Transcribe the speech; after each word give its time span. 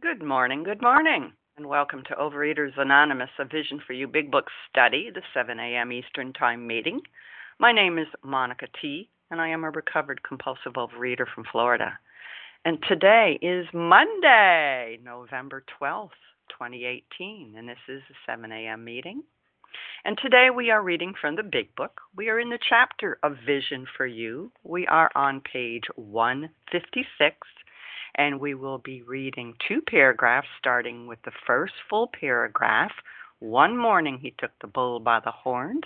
Good 0.00 0.22
morning, 0.22 0.62
good 0.62 0.80
morning, 0.80 1.32
and 1.56 1.66
welcome 1.66 2.04
to 2.06 2.14
Overeaters 2.14 2.78
Anonymous, 2.78 3.30
a 3.36 3.44
Vision 3.44 3.80
for 3.84 3.94
You 3.94 4.06
Big 4.06 4.30
Book 4.30 4.44
study, 4.70 5.10
the 5.12 5.22
7 5.34 5.58
a.m. 5.58 5.90
Eastern 5.90 6.32
Time 6.32 6.64
meeting. 6.68 7.00
My 7.58 7.72
name 7.72 7.98
is 7.98 8.06
Monica 8.22 8.66
T., 8.80 9.10
and 9.32 9.40
I 9.40 9.48
am 9.48 9.64
a 9.64 9.70
recovered 9.70 10.22
compulsive 10.22 10.74
overeater 10.74 11.24
from 11.34 11.42
Florida. 11.50 11.98
And 12.64 12.78
today 12.86 13.40
is 13.42 13.66
Monday, 13.74 15.00
November 15.02 15.64
12th, 15.82 16.10
2018, 16.50 17.56
and 17.58 17.68
this 17.68 17.76
is 17.88 18.00
the 18.08 18.14
7 18.24 18.52
a.m. 18.52 18.84
meeting. 18.84 19.24
And 20.04 20.16
today 20.22 20.46
we 20.54 20.70
are 20.70 20.80
reading 20.80 21.12
from 21.20 21.34
the 21.34 21.42
Big 21.42 21.74
Book. 21.74 22.00
We 22.14 22.28
are 22.28 22.38
in 22.38 22.50
the 22.50 22.60
chapter 22.68 23.18
of 23.24 23.36
Vision 23.44 23.84
for 23.96 24.06
You. 24.06 24.52
We 24.62 24.86
are 24.86 25.10
on 25.16 25.40
page 25.40 25.86
156 25.96 27.36
and 28.14 28.40
we 28.40 28.54
will 28.54 28.78
be 28.78 29.02
reading 29.02 29.54
two 29.66 29.80
paragraphs, 29.80 30.48
starting 30.58 31.06
with 31.06 31.20
the 31.24 31.32
first 31.46 31.74
full 31.88 32.08
paragraph. 32.08 32.92
One 33.40 33.76
morning 33.76 34.18
he 34.18 34.34
took 34.38 34.52
the 34.60 34.66
bull 34.66 35.00
by 35.00 35.20
the 35.20 35.30
horns, 35.30 35.84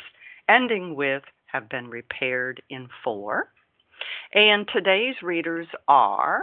ending 0.48 0.94
with 0.94 1.22
have 1.46 1.68
been 1.68 1.88
repaired 1.88 2.62
in 2.70 2.88
four. 3.04 3.52
And 4.32 4.66
today's 4.72 5.16
readers 5.22 5.68
are 5.86 6.42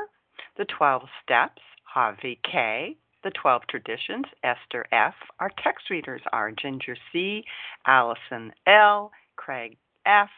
the 0.57 0.65
12 0.65 1.03
steps, 1.23 1.61
Harvey 1.83 2.39
K., 2.43 2.95
the 3.23 3.31
12 3.31 3.63
traditions, 3.67 4.25
Esther 4.43 4.85
F. 4.91 5.13
Our 5.39 5.51
text 5.63 5.89
readers 5.89 6.21
are 6.31 6.51
Ginger 6.51 6.95
C., 7.11 7.43
Allison 7.85 8.53
L., 8.65 9.11
Craig 9.35 9.77
F., 10.05 10.29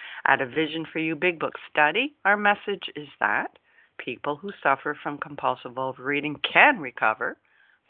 At 0.25 0.41
a 0.41 0.45
Vision 0.45 0.85
for 0.91 0.99
You 0.99 1.15
Big 1.15 1.39
Book 1.39 1.53
study, 1.69 2.13
our 2.25 2.37
message 2.37 2.89
is 2.95 3.07
that 3.19 3.57
people 3.97 4.35
who 4.35 4.51
suffer 4.61 4.97
from 5.01 5.17
compulsive 5.17 5.77
overeating 5.77 6.39
can 6.51 6.79
recover 6.79 7.37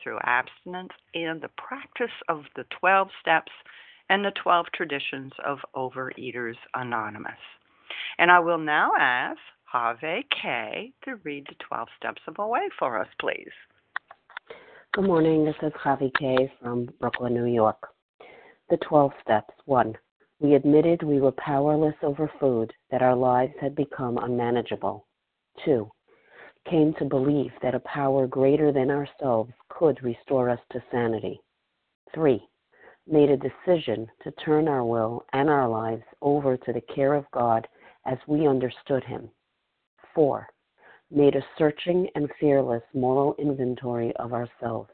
through 0.02 0.20
abstinence 0.24 0.94
and 1.14 1.42
the 1.42 1.50
practice 1.50 2.16
of 2.30 2.44
the 2.56 2.66
12 2.80 3.10
steps 3.20 3.52
and 4.10 4.26
the 4.26 4.32
12 4.44 4.68
traditions 4.74 5.32
of 5.46 5.60
Overeaters 5.76 6.58
Anonymous. 6.74 7.40
And 8.18 8.32
I 8.32 8.40
will 8.40 8.58
now 8.58 8.92
ask 9.00 9.40
Harvey 9.64 10.26
K. 10.42 10.92
to 11.06 11.16
read 11.24 11.46
the 11.48 11.56
12 11.68 11.88
steps 11.98 12.22
of 12.28 12.40
OA 12.40 12.70
for 12.78 13.00
us, 13.00 13.08
please. 13.20 13.52
Good 14.94 15.06
morning. 15.06 15.46
This 15.46 15.56
is 15.62 15.72
Harvey 15.76 16.12
K. 16.20 16.52
from 16.62 16.90
Brooklyn, 17.00 17.34
New 17.34 17.46
York. 17.46 17.88
The 18.70 18.78
12 18.78 19.12
steps. 19.24 19.54
1. 19.66 19.96
We 20.42 20.56
admitted 20.56 21.04
we 21.04 21.22
were 21.22 21.34
powerless 21.34 21.94
over 22.02 22.28
food, 22.40 22.74
that 22.90 23.04
our 23.04 23.16
lives 23.16 23.54
had 23.62 23.76
become 23.76 24.18
unmanageable. 24.18 25.06
2. 25.66 25.88
Came 26.68 26.96
to 26.96 27.06
believe 27.06 27.52
that 27.62 27.76
a 27.76 27.80
power 27.82 28.26
greater 28.26 28.72
than 28.72 28.90
ourselves 28.90 29.54
could 29.70 30.02
restore 30.02 30.50
us 30.50 30.60
to 30.72 30.84
sanity. 30.90 31.40
3. 32.16 32.42
Made 33.06 33.30
a 33.30 33.38
decision 33.38 34.10
to 34.24 34.32
turn 34.44 34.68
our 34.68 34.84
will 34.84 35.24
and 35.34 35.48
our 35.48 35.70
lives 35.70 36.04
over 36.24 36.58
to 36.58 36.74
the 36.74 36.82
care 36.82 37.14
of 37.14 37.30
God 37.32 37.68
as 38.08 38.18
we 38.26 38.48
understood 38.48 39.04
Him. 39.04 39.30
4. 40.16 40.48
Made 41.12 41.36
a 41.36 41.46
searching 41.56 42.10
and 42.16 42.28
fearless 42.40 42.84
moral 42.96 43.36
inventory 43.38 44.12
of 44.16 44.34
ourselves. 44.34 44.90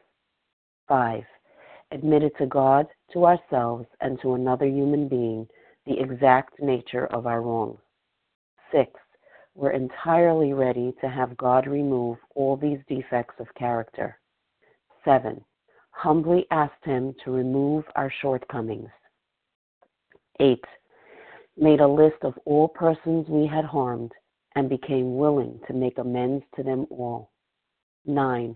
5 0.90 1.24
admitted 1.92 2.32
to 2.38 2.46
God, 2.46 2.88
to 3.14 3.26
ourselves, 3.26 3.86
and 4.02 4.20
to 4.22 4.34
another 4.34 4.66
human 4.66 5.08
being 5.08 5.48
the 5.86 6.00
exact 6.00 6.60
nature 6.60 7.08
of 7.08 7.26
our 7.26 7.42
wrongs. 7.42 7.80
Six, 8.72 8.92
we're 9.56 9.72
entirely 9.72 10.54
ready 10.54 10.94
to 11.02 11.10
have 11.10 11.38
God 11.38 11.66
remove 11.66 12.18
all 12.36 12.58
these 12.58 12.80
defects 12.88 13.36
of 13.40 13.48
character. 13.56 14.20
Seven, 15.04 15.44
humbly 15.92 16.46
asked 16.52 16.84
Him 16.84 17.16
to 17.24 17.32
remove 17.32 17.86
our 17.96 18.12
shortcomings. 18.22 18.90
Eight, 20.40 20.64
made 21.58 21.80
a 21.80 21.88
list 21.88 22.18
of 22.22 22.38
all 22.46 22.68
persons 22.68 23.26
we 23.30 23.48
had 23.48 23.66
harmed 23.66 24.12
and 24.56 24.70
became 24.70 25.18
willing 25.18 25.60
to 25.68 25.74
make 25.74 25.98
amends 25.98 26.44
to 26.56 26.64
them 26.64 26.86
all. 26.90 27.32
Nine, 28.06 28.56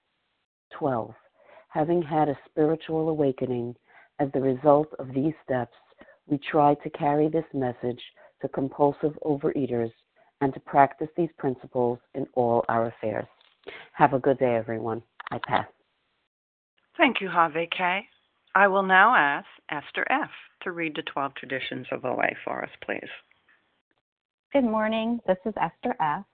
12. 0.77 1.13
Having 1.69 2.01
had 2.01 2.27
a 2.27 2.37
spiritual 2.49 3.09
awakening 3.09 3.75
as 4.19 4.29
the 4.33 4.41
result 4.41 4.89
of 4.99 5.13
these 5.13 5.33
steps, 5.43 5.75
we 6.27 6.37
try 6.37 6.75
to 6.75 6.89
carry 6.89 7.29
this 7.29 7.45
message 7.53 8.01
to 8.41 8.49
compulsive 8.49 9.17
overeaters 9.25 9.91
and 10.41 10.53
to 10.53 10.59
practice 10.59 11.07
these 11.15 11.29
principles 11.37 11.99
in 12.13 12.27
all 12.33 12.65
our 12.67 12.87
affairs. 12.87 13.27
Have 13.93 14.13
a 14.13 14.19
good 14.19 14.39
day, 14.39 14.55
everyone. 14.55 15.01
I 15.31 15.39
pass. 15.47 15.67
Thank 16.97 17.21
you, 17.21 17.29
Harvey 17.29 17.69
K. 17.75 18.01
I 18.53 18.67
will 18.67 18.83
now 18.83 19.15
ask 19.15 19.47
Esther 19.69 20.05
F. 20.09 20.29
to 20.63 20.71
read 20.71 20.95
the 20.95 21.03
12 21.03 21.35
traditions 21.35 21.87
of 21.91 22.03
OA 22.03 22.35
for 22.43 22.63
us, 22.63 22.69
please. 22.83 23.09
Good 24.51 24.65
morning. 24.65 25.19
This 25.25 25.37
is 25.45 25.53
Esther 25.55 25.95
F., 26.01 26.25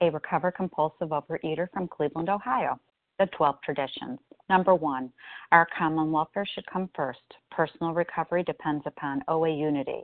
a 0.00 0.10
recovered 0.10 0.52
compulsive 0.52 1.10
overeater 1.10 1.68
from 1.72 1.88
Cleveland, 1.88 2.30
Ohio 2.30 2.80
the 3.18 3.26
12 3.26 3.56
traditions. 3.64 4.18
Number 4.48 4.74
one, 4.74 5.12
our 5.52 5.66
common 5.76 6.12
welfare 6.12 6.46
should 6.46 6.66
come 6.66 6.90
first. 6.94 7.20
Personal 7.50 7.92
recovery 7.92 8.42
depends 8.42 8.84
upon 8.86 9.24
OA 9.28 9.50
unity. 9.50 10.02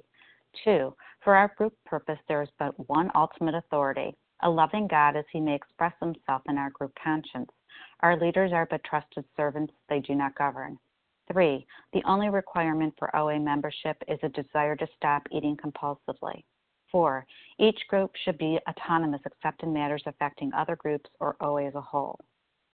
Two, 0.64 0.94
for 1.22 1.34
our 1.34 1.52
group 1.56 1.74
purpose, 1.86 2.18
there 2.28 2.42
is 2.42 2.48
but 2.58 2.74
one 2.88 3.10
ultimate 3.14 3.54
authority, 3.54 4.14
a 4.42 4.50
loving 4.50 4.86
God 4.86 5.16
as 5.16 5.24
he 5.32 5.40
may 5.40 5.54
express 5.54 5.94
himself 6.00 6.42
in 6.48 6.58
our 6.58 6.70
group 6.70 6.92
conscience. 7.02 7.50
Our 8.00 8.18
leaders 8.18 8.52
are 8.52 8.66
but 8.66 8.84
trusted 8.84 9.24
servants, 9.36 9.72
they 9.88 10.00
do 10.00 10.14
not 10.14 10.34
govern. 10.34 10.78
Three, 11.32 11.66
the 11.92 12.02
only 12.04 12.28
requirement 12.28 12.94
for 12.98 13.14
OA 13.16 13.38
membership 13.38 14.02
is 14.08 14.18
a 14.22 14.28
desire 14.28 14.76
to 14.76 14.88
stop 14.96 15.22
eating 15.30 15.56
compulsively. 15.56 16.44
Four, 16.90 17.24
each 17.58 17.80
group 17.88 18.14
should 18.16 18.36
be 18.36 18.58
autonomous 18.68 19.22
except 19.24 19.62
in 19.62 19.72
matters 19.72 20.02
affecting 20.04 20.52
other 20.52 20.76
groups 20.76 21.08
or 21.20 21.36
OA 21.40 21.68
as 21.68 21.74
a 21.74 21.80
whole. 21.80 22.18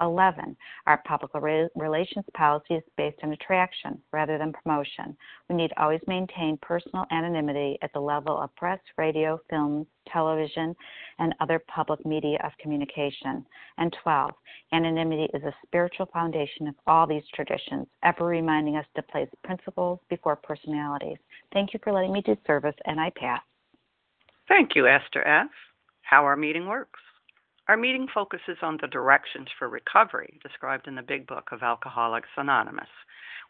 11. 0.00 0.56
Our 0.86 1.02
public 1.06 1.32
relations 1.34 2.24
policy 2.34 2.74
is 2.74 2.82
based 2.96 3.18
on 3.22 3.32
attraction 3.32 4.00
rather 4.12 4.38
than 4.38 4.52
promotion. 4.52 5.16
We 5.48 5.56
need 5.56 5.72
always 5.76 6.00
maintain 6.06 6.58
personal 6.62 7.04
anonymity 7.10 7.78
at 7.82 7.92
the 7.92 8.00
level 8.00 8.38
of 8.38 8.54
press, 8.56 8.80
radio, 8.96 9.40
films, 9.50 9.86
television, 10.12 10.74
and 11.18 11.34
other 11.40 11.60
public 11.68 12.04
media 12.06 12.38
of 12.44 12.52
communication. 12.60 13.44
And 13.78 13.94
12. 14.02 14.30
Anonymity 14.72 15.28
is 15.34 15.42
a 15.42 15.54
spiritual 15.66 16.06
foundation 16.12 16.68
of 16.68 16.74
all 16.86 17.06
these 17.06 17.22
traditions, 17.34 17.86
ever 18.02 18.26
reminding 18.26 18.76
us 18.76 18.86
to 18.96 19.02
place 19.02 19.28
principles 19.44 19.98
before 20.08 20.36
personalities. 20.36 21.18
Thank 21.52 21.72
you 21.72 21.80
for 21.82 21.92
letting 21.92 22.12
me 22.12 22.22
do 22.22 22.36
service, 22.46 22.76
and 22.86 23.00
I 23.00 23.10
pass. 23.16 23.40
Thank 24.48 24.74
you, 24.74 24.86
Esther 24.86 25.26
F. 25.26 25.48
How 26.02 26.24
our 26.24 26.36
meeting 26.36 26.66
works. 26.66 27.00
Our 27.68 27.76
meeting 27.76 28.08
focuses 28.12 28.56
on 28.62 28.78
the 28.80 28.86
directions 28.86 29.48
for 29.58 29.68
recovery 29.68 30.40
described 30.42 30.88
in 30.88 30.94
the 30.94 31.02
Big 31.02 31.26
Book 31.26 31.50
of 31.52 31.62
Alcoholics 31.62 32.30
Anonymous. 32.38 32.88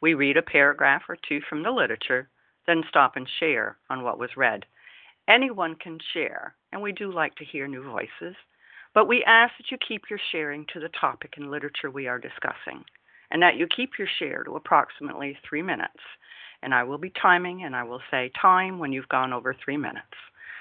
We 0.02 0.14
read 0.14 0.36
a 0.36 0.42
paragraph 0.42 1.02
or 1.08 1.16
two 1.28 1.40
from 1.48 1.62
the 1.62 1.70
literature, 1.70 2.28
then 2.66 2.82
stop 2.88 3.14
and 3.14 3.28
share 3.38 3.78
on 3.88 4.02
what 4.02 4.18
was 4.18 4.36
read. 4.36 4.66
Anyone 5.28 5.76
can 5.76 5.98
share, 6.12 6.56
and 6.72 6.82
we 6.82 6.90
do 6.90 7.12
like 7.12 7.36
to 7.36 7.44
hear 7.44 7.68
new 7.68 7.84
voices, 7.84 8.34
but 8.92 9.06
we 9.06 9.22
ask 9.22 9.52
that 9.56 9.70
you 9.70 9.78
keep 9.86 10.10
your 10.10 10.18
sharing 10.32 10.66
to 10.72 10.80
the 10.80 10.90
topic 11.00 11.34
and 11.36 11.48
literature 11.48 11.88
we 11.88 12.08
are 12.08 12.18
discussing, 12.18 12.84
and 13.30 13.40
that 13.40 13.54
you 13.54 13.68
keep 13.68 14.00
your 14.00 14.08
share 14.18 14.42
to 14.42 14.56
approximately 14.56 15.38
three 15.48 15.62
minutes. 15.62 16.02
And 16.60 16.74
I 16.74 16.82
will 16.82 16.98
be 16.98 17.12
timing, 17.22 17.62
and 17.62 17.76
I 17.76 17.84
will 17.84 18.00
say 18.10 18.32
time 18.42 18.80
when 18.80 18.90
you've 18.90 19.08
gone 19.08 19.32
over 19.32 19.54
three 19.54 19.76
minutes. 19.76 20.16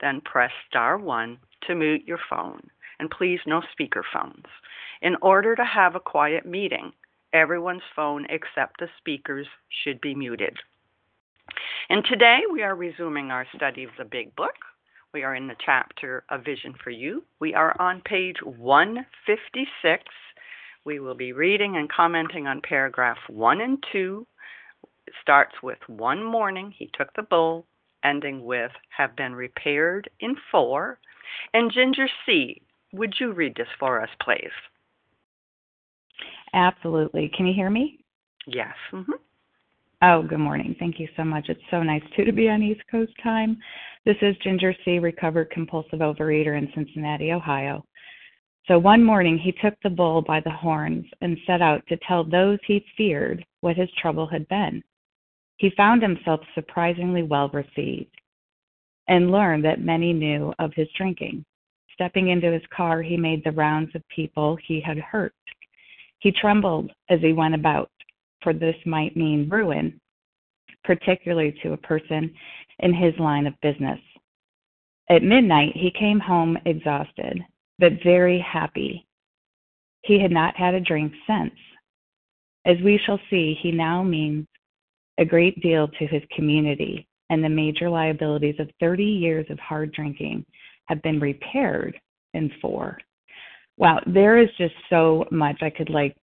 then 0.00 0.20
press 0.20 0.50
star 0.68 0.98
1 0.98 1.38
to 1.66 1.74
mute 1.74 2.02
your 2.06 2.20
phone. 2.28 2.68
And 2.98 3.10
please, 3.10 3.40
no 3.46 3.62
speaker 3.72 4.04
phones. 4.12 4.46
In 5.02 5.16
order 5.20 5.54
to 5.54 5.64
have 5.64 5.94
a 5.94 6.00
quiet 6.00 6.46
meeting, 6.46 6.92
everyone's 7.32 7.82
phone 7.94 8.26
except 8.30 8.78
the 8.78 8.88
speakers 8.98 9.46
should 9.68 10.00
be 10.00 10.14
muted. 10.14 10.56
And 11.88 12.04
today 12.04 12.40
we 12.50 12.62
are 12.62 12.74
resuming 12.74 13.30
our 13.30 13.46
study 13.54 13.84
of 13.84 13.90
the 13.98 14.04
Big 14.04 14.34
Book. 14.34 14.56
We 15.12 15.22
are 15.22 15.34
in 15.34 15.46
the 15.46 15.56
chapter 15.64 16.24
A 16.30 16.38
Vision 16.38 16.74
for 16.82 16.90
You. 16.90 17.24
We 17.40 17.54
are 17.54 17.78
on 17.80 18.02
page 18.02 18.36
156. 18.42 20.04
We 20.84 21.00
will 21.00 21.14
be 21.14 21.32
reading 21.32 21.76
and 21.76 21.90
commenting 21.90 22.46
on 22.46 22.60
paragraph 22.62 23.18
1 23.28 23.60
and 23.60 23.82
2. 23.92 24.26
It 25.06 25.14
starts 25.22 25.54
with 25.62 25.78
one 25.86 26.24
morning 26.24 26.72
he 26.76 26.90
took 26.96 27.12
the 27.14 27.22
bull 27.22 27.66
ending 28.06 28.44
with 28.44 28.70
have 28.96 29.16
been 29.16 29.34
repaired 29.34 30.08
in 30.20 30.36
four. 30.50 30.98
And 31.52 31.72
Ginger 31.72 32.08
C., 32.24 32.62
would 32.92 33.14
you 33.18 33.32
read 33.32 33.54
this 33.56 33.68
for 33.78 34.00
us, 34.00 34.10
please? 34.22 34.52
Absolutely. 36.54 37.30
Can 37.36 37.46
you 37.46 37.54
hear 37.54 37.70
me? 37.70 37.98
Yes. 38.46 38.74
Mm-hmm. 38.92 39.12
Oh, 40.02 40.22
good 40.22 40.38
morning. 40.38 40.76
Thank 40.78 41.00
you 41.00 41.08
so 41.16 41.24
much. 41.24 41.46
It's 41.48 41.60
so 41.70 41.82
nice 41.82 42.02
too 42.14 42.24
to 42.24 42.32
be 42.32 42.48
on 42.48 42.62
East 42.62 42.82
Coast 42.90 43.12
time. 43.22 43.58
This 44.04 44.16
is 44.22 44.36
Ginger 44.42 44.74
C., 44.84 44.98
recovered 44.98 45.50
compulsive 45.50 46.00
overeater 46.00 46.56
in 46.56 46.70
Cincinnati, 46.74 47.32
Ohio. 47.32 47.84
So 48.68 48.78
one 48.78 49.02
morning 49.02 49.38
he 49.38 49.52
took 49.52 49.74
the 49.82 49.90
bull 49.90 50.22
by 50.22 50.40
the 50.40 50.50
horns 50.50 51.06
and 51.22 51.38
set 51.46 51.62
out 51.62 51.82
to 51.88 51.96
tell 52.06 52.24
those 52.24 52.58
he 52.66 52.84
feared 52.96 53.44
what 53.60 53.76
his 53.76 53.88
trouble 54.00 54.26
had 54.26 54.46
been. 54.48 54.82
He 55.56 55.70
found 55.70 56.02
himself 56.02 56.40
surprisingly 56.54 57.22
well 57.22 57.48
received 57.48 58.14
and 59.08 59.30
learned 59.30 59.64
that 59.64 59.80
many 59.80 60.12
knew 60.12 60.52
of 60.58 60.72
his 60.74 60.88
drinking. 60.96 61.44
Stepping 61.94 62.28
into 62.28 62.52
his 62.52 62.66
car, 62.76 63.00
he 63.00 63.16
made 63.16 63.42
the 63.42 63.52
rounds 63.52 63.94
of 63.94 64.06
people 64.08 64.56
he 64.66 64.80
had 64.80 64.98
hurt. 64.98 65.34
He 66.18 66.30
trembled 66.30 66.92
as 67.08 67.20
he 67.20 67.32
went 67.32 67.54
about, 67.54 67.90
for 68.42 68.52
this 68.52 68.76
might 68.84 69.16
mean 69.16 69.48
ruin, 69.48 69.98
particularly 70.84 71.58
to 71.62 71.72
a 71.72 71.78
person 71.78 72.34
in 72.80 72.92
his 72.92 73.18
line 73.18 73.46
of 73.46 73.60
business. 73.62 74.00
At 75.08 75.22
midnight, 75.22 75.72
he 75.74 75.90
came 75.90 76.20
home 76.20 76.58
exhausted, 76.66 77.42
but 77.78 78.02
very 78.02 78.40
happy. 78.40 79.06
He 80.02 80.18
had 80.18 80.32
not 80.32 80.56
had 80.56 80.74
a 80.74 80.80
drink 80.80 81.12
since. 81.26 81.54
As 82.64 82.76
we 82.82 82.98
shall 82.98 83.20
see, 83.30 83.54
he 83.62 83.70
now 83.70 84.02
means 84.02 84.46
a 85.18 85.24
great 85.24 85.60
deal 85.60 85.88
to 85.88 86.06
his 86.06 86.22
community, 86.34 87.06
and 87.30 87.42
the 87.42 87.48
major 87.48 87.88
liabilities 87.88 88.56
of 88.58 88.68
30 88.80 89.04
years 89.04 89.46
of 89.50 89.58
hard 89.58 89.92
drinking 89.92 90.44
have 90.86 91.02
been 91.02 91.18
repaired 91.18 91.98
in 92.34 92.50
four. 92.60 92.98
Wow, 93.76 94.00
there 94.06 94.38
is 94.38 94.48
just 94.56 94.74
so 94.88 95.24
much 95.30 95.58
I 95.62 95.70
could 95.70 95.90
like 95.90 96.16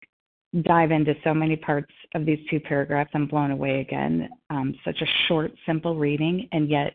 dive 0.62 0.92
into 0.92 1.16
so 1.24 1.34
many 1.34 1.56
parts 1.56 1.92
of 2.16 2.26
these 2.26 2.40
two 2.50 2.60
paragraphs. 2.60 3.12
I'm 3.14 3.28
blown 3.28 3.52
away 3.52 3.82
again. 3.82 4.30
Um, 4.50 4.76
such 4.86 5.02
a 5.02 5.28
short, 5.28 5.52
simple 5.66 5.96
reading, 5.96 6.48
and 6.52 6.70
yet 6.70 6.94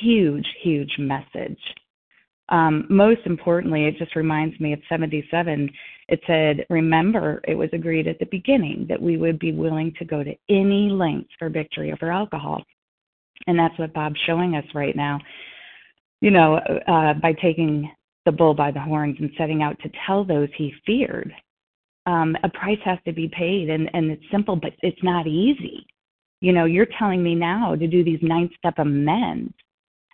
huge, 0.00 0.46
huge 0.62 0.94
message. 0.98 1.58
Um, 2.50 2.86
most 2.88 3.20
importantly, 3.26 3.84
it 3.84 3.98
just 3.98 4.16
reminds 4.16 4.58
me 4.58 4.72
of 4.72 4.80
77 4.88 5.70
it 6.08 6.20
said, 6.26 6.64
Remember, 6.70 7.40
it 7.46 7.54
was 7.54 7.68
agreed 7.72 8.08
at 8.08 8.18
the 8.18 8.26
beginning 8.26 8.86
that 8.88 9.00
we 9.00 9.16
would 9.18 9.38
be 9.38 9.52
willing 9.52 9.92
to 9.98 10.04
go 10.04 10.24
to 10.24 10.34
any 10.48 10.88
lengths 10.88 11.32
for 11.38 11.50
victory 11.50 11.92
over 11.92 12.10
alcohol. 12.10 12.64
And 13.46 13.58
that's 13.58 13.78
what 13.78 13.92
Bob's 13.92 14.18
showing 14.26 14.56
us 14.56 14.64
right 14.74 14.96
now. 14.96 15.20
You 16.20 16.30
know, 16.30 16.56
uh, 16.56 17.14
by 17.14 17.34
taking 17.34 17.90
the 18.24 18.32
bull 18.32 18.54
by 18.54 18.70
the 18.70 18.80
horns 18.80 19.16
and 19.20 19.30
setting 19.38 19.62
out 19.62 19.78
to 19.80 19.90
tell 20.06 20.24
those 20.24 20.48
he 20.56 20.74
feared. 20.84 21.32
Um, 22.06 22.36
a 22.42 22.48
price 22.48 22.80
has 22.84 22.98
to 23.06 23.12
be 23.12 23.28
paid, 23.28 23.68
and, 23.68 23.90
and 23.92 24.10
it's 24.10 24.24
simple, 24.30 24.56
but 24.56 24.72
it's 24.82 25.02
not 25.02 25.26
easy. 25.26 25.86
You 26.40 26.52
know, 26.52 26.64
you're 26.64 26.88
telling 26.98 27.22
me 27.22 27.34
now 27.34 27.74
to 27.74 27.86
do 27.86 28.02
these 28.02 28.18
nine 28.22 28.50
step 28.58 28.78
amends 28.78 29.52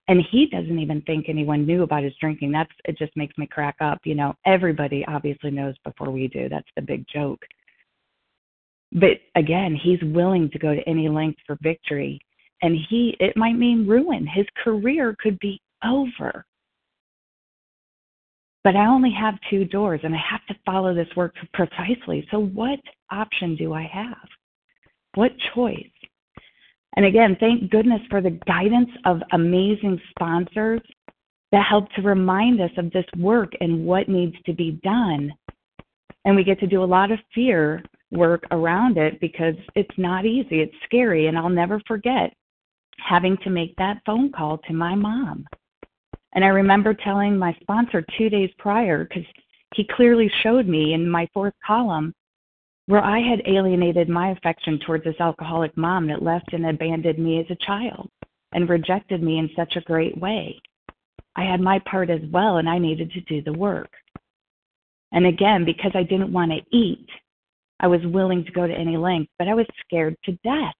and 0.09 0.23
he 0.31 0.47
doesn't 0.47 0.79
even 0.79 1.01
think 1.03 1.29
anyone 1.29 1.67
knew 1.67 1.83
about 1.83 2.03
his 2.03 2.15
drinking. 2.21 2.53
That's 2.53 2.71
it 2.85 2.99
just 2.99 3.17
makes 3.17 3.37
me 3.39 3.47
crack 3.47 3.77
up 3.81 4.01
you 4.05 4.15
know. 4.15 4.35
Everybody 4.47 5.05
obviously 5.07 5.51
knows 5.51 5.75
before 5.85 6.11
we 6.11 6.29
do. 6.29 6.49
That's 6.49 6.69
the 6.77 6.83
big 6.83 7.05
joke. 7.13 7.41
But 8.93 9.19
again 9.35 9.75
he's 9.75 10.03
willing 10.03 10.51
to 10.51 10.59
go 10.59 10.75
to 10.75 10.89
any 10.89 11.09
length 11.09 11.41
for 11.47 11.59
victory. 11.63 12.21
And 12.63 12.77
he 12.89 13.17
it 13.21 13.37
might 13.37 13.57
mean 13.57 13.87
ruin. 13.87 14.27
His 14.27 14.47
career 14.63 15.17
could 15.21 15.39
be 15.39 15.61
over. 15.85 16.45
But 18.65 18.77
I 18.77 18.87
only 18.87 19.13
have 19.13 19.35
two 19.51 19.67
doors 19.67 20.01
and 20.03 20.15
I 20.15 20.23
have 20.31 20.45
to 20.47 20.57
follow 20.65 20.95
this 20.95 21.09
work 21.17 21.35
precisely. 21.53 22.27
So, 22.31 22.41
what 22.41 22.81
option 23.11 23.57
do 23.57 23.75
I 23.75 23.89
have? 23.93 24.27
What 25.15 25.33
choice? 25.55 25.87
And 26.97 27.07
again, 27.07 27.37
thank 27.41 27.71
goodness 27.71 28.01
for 28.09 28.21
the 28.21 28.39
guidance 28.47 28.91
of 29.05 29.21
amazing 29.33 30.01
sponsors 30.11 30.81
that 31.51 31.67
help 31.67 31.91
to 31.93 32.03
remind 32.03 32.61
us 32.61 32.71
of 32.77 32.91
this 32.93 33.07
work 33.19 33.53
and 33.61 33.85
what 33.85 34.09
needs 34.09 34.37
to 34.47 34.53
be 34.53 34.81
done. 34.83 35.33
And 36.25 36.37
we 36.37 36.45
get 36.45 36.61
to 36.61 36.67
do 36.67 36.83
a 36.83 36.85
lot 36.85 37.11
of 37.11 37.19
fear 37.35 37.83
work 38.11 38.45
around 38.51 38.97
it 38.97 39.21
because 39.21 39.55
it's 39.75 39.99
not 39.99 40.25
easy. 40.25 40.61
It's 40.61 40.75
scary. 40.85 41.27
And 41.27 41.37
I'll 41.37 41.49
never 41.49 41.81
forget 41.87 42.33
having 42.99 43.37
to 43.39 43.51
make 43.51 43.75
that 43.77 44.01
phone 44.07 44.31
call 44.33 44.59
to 44.59 44.73
my 44.73 44.95
mom. 44.95 45.45
And 46.35 46.45
I 46.45 46.49
remember 46.49 46.95
telling 46.95 47.37
my 47.37 47.57
sponsor 47.61 48.05
two 48.17 48.29
days 48.29 48.51
prior, 48.59 49.05
because 49.05 49.25
he 49.75 49.85
clearly 49.85 50.31
showed 50.43 50.67
me 50.67 50.95
in 50.95 51.09
my 51.09 51.29
fourth 51.35 51.55
column 51.65 52.15
where 52.87 53.03
I 53.03 53.21
had 53.21 53.43
alienated 53.47 54.09
my 54.09 54.31
affection 54.31 54.79
towards 54.79 55.05
this 55.05 55.21
alcoholic 55.21 55.77
mom 55.77 56.07
that 56.09 56.23
left 56.23 56.53
and 56.53 56.67
abandoned 56.67 57.19
me 57.19 57.41
as 57.41 57.47
a 57.51 57.65
child 57.67 58.11
and 58.53 58.69
rejected 58.69 59.23
me 59.23 59.39
in 59.39 59.49
such 59.57 59.77
a 59.77 59.81
great 59.83 60.17
way. 60.19 60.61
I 61.37 61.45
had 61.45 61.61
my 61.61 61.81
part 61.91 62.11
as 62.11 62.21
well, 62.31 62.59
and 62.59 62.69
I 62.69 62.79
needed 62.79 63.11
to 63.13 63.21
do 63.23 63.43
the 63.43 63.59
work. 63.59 63.91
And 65.13 65.27
again, 65.27 65.65
because 65.65 65.93
I 65.95 66.03
didn't 66.03 66.33
want 66.33 66.53
to 66.53 66.77
eat, 66.77 67.09
I 67.81 67.87
was 67.87 68.01
willing 68.05 68.45
to 68.45 68.53
go 68.53 68.67
to 68.67 68.73
any 68.73 68.97
length, 68.97 69.31
but 69.39 69.49
I 69.49 69.55
was 69.55 69.67
scared 69.85 70.17
to 70.25 70.33
death. 70.45 70.75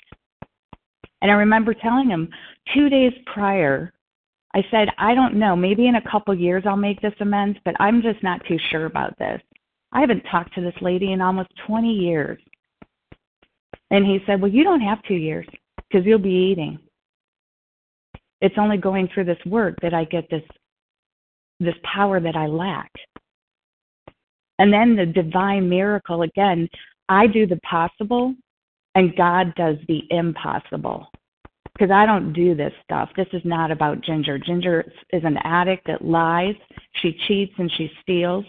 And 1.23 1.31
I 1.31 1.35
remember 1.35 1.75
telling 1.75 2.09
him 2.09 2.29
two 2.75 2.89
days 2.89 3.13
prior, 3.33 3.93
I 4.55 4.65
said, 4.71 4.89
I 4.99 5.15
don't 5.15 5.35
know, 5.35 5.57
maybe 5.57 5.89
in 5.89 5.97
a 5.97 6.11
couple 6.11 6.35
years 6.35 6.65
I'll 6.67 6.77
make 6.77 7.01
this 7.01 7.15
amends, 7.21 7.59
but 7.65 7.75
I'm 7.81 8.03
just 8.03 8.23
not 8.23 8.45
too 8.47 8.59
sure 8.71 8.85
about 8.87 9.19
this. 9.19 9.41
I 9.95 10.01
haven't 10.01 10.23
talked 10.31 10.55
to 10.55 10.61
this 10.61 10.75
lady 10.81 11.13
in 11.13 11.21
almost 11.21 11.51
20 11.67 11.89
years. 11.89 12.41
And 13.91 14.05
he 14.05 14.19
said, 14.27 14.41
Well, 14.41 14.51
you 14.51 14.65
don't 14.65 14.81
have 14.81 15.03
two 15.05 15.15
years 15.15 15.47
because 15.77 16.05
you'll 16.05 16.19
be 16.19 16.51
eating. 16.53 16.79
It's 18.41 18.57
only 18.59 18.77
going 18.77 19.09
through 19.09 19.25
this 19.25 19.39
work 19.47 19.77
that 19.81 19.95
I 19.95 20.05
get 20.05 20.29
this 20.31 20.43
this 21.61 21.75
power 21.85 22.21
that 22.21 22.35
I 22.37 22.47
lack. 22.47 22.91
And 24.59 24.73
then 24.73 24.97
the 24.97 25.07
divine 25.07 25.69
miracle 25.69 26.23
again, 26.23 26.69
I 27.09 27.27
do 27.27 27.47
the 27.47 27.59
possible 27.59 28.35
and 28.95 29.17
God 29.17 29.55
does 29.55 29.77
the 29.89 30.03
impossible. 30.11 31.09
Because 31.73 31.91
I 31.91 32.07
don't 32.07 32.33
do 32.33 32.55
this 32.55 32.73
stuff. 32.85 33.11
This 33.17 33.27
is 33.33 33.43
not 33.45 33.73
about 33.73 34.01
Ginger. 34.03 34.39
Ginger 34.39 34.85
is 35.13 35.25
an 35.25 35.39
addict 35.43 35.87
that 35.89 36.05
lies, 36.05 36.55
she 37.03 37.19
cheats, 37.27 37.53
and 37.59 37.71
she 37.77 37.91
steals. 38.01 38.45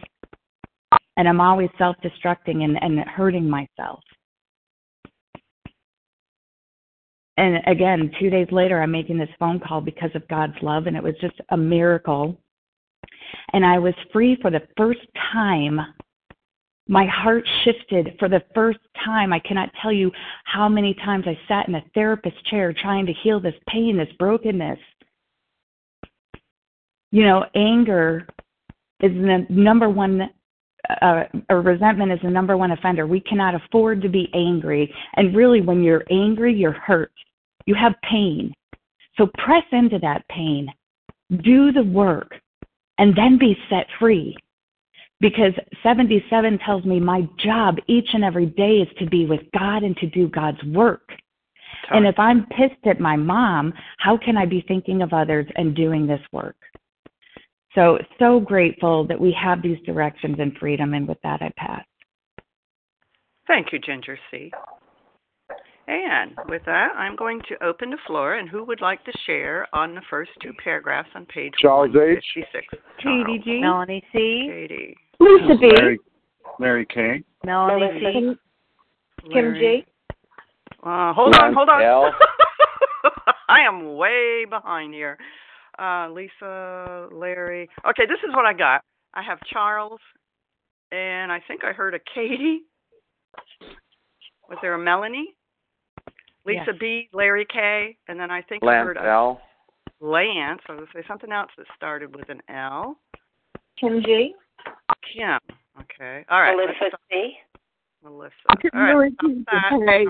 And 1.18 1.28
I'm 1.28 1.42
always 1.42 1.70
self 1.78 1.96
destructing 2.04 2.64
and, 2.64 2.82
and 2.82 3.00
hurting 3.00 3.50
myself. 3.50 4.02
And 7.38 7.60
again, 7.68 8.12
two 8.20 8.30
days 8.30 8.48
later, 8.52 8.82
I'm 8.82 8.92
making 8.92 9.18
this 9.18 9.30
phone 9.40 9.60
call 9.60 9.82
because 9.82 10.12
of 10.16 10.28
God's 10.30 10.56
love, 10.62 10.88
and 10.88 10.96
it 10.96 11.04
was 11.04 11.16
just 11.20 11.36
a 11.50 11.58
miracle. 11.58 12.38
And 13.54 13.66
I 13.66 13.78
was 13.78 13.94
free 14.14 14.38
for 14.42 14.52
the 14.52 14.62
first 14.78 15.02
time 15.34 15.82
my 16.88 17.06
heart 17.06 17.44
shifted 17.64 18.16
for 18.20 18.30
the 18.30 18.44
first 18.54 18.80
time. 19.04 19.34
I 19.34 19.40
cannot 19.40 19.72
tell 19.82 19.92
you 19.92 20.12
how 20.44 20.70
many 20.70 20.94
times 20.94 21.26
I 21.28 21.38
sat 21.48 21.68
in 21.68 21.76
a 21.76 21.84
therapist 21.94 22.46
chair 22.48 22.74
trying 22.74 23.06
to 23.08 23.14
heal 23.24 23.40
this 23.40 23.56
pain, 23.68 23.98
this 23.98 24.14
brokenness. 24.20 24.80
You 27.12 27.24
know, 27.24 27.46
anger 27.56 28.28
is 29.02 29.12
the 29.12 29.46
number 29.50 29.90
one, 29.90 30.30
uh, 31.02 31.24
or 31.50 31.62
resentment 31.62 32.12
is 32.12 32.20
the 32.24 32.30
number 32.30 32.58
one 32.58 32.72
offender. 32.72 33.08
We 33.08 33.22
cannot 33.22 33.56
afford 33.56 34.02
to 34.02 34.10
be 34.10 34.30
angry. 34.34 34.94
And 35.16 35.36
really, 35.36 35.62
when 35.62 35.84
you're 35.84 36.06
angry, 36.12 36.54
you're 36.54 36.72
hurt. 36.72 37.12
You 37.66 37.76
have 37.76 37.94
pain. 38.10 38.54
So 39.18 39.30
press 39.38 39.64
into 39.72 39.98
that 40.00 40.28
pain, 40.28 40.68
do 41.44 41.72
the 41.72 41.84
work, 41.84 42.34
and 42.98 43.16
then 43.16 43.38
be 43.38 43.58
set 43.70 43.88
free 44.00 44.36
because 45.22 45.54
77 45.82 46.60
tells 46.60 46.84
me 46.86 47.00
my 47.00 47.28
job 47.38 47.78
each 47.88 48.10
and 48.14 48.24
every 48.24 48.48
day 48.48 48.78
is 48.78 48.88
to 49.00 49.06
be 49.06 49.26
with 49.26 49.40
God 49.58 49.84
and 49.84 49.96
to 49.98 50.08
do 50.08 50.28
God's 50.28 50.62
work. 50.66 51.10
And 51.92 52.06
if 52.06 52.18
I'm 52.18 52.48
pissed 52.48 52.86
at 52.86 53.00
my 53.00 53.16
mom, 53.16 53.74
how 54.00 54.18
can 54.18 54.38
I 54.38 54.46
be 54.46 54.64
thinking 54.68 55.02
of 55.02 55.14
others 55.14 55.46
and 55.56 55.76
doing 55.76 56.08
this 56.08 56.22
work? 56.32 56.56
So, 57.76 58.00
so 58.20 58.40
grateful 58.40 59.06
that 59.08 59.20
we 59.20 59.36
have 59.40 59.62
these 59.62 59.78
directions 59.86 60.38
and 60.40 60.56
freedom. 60.58 60.94
And 60.94 61.08
with 61.08 61.18
that, 61.24 61.42
I 61.42 61.52
pass. 61.58 61.84
Thank 63.48 63.74
you, 63.74 63.80
Ginger 63.80 64.18
C. 64.32 64.52
And 65.88 66.32
with 66.48 66.64
that, 66.66 66.94
I'm 66.98 67.16
going 67.16 67.42
to 67.50 67.64
open 67.64 67.92
the 67.92 67.98
floor. 68.08 68.36
And 68.36 68.50
who 68.50 68.64
would 68.64 68.82
like 68.82 69.04
to 69.06 69.12
share 69.26 69.68
on 69.74 69.94
the 69.94 70.02
first 70.10 70.32
two 70.42 70.52
paragraphs 70.64 71.10
on 71.14 71.26
page 71.28 71.54
Charles 71.60 71.96
H. 71.96 72.24
Katie 72.98 73.42
G. 73.44 73.60
Melanie 73.62 74.04
C. 74.12 74.48
Katie. 74.50 74.96
Lisa 75.20 75.56
B. 75.60 75.70
Mary, 75.76 76.00
Mary 76.60 76.88
K. 76.92 77.24
Melanie 77.44 78.00
C. 78.00 79.32
Kim 79.32 79.54
G. 79.54 79.86
Uh, 80.84 81.14
hold 81.14 81.36
on, 81.36 81.54
hold 81.54 81.70
on. 81.70 82.14
I 83.50 83.62
am 83.62 83.96
way 83.96 84.46
behind 84.50 84.94
here. 84.94 85.18
Uh, 85.78 86.10
Lisa, 86.12 87.08
Larry. 87.12 87.70
Okay, 87.90 88.04
this 88.08 88.20
is 88.28 88.34
what 88.36 88.46
I 88.46 88.54
got. 88.54 88.82
I 89.14 89.22
have 89.22 89.40
Charles, 89.52 90.00
and 90.92 91.32
I 91.32 91.42
think 91.48 91.64
I 91.64 91.72
heard 91.72 91.94
a 91.94 92.00
Katie. 92.14 92.62
Was 94.50 94.58
there 94.62 94.74
a 94.74 94.80
Melanie? 94.80 95.36
Lisa 96.46 96.64
Yes. 96.68 96.76
B, 96.80 97.10
Larry 97.12 97.46
K, 97.52 97.98
and 98.08 98.20
then 98.20 98.30
I 98.30 98.42
think 98.44 98.64
I 98.64 98.68
Lance 98.68 98.86
heard 98.86 98.98
a 98.98 99.06
L. 99.06 99.42
Lance. 100.00 100.62
I 100.70 100.74
was 100.74 100.80
going 100.80 100.88
to 100.88 100.94
say 100.94 101.04
something 101.08 101.32
else 101.32 101.50
that 101.58 101.66
started 101.76 102.16
with 102.16 102.30
an 102.30 102.42
L. 102.50 102.98
Kim 103.80 104.04
G. 104.04 104.36
Kim. 105.14 105.40
Okay. 105.82 106.24
All 106.30 106.42
right. 106.42 106.56
Melissa 106.56 106.98
C. 107.12 107.34
Melissa. 108.04 108.34
Could 108.62 108.76
All 108.76 108.96
right. 108.96 109.12
you 109.24 109.44
stop 109.50 109.72
repeat 109.72 109.80
the 109.80 109.86
page? 109.88 110.08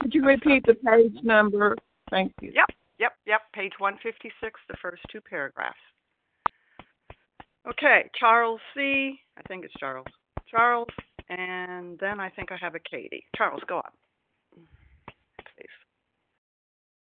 Could 0.00 0.14
you 0.14 0.24
repeat 0.24 0.66
the 0.66 0.74
page 0.74 1.24
number? 1.24 1.76
Thank 2.10 2.32
you. 2.40 2.52
Yep, 2.54 2.70
yep, 2.98 3.12
yep. 3.26 3.40
Page 3.54 3.72
156, 3.78 4.60
the 4.68 4.76
first 4.80 5.02
two 5.10 5.20
paragraphs. 5.20 5.76
Okay, 7.68 8.08
Charles 8.18 8.60
C. 8.74 9.18
I 9.36 9.42
think 9.48 9.64
it's 9.64 9.74
Charles. 9.78 10.06
Charles, 10.48 10.88
and 11.28 11.98
then 11.98 12.20
I 12.20 12.30
think 12.30 12.52
I 12.52 12.56
have 12.56 12.76
a 12.76 12.78
Katie. 12.78 13.24
Charles, 13.36 13.62
go 13.66 13.78
on. 13.78 13.90
Please. 14.54 15.66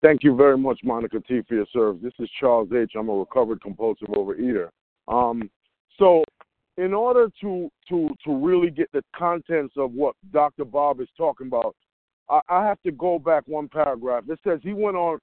Thank 0.03 0.23
you 0.23 0.37
very 0.37 0.57
much, 0.57 0.81
Monica 0.85 1.21
T, 1.21 1.43
for 1.49 1.55
your 1.55 1.67
service. 1.73 2.01
This 2.03 2.13
is 2.21 2.31
Charles 2.39 2.69
H. 2.73 2.93
I'm 2.97 3.09
a 3.09 3.13
recovered 3.13 3.61
compulsive 3.61 4.09
overeater. 4.09 4.69
Um, 5.09 5.51
so, 5.99 6.23
in 6.77 6.95
order 6.95 7.29
to 7.41 7.71
to 7.89 8.09
to 8.25 8.37
really 8.37 8.71
get 8.71 8.91
the 8.93 9.03
contents 9.17 9.75
of 9.77 9.93
what 9.93 10.15
Dr. 10.33 10.65
Bob 10.65 11.01
is 11.01 11.09
talking 11.17 11.49
about, 11.49 11.75
I, 12.31 12.41
I 12.49 12.65
have 12.65 12.81
to 12.83 12.93
go 12.93 13.19
back 13.19 13.43
one 13.47 13.69
paragraph. 13.69 14.25
It 14.29 14.39
says 14.45 14.61
he 14.63 14.73
went 14.73 14.97
on 14.97 15.19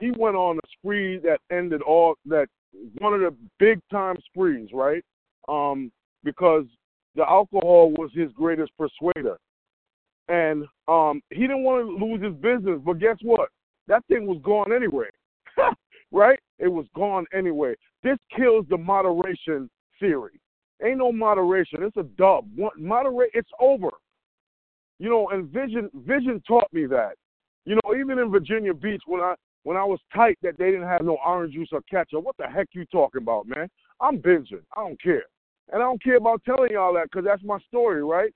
he 0.00 0.10
went 0.16 0.36
on 0.36 0.58
a 0.58 0.68
spree 0.78 1.18
that 1.18 1.40
ended 1.50 1.82
all 1.82 2.14
that 2.26 2.48
one 2.98 3.14
of 3.14 3.20
the 3.20 3.34
big 3.58 3.80
time 3.90 4.16
sprees, 4.26 4.68
right? 4.72 5.02
Um, 5.48 5.90
because 6.24 6.64
the 7.14 7.22
alcohol 7.22 7.92
was 7.92 8.10
his 8.14 8.30
greatest 8.32 8.72
persuader. 8.76 9.38
And 10.28 10.64
um, 10.88 11.22
he 11.30 11.42
didn't 11.42 11.62
want 11.62 11.86
to 11.86 12.04
lose 12.04 12.22
his 12.22 12.34
business, 12.34 12.80
but 12.84 12.98
guess 12.98 13.16
what? 13.22 13.48
That 13.88 14.04
thing 14.08 14.26
was 14.26 14.40
gone 14.42 14.72
anyway. 14.72 15.06
right? 16.12 16.38
It 16.58 16.68
was 16.68 16.86
gone 16.94 17.26
anyway. 17.32 17.74
This 18.02 18.18
kills 18.36 18.66
the 18.68 18.76
moderation 18.76 19.70
theory. 20.00 20.40
Ain't 20.84 20.98
no 20.98 21.12
moderation. 21.12 21.82
It's 21.82 21.96
a 21.96 22.02
dub. 22.02 22.46
Moderate. 22.76 23.30
It's 23.32 23.48
over. 23.60 23.90
You 24.98 25.08
know, 25.08 25.28
and 25.30 25.48
Vision 25.48 25.90
Vision 25.94 26.42
taught 26.46 26.70
me 26.72 26.86
that. 26.86 27.14
You 27.64 27.76
know, 27.76 27.94
even 27.94 28.18
in 28.18 28.30
Virginia 28.30 28.74
Beach, 28.74 29.02
when 29.06 29.20
I 29.20 29.34
when 29.66 29.76
I 29.76 29.82
was 29.82 29.98
tight 30.14 30.38
that 30.42 30.56
they 30.58 30.70
didn't 30.70 30.86
have 30.86 31.02
no 31.02 31.18
orange 31.26 31.54
juice 31.54 31.70
or 31.72 31.82
ketchup, 31.90 32.22
what 32.22 32.36
the 32.36 32.46
heck 32.46 32.68
you 32.70 32.84
talking 32.84 33.20
about, 33.20 33.48
man? 33.48 33.68
I'm 34.00 34.18
binging. 34.18 34.62
I 34.76 34.82
don't 34.82 35.02
care, 35.02 35.24
and 35.72 35.82
I 35.82 35.86
don't 35.86 36.00
care 36.00 36.18
about 36.18 36.44
telling 36.44 36.70
y'all 36.70 36.94
that 36.94 37.08
because 37.10 37.24
that's 37.24 37.42
my 37.42 37.58
story, 37.66 38.04
right? 38.04 38.32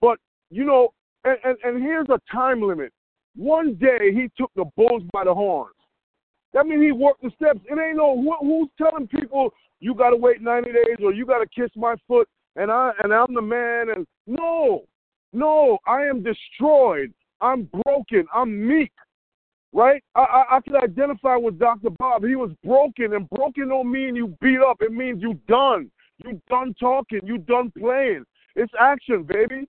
But 0.00 0.18
you 0.48 0.64
know, 0.64 0.94
and, 1.24 1.36
and 1.44 1.58
and 1.62 1.82
here's 1.82 2.08
a 2.08 2.18
time 2.32 2.62
limit. 2.62 2.90
One 3.36 3.74
day 3.74 4.14
he 4.14 4.30
took 4.38 4.50
the 4.56 4.64
bulls 4.78 5.02
by 5.12 5.24
the 5.24 5.34
horns. 5.34 5.74
That 6.54 6.66
means 6.66 6.82
he 6.82 6.90
worked 6.90 7.20
the 7.20 7.30
steps. 7.36 7.60
It 7.70 7.78
ain't 7.78 7.98
no 7.98 8.16
who, 8.16 8.34
who's 8.40 8.70
telling 8.78 9.08
people 9.08 9.50
you 9.80 9.94
got 9.94 10.10
to 10.10 10.16
wait 10.16 10.40
90 10.40 10.72
days 10.72 10.96
or 11.04 11.12
you 11.12 11.26
got 11.26 11.40
to 11.40 11.46
kiss 11.54 11.70
my 11.76 11.96
foot 12.08 12.30
and 12.56 12.70
I 12.70 12.92
and 13.02 13.12
I'm 13.12 13.34
the 13.34 13.42
man 13.42 13.90
and 13.94 14.06
no, 14.26 14.84
no, 15.34 15.76
I 15.86 16.04
am 16.04 16.22
destroyed. 16.22 17.12
I'm 17.42 17.68
broken. 17.84 18.26
I'm 18.32 18.66
meek. 18.66 18.92
Right? 19.72 20.02
I, 20.14 20.20
I 20.20 20.56
I 20.56 20.60
can 20.60 20.76
identify 20.76 21.36
with 21.36 21.58
Dr. 21.58 21.90
Bob. 21.98 22.24
He 22.24 22.36
was 22.36 22.50
broken, 22.64 23.12
and 23.14 23.28
broken 23.30 23.68
don't 23.68 23.90
mean 23.90 24.16
you 24.16 24.36
beat 24.40 24.60
up. 24.60 24.78
It 24.80 24.92
means 24.92 25.22
you 25.22 25.34
done. 25.48 25.90
You 26.24 26.40
done 26.48 26.74
talking. 26.80 27.20
You 27.24 27.38
done 27.38 27.72
playing. 27.78 28.24
It's 28.54 28.72
action, 28.80 29.24
baby. 29.24 29.68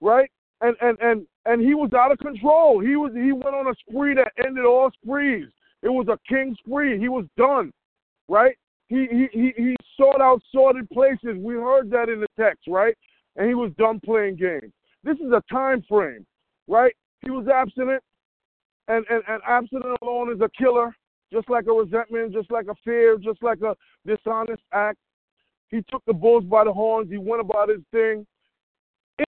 Right? 0.00 0.30
And 0.60 0.76
and 0.80 0.98
and 1.00 1.26
and 1.46 1.60
he 1.60 1.74
was 1.74 1.92
out 1.92 2.10
of 2.10 2.18
control. 2.18 2.80
He 2.80 2.96
was 2.96 3.12
he 3.14 3.32
went 3.32 3.54
on 3.54 3.68
a 3.68 3.74
spree 3.88 4.14
that 4.14 4.32
ended 4.44 4.64
all 4.64 4.90
sprees. 5.02 5.46
It 5.82 5.88
was 5.88 6.08
a 6.08 6.18
king 6.28 6.56
spree. 6.58 6.98
He 6.98 7.08
was 7.08 7.26
done. 7.36 7.72
Right? 8.28 8.56
He 8.88 9.06
he 9.10 9.28
he, 9.32 9.52
he 9.56 9.76
sought 9.96 10.20
out 10.20 10.42
sorted 10.52 10.88
places. 10.90 11.36
We 11.38 11.54
heard 11.54 11.90
that 11.90 12.08
in 12.08 12.20
the 12.20 12.26
text, 12.38 12.64
right? 12.66 12.96
And 13.36 13.48
he 13.48 13.54
was 13.54 13.72
done 13.78 14.00
playing 14.04 14.36
games. 14.36 14.72
This 15.04 15.18
is 15.18 15.32
a 15.32 15.42
time 15.52 15.84
frame, 15.88 16.26
right? 16.66 16.94
He 17.22 17.30
was 17.30 17.46
abstinent, 17.48 18.02
and, 18.88 19.04
and, 19.10 19.22
and 19.28 19.42
abstinent 19.46 19.96
alone 20.02 20.32
is 20.32 20.40
a 20.40 20.50
killer, 20.56 20.94
just 21.32 21.48
like 21.48 21.66
a 21.66 21.72
resentment, 21.72 22.32
just 22.32 22.50
like 22.50 22.66
a 22.66 22.74
fear, 22.84 23.16
just 23.18 23.42
like 23.42 23.60
a 23.62 23.74
dishonest 24.06 24.62
act. 24.72 24.98
He 25.68 25.82
took 25.90 26.04
the 26.06 26.12
bulls 26.12 26.44
by 26.44 26.64
the 26.64 26.72
horns. 26.72 27.10
He 27.10 27.18
went 27.18 27.40
about 27.40 27.68
his 27.68 27.80
thing 27.90 28.26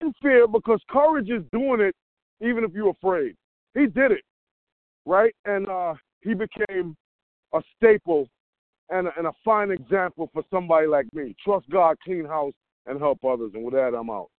in 0.01 0.13
fear 0.21 0.47
because 0.47 0.79
courage 0.89 1.29
is 1.29 1.43
doing 1.51 1.81
it 1.81 1.95
even 2.41 2.63
if 2.63 2.71
you're 2.73 2.89
afraid. 2.89 3.35
He 3.73 3.87
did 3.87 4.11
it, 4.11 4.23
right? 5.05 5.33
And 5.45 5.67
uh, 5.67 5.95
he 6.21 6.33
became 6.33 6.95
a 7.53 7.61
staple 7.75 8.27
and 8.89 9.07
a, 9.07 9.11
and 9.17 9.27
a 9.27 9.31
fine 9.43 9.71
example 9.71 10.29
for 10.33 10.43
somebody 10.51 10.87
like 10.87 11.07
me. 11.13 11.35
Trust 11.43 11.69
God, 11.69 11.97
clean 12.03 12.25
house, 12.25 12.53
and 12.85 12.99
help 12.99 13.23
others. 13.23 13.51
And 13.53 13.63
with 13.63 13.73
that, 13.73 13.95
I'm 13.97 14.09
out. 14.09 14.29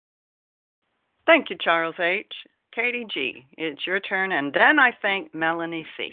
Thank 1.27 1.51
you, 1.51 1.57
Charles 1.61 1.97
H. 1.99 2.33
Katie 2.77 3.07
G., 3.11 3.47
it's 3.57 3.87
your 3.87 4.01
turn, 4.01 4.33
and 4.33 4.53
then 4.53 4.79
I 4.79 4.93
think 5.01 5.35
Melanie 5.35 5.87
C. 5.97 6.11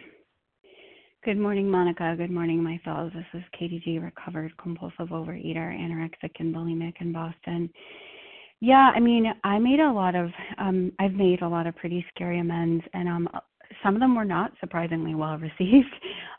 Good 1.25 1.37
morning, 1.37 1.69
Monica. 1.69 2.15
Good 2.17 2.31
morning, 2.31 2.63
my 2.63 2.79
fellows. 2.85 3.11
This 3.13 3.25
is 3.33 3.43
Katie 3.51 3.81
G., 3.83 3.99
recovered 3.99 4.55
compulsive 4.55 5.09
overeater, 5.09 5.57
anorexic, 5.57 6.31
and 6.39 6.55
bulimic 6.55 6.93
in 7.01 7.11
Boston. 7.11 7.69
Yeah, 8.61 8.91
I 8.95 9.01
mean, 9.01 9.25
I 9.43 9.59
made 9.59 9.81
a 9.81 9.91
lot 9.91 10.15
of, 10.15 10.29
um, 10.57 10.93
I've 10.99 11.11
made 11.11 11.41
a 11.41 11.47
lot 11.49 11.67
of 11.67 11.75
pretty 11.75 12.05
scary 12.15 12.39
amends, 12.39 12.85
and 12.93 13.09
um, 13.09 13.27
some 13.83 13.95
of 13.95 13.99
them 13.99 14.15
were 14.15 14.23
not 14.23 14.53
surprisingly 14.61 15.15
well 15.15 15.37
received. 15.59 15.93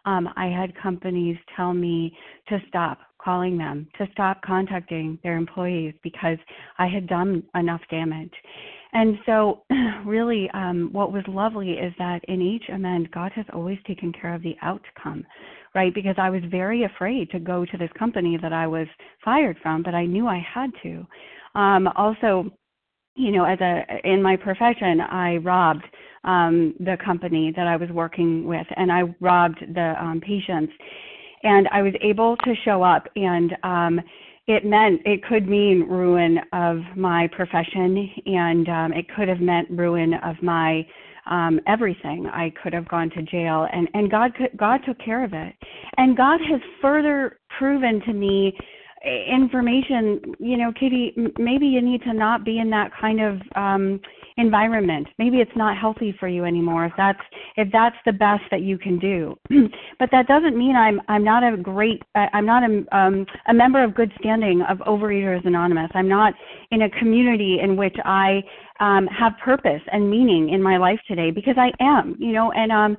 Um, 0.06 0.30
I 0.36 0.46
had 0.46 0.74
companies 0.74 1.36
tell 1.54 1.74
me 1.74 2.16
to 2.48 2.62
stop 2.68 2.98
calling 3.24 3.58
them, 3.58 3.88
to 3.98 4.06
stop 4.12 4.40
contacting 4.42 5.18
their 5.22 5.36
employees 5.36 5.94
because 6.02 6.38
I 6.78 6.86
had 6.86 7.06
done 7.06 7.42
enough 7.54 7.80
damage. 7.90 8.32
And 8.94 9.18
so, 9.26 9.62
really, 10.06 10.48
um, 10.54 10.88
what 10.92 11.12
was 11.12 11.24
lovely 11.26 11.72
is 11.72 11.92
that 11.98 12.20
in 12.28 12.40
each 12.40 12.64
amend, 12.72 13.10
God 13.10 13.32
has 13.34 13.44
always 13.52 13.78
taken 13.86 14.12
care 14.12 14.32
of 14.32 14.42
the 14.42 14.56
outcome, 14.62 15.26
right? 15.74 15.92
Because 15.92 16.14
I 16.16 16.30
was 16.30 16.42
very 16.48 16.84
afraid 16.84 17.28
to 17.30 17.40
go 17.40 17.64
to 17.64 17.76
this 17.76 17.90
company 17.98 18.38
that 18.40 18.52
I 18.52 18.68
was 18.68 18.86
fired 19.24 19.56
from, 19.60 19.82
but 19.82 19.94
I 19.94 20.06
knew 20.06 20.28
I 20.28 20.40
had 20.54 20.70
to. 20.84 21.06
Um, 21.56 21.88
also, 21.96 22.50
you 23.16 23.32
know, 23.32 23.44
as 23.44 23.58
a 23.60 23.82
in 24.04 24.22
my 24.22 24.36
profession, 24.36 25.00
I 25.00 25.36
robbed 25.38 25.84
um, 26.22 26.74
the 26.78 26.96
company 27.04 27.52
that 27.56 27.66
I 27.66 27.76
was 27.76 27.90
working 27.90 28.44
with, 28.46 28.66
and 28.76 28.92
I 28.92 29.02
robbed 29.20 29.58
the 29.74 29.94
um, 30.00 30.20
patients, 30.20 30.72
and 31.42 31.68
I 31.72 31.82
was 31.82 31.94
able 32.00 32.36
to 32.38 32.54
show 32.64 32.82
up 32.82 33.08
and 33.16 33.56
um, 33.64 34.00
it 34.46 34.64
meant 34.64 35.00
it 35.04 35.24
could 35.24 35.48
mean 35.48 35.86
ruin 35.88 36.38
of 36.52 36.78
my 36.96 37.28
profession 37.34 38.10
and 38.26 38.68
um 38.68 38.92
it 38.92 39.06
could 39.14 39.28
have 39.28 39.40
meant 39.40 39.68
ruin 39.70 40.14
of 40.22 40.36
my 40.42 40.86
um 41.30 41.60
everything. 41.66 42.26
I 42.26 42.52
could 42.62 42.72
have 42.72 42.88
gone 42.88 43.10
to 43.10 43.22
jail 43.22 43.66
and 43.72 43.88
and 43.94 44.10
god 44.10 44.32
god 44.56 44.80
took 44.86 44.98
care 44.98 45.24
of 45.24 45.32
it. 45.32 45.54
And 45.96 46.16
god 46.16 46.40
has 46.50 46.60
further 46.82 47.38
proven 47.58 48.00
to 48.06 48.12
me 48.12 48.56
information 49.04 50.20
you 50.38 50.56
know 50.56 50.72
katie 50.78 51.14
maybe 51.38 51.66
you 51.66 51.82
need 51.82 52.02
to 52.02 52.14
not 52.14 52.44
be 52.44 52.58
in 52.58 52.70
that 52.70 52.90
kind 52.98 53.20
of 53.20 53.40
um 53.54 54.00
environment 54.36 55.06
maybe 55.18 55.38
it's 55.38 55.56
not 55.56 55.78
healthy 55.78 56.14
for 56.18 56.26
you 56.26 56.44
anymore 56.44 56.84
if 56.86 56.92
that's 56.96 57.20
if 57.56 57.68
that's 57.72 57.94
the 58.04 58.12
best 58.12 58.42
that 58.50 58.62
you 58.62 58.76
can 58.76 58.98
do 58.98 59.36
but 59.98 60.08
that 60.10 60.26
doesn't 60.26 60.58
mean 60.58 60.74
i'm 60.74 61.00
i'm 61.08 61.22
not 61.22 61.44
a 61.44 61.56
great 61.56 62.02
i'm 62.16 62.44
not 62.44 62.62
a 62.64 62.96
um 62.96 63.24
a 63.48 63.54
member 63.54 63.82
of 63.82 63.94
good 63.94 64.12
standing 64.18 64.60
of 64.68 64.78
overeaters 64.78 65.44
anonymous 65.46 65.90
i'm 65.94 66.08
not 66.08 66.34
in 66.72 66.82
a 66.82 66.90
community 66.98 67.58
in 67.62 67.76
which 67.76 67.96
i 68.04 68.42
um 68.80 69.06
have 69.06 69.32
purpose 69.44 69.82
and 69.92 70.10
meaning 70.10 70.50
in 70.50 70.60
my 70.60 70.78
life 70.78 70.98
today 71.06 71.30
because 71.30 71.54
i 71.56 71.70
am 71.80 72.16
you 72.18 72.32
know 72.32 72.50
and 72.52 72.72
um 72.72 72.96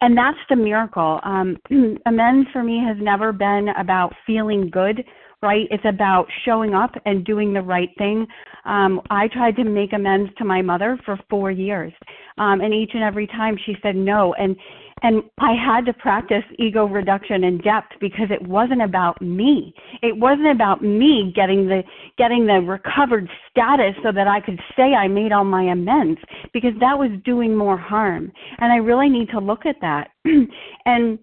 and 0.00 0.16
that's 0.16 0.38
the 0.48 0.56
miracle 0.56 1.20
um 1.22 1.54
amends 2.06 2.48
for 2.50 2.62
me 2.62 2.82
has 2.82 2.96
never 2.98 3.30
been 3.30 3.68
about 3.76 4.14
feeling 4.26 4.70
good 4.70 5.04
right? 5.42 5.66
It's 5.70 5.84
about 5.84 6.26
showing 6.44 6.74
up 6.74 6.90
and 7.06 7.24
doing 7.24 7.52
the 7.52 7.62
right 7.62 7.90
thing. 7.96 8.26
Um, 8.68 9.00
I 9.10 9.28
tried 9.28 9.56
to 9.56 9.64
make 9.64 9.94
amends 9.94 10.30
to 10.36 10.44
my 10.44 10.60
mother 10.60 10.98
for 11.04 11.18
four 11.30 11.50
years, 11.50 11.92
um, 12.36 12.60
and 12.60 12.74
each 12.74 12.90
and 12.92 13.02
every 13.02 13.26
time 13.26 13.58
she 13.64 13.74
said 13.82 13.96
no. 13.96 14.34
And 14.34 14.54
and 15.02 15.22
I 15.38 15.52
had 15.54 15.86
to 15.86 15.92
practice 15.92 16.42
ego 16.58 16.84
reduction 16.86 17.44
in 17.44 17.58
depth 17.58 17.92
because 18.00 18.26
it 18.30 18.42
wasn't 18.42 18.82
about 18.82 19.20
me. 19.22 19.72
It 20.02 20.16
wasn't 20.16 20.50
about 20.50 20.82
me 20.82 21.32
getting 21.34 21.66
the 21.66 21.82
getting 22.18 22.46
the 22.46 22.60
recovered 22.60 23.28
status 23.50 23.94
so 24.02 24.12
that 24.12 24.28
I 24.28 24.40
could 24.40 24.60
say 24.76 24.94
I 24.94 25.08
made 25.08 25.32
all 25.32 25.44
my 25.44 25.62
amends 25.62 26.20
because 26.52 26.72
that 26.80 26.98
was 26.98 27.10
doing 27.24 27.56
more 27.56 27.78
harm. 27.78 28.30
And 28.58 28.72
I 28.72 28.76
really 28.76 29.08
need 29.08 29.30
to 29.30 29.38
look 29.38 29.64
at 29.66 29.76
that. 29.80 30.10
and 30.84 31.18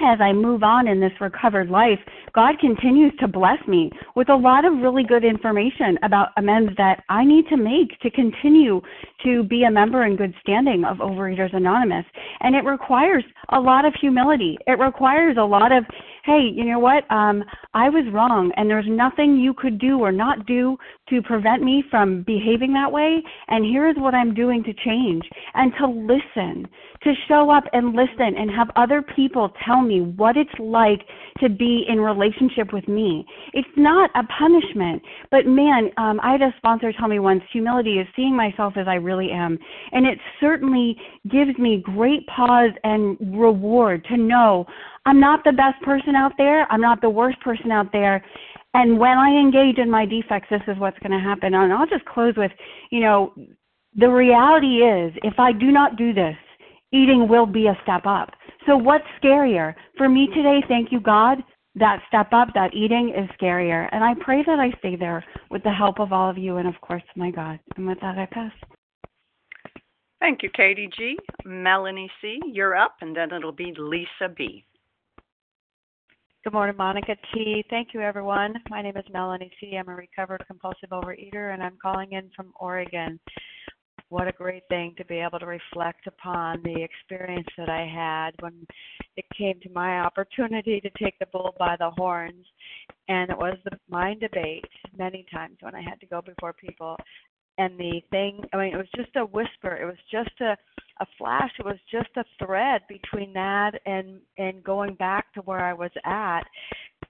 as 0.00 0.20
I 0.20 0.32
move 0.32 0.62
on 0.62 0.88
in 0.88 1.00
this 1.00 1.12
recovered 1.20 1.70
life, 1.70 2.00
God 2.34 2.58
continues 2.58 3.12
to 3.20 3.28
bless 3.28 3.58
me 3.68 3.90
with 4.16 4.28
a 4.28 4.34
lot 4.34 4.64
of 4.64 4.80
really 4.80 5.04
good 5.04 5.24
information 5.24 5.96
about 6.02 6.30
amends 6.36 6.72
that 6.76 7.04
I 7.08 7.24
need 7.24 7.46
to 7.48 7.56
make 7.56 7.98
to 8.00 8.10
continue 8.10 8.80
to 9.22 9.44
be 9.44 9.64
a 9.64 9.70
member 9.70 10.04
in 10.04 10.16
good 10.16 10.34
standing 10.40 10.84
of 10.84 10.96
Overeaters 10.98 11.54
Anonymous. 11.54 12.04
And 12.40 12.56
it 12.56 12.64
requires 12.64 13.24
a 13.50 13.60
lot 13.60 13.84
of 13.84 13.94
humility. 14.00 14.58
It 14.66 14.80
requires 14.80 15.36
a 15.38 15.44
lot 15.44 15.70
of, 15.70 15.84
hey, 16.24 16.50
you 16.52 16.64
know 16.64 16.80
what? 16.80 17.08
Um, 17.10 17.44
I 17.72 17.88
was 17.88 18.04
wrong, 18.12 18.50
and 18.56 18.68
there's 18.68 18.88
nothing 18.88 19.36
you 19.36 19.54
could 19.54 19.78
do 19.78 20.00
or 20.00 20.10
not 20.10 20.44
do 20.44 20.76
to 21.10 21.22
prevent 21.22 21.62
me 21.62 21.84
from 21.88 22.24
behaving 22.24 22.72
that 22.72 22.90
way. 22.90 23.22
And 23.46 23.64
here's 23.64 23.96
what 23.96 24.14
I'm 24.14 24.34
doing 24.34 24.64
to 24.64 24.72
change. 24.72 25.22
And 25.54 25.72
to 25.78 25.86
listen, 25.86 26.66
to 27.04 27.12
show 27.28 27.50
up 27.50 27.64
and 27.72 27.94
listen 27.94 28.34
and 28.36 28.50
have 28.50 28.70
other 28.76 29.02
people 29.02 29.52
tell 29.64 29.82
me 29.82 30.00
what 30.00 30.36
it's 30.36 30.58
like 30.58 31.06
to 31.40 31.48
be 31.48 31.84
in 31.88 32.00
relationship 32.00 32.23
with 32.72 32.88
me. 32.88 33.26
It's 33.52 33.68
not 33.76 34.10
a 34.14 34.22
punishment, 34.38 35.02
but 35.30 35.46
man, 35.46 35.90
um, 35.96 36.20
I 36.22 36.32
had 36.32 36.42
a 36.42 36.54
sponsor 36.58 36.92
tell 36.92 37.08
me 37.08 37.18
once 37.18 37.42
humility 37.52 37.98
is 37.98 38.06
seeing 38.16 38.36
myself 38.36 38.74
as 38.76 38.86
I 38.88 38.94
really 38.94 39.30
am. 39.30 39.58
And 39.92 40.06
it 40.06 40.18
certainly 40.40 40.96
gives 41.30 41.58
me 41.58 41.82
great 41.84 42.26
pause 42.26 42.70
and 42.84 43.16
reward 43.38 44.04
to 44.10 44.16
know 44.16 44.66
I'm 45.06 45.20
not 45.20 45.44
the 45.44 45.52
best 45.52 45.82
person 45.82 46.14
out 46.16 46.32
there, 46.38 46.70
I'm 46.72 46.80
not 46.80 47.00
the 47.00 47.10
worst 47.10 47.40
person 47.40 47.70
out 47.70 47.92
there. 47.92 48.24
And 48.72 48.98
when 48.98 49.16
I 49.16 49.30
engage 49.30 49.78
in 49.78 49.90
my 49.90 50.04
defects, 50.04 50.48
this 50.50 50.62
is 50.66 50.78
what's 50.78 50.98
going 50.98 51.12
to 51.12 51.24
happen. 51.24 51.54
And 51.54 51.72
I'll 51.72 51.86
just 51.86 52.04
close 52.06 52.34
with, 52.36 52.50
you 52.90 53.00
know, 53.00 53.32
the 53.96 54.08
reality 54.08 54.78
is 54.78 55.12
if 55.22 55.34
I 55.38 55.52
do 55.52 55.70
not 55.70 55.96
do 55.96 56.12
this, 56.12 56.36
eating 56.92 57.28
will 57.28 57.46
be 57.46 57.66
a 57.66 57.78
step 57.82 58.02
up. 58.06 58.30
So 58.66 58.76
what's 58.76 59.04
scarier? 59.22 59.74
For 59.96 60.08
me 60.08 60.28
today, 60.34 60.60
thank 60.68 60.90
you, 60.90 61.00
God, 61.00 61.38
that 61.76 62.00
step 62.08 62.28
up, 62.32 62.48
that 62.54 62.74
eating 62.74 63.10
is 63.16 63.28
scarier. 63.40 63.88
And 63.92 64.04
I 64.04 64.14
pray 64.20 64.42
that 64.46 64.58
I 64.58 64.70
stay 64.78 64.96
there 64.96 65.24
with 65.50 65.62
the 65.62 65.72
help 65.72 65.98
of 65.98 66.12
all 66.12 66.30
of 66.30 66.38
you 66.38 66.56
and, 66.56 66.68
of 66.68 66.80
course, 66.80 67.02
my 67.16 67.30
God. 67.30 67.58
And 67.76 67.86
with 67.86 68.00
that, 68.00 68.18
I 68.18 68.26
pass. 68.26 68.52
Thank 70.20 70.42
you, 70.42 70.50
Katie 70.54 70.88
G. 70.96 71.18
Melanie 71.44 72.10
C., 72.22 72.40
you're 72.46 72.76
up, 72.76 72.96
and 73.02 73.14
then 73.14 73.32
it'll 73.32 73.52
be 73.52 73.74
Lisa 73.76 74.32
B. 74.34 74.64
Good 76.44 76.52
morning, 76.52 76.76
Monica 76.76 77.16
T. 77.32 77.64
Thank 77.70 77.88
you, 77.92 78.00
everyone. 78.00 78.54
My 78.70 78.82
name 78.82 78.96
is 78.96 79.04
Melanie 79.12 79.50
C. 79.60 79.76
I'm 79.76 79.88
a 79.88 79.94
recovered 79.94 80.44
compulsive 80.46 80.90
overeater, 80.90 81.52
and 81.52 81.62
I'm 81.62 81.76
calling 81.80 82.12
in 82.12 82.30
from 82.36 82.52
Oregon 82.60 83.18
what 84.10 84.28
a 84.28 84.32
great 84.32 84.62
thing 84.68 84.94
to 84.96 85.04
be 85.06 85.16
able 85.16 85.38
to 85.38 85.46
reflect 85.46 86.06
upon 86.06 86.62
the 86.62 86.82
experience 86.82 87.48
that 87.56 87.68
I 87.68 87.86
had 87.86 88.30
when 88.40 88.66
it 89.16 89.24
came 89.36 89.60
to 89.60 89.70
my 89.70 90.00
opportunity 90.00 90.80
to 90.80 90.90
take 91.02 91.18
the 91.18 91.26
bull 91.26 91.54
by 91.58 91.76
the 91.78 91.90
horns. 91.90 92.46
And 93.08 93.30
it 93.30 93.36
was 93.36 93.56
the 93.64 93.78
mind 93.88 94.20
debate 94.20 94.64
many 94.96 95.26
times 95.32 95.56
when 95.60 95.74
I 95.74 95.82
had 95.82 96.00
to 96.00 96.06
go 96.06 96.20
before 96.22 96.52
people. 96.52 96.96
And 97.56 97.78
the 97.78 98.00
thing, 98.10 98.40
I 98.52 98.56
mean, 98.56 98.74
it 98.74 98.76
was 98.76 98.88
just 98.96 99.14
a 99.16 99.24
whisper. 99.24 99.76
It 99.76 99.84
was 99.84 99.96
just 100.10 100.40
a 100.40 100.56
a 101.00 101.06
flash. 101.18 101.50
It 101.58 101.64
was 101.64 101.78
just 101.90 102.10
a 102.16 102.24
thread 102.44 102.82
between 102.88 103.32
that 103.32 103.72
and 103.86 104.20
and 104.38 104.62
going 104.62 104.94
back 104.94 105.32
to 105.34 105.40
where 105.40 105.60
I 105.60 105.72
was 105.72 105.90
at. 106.04 106.42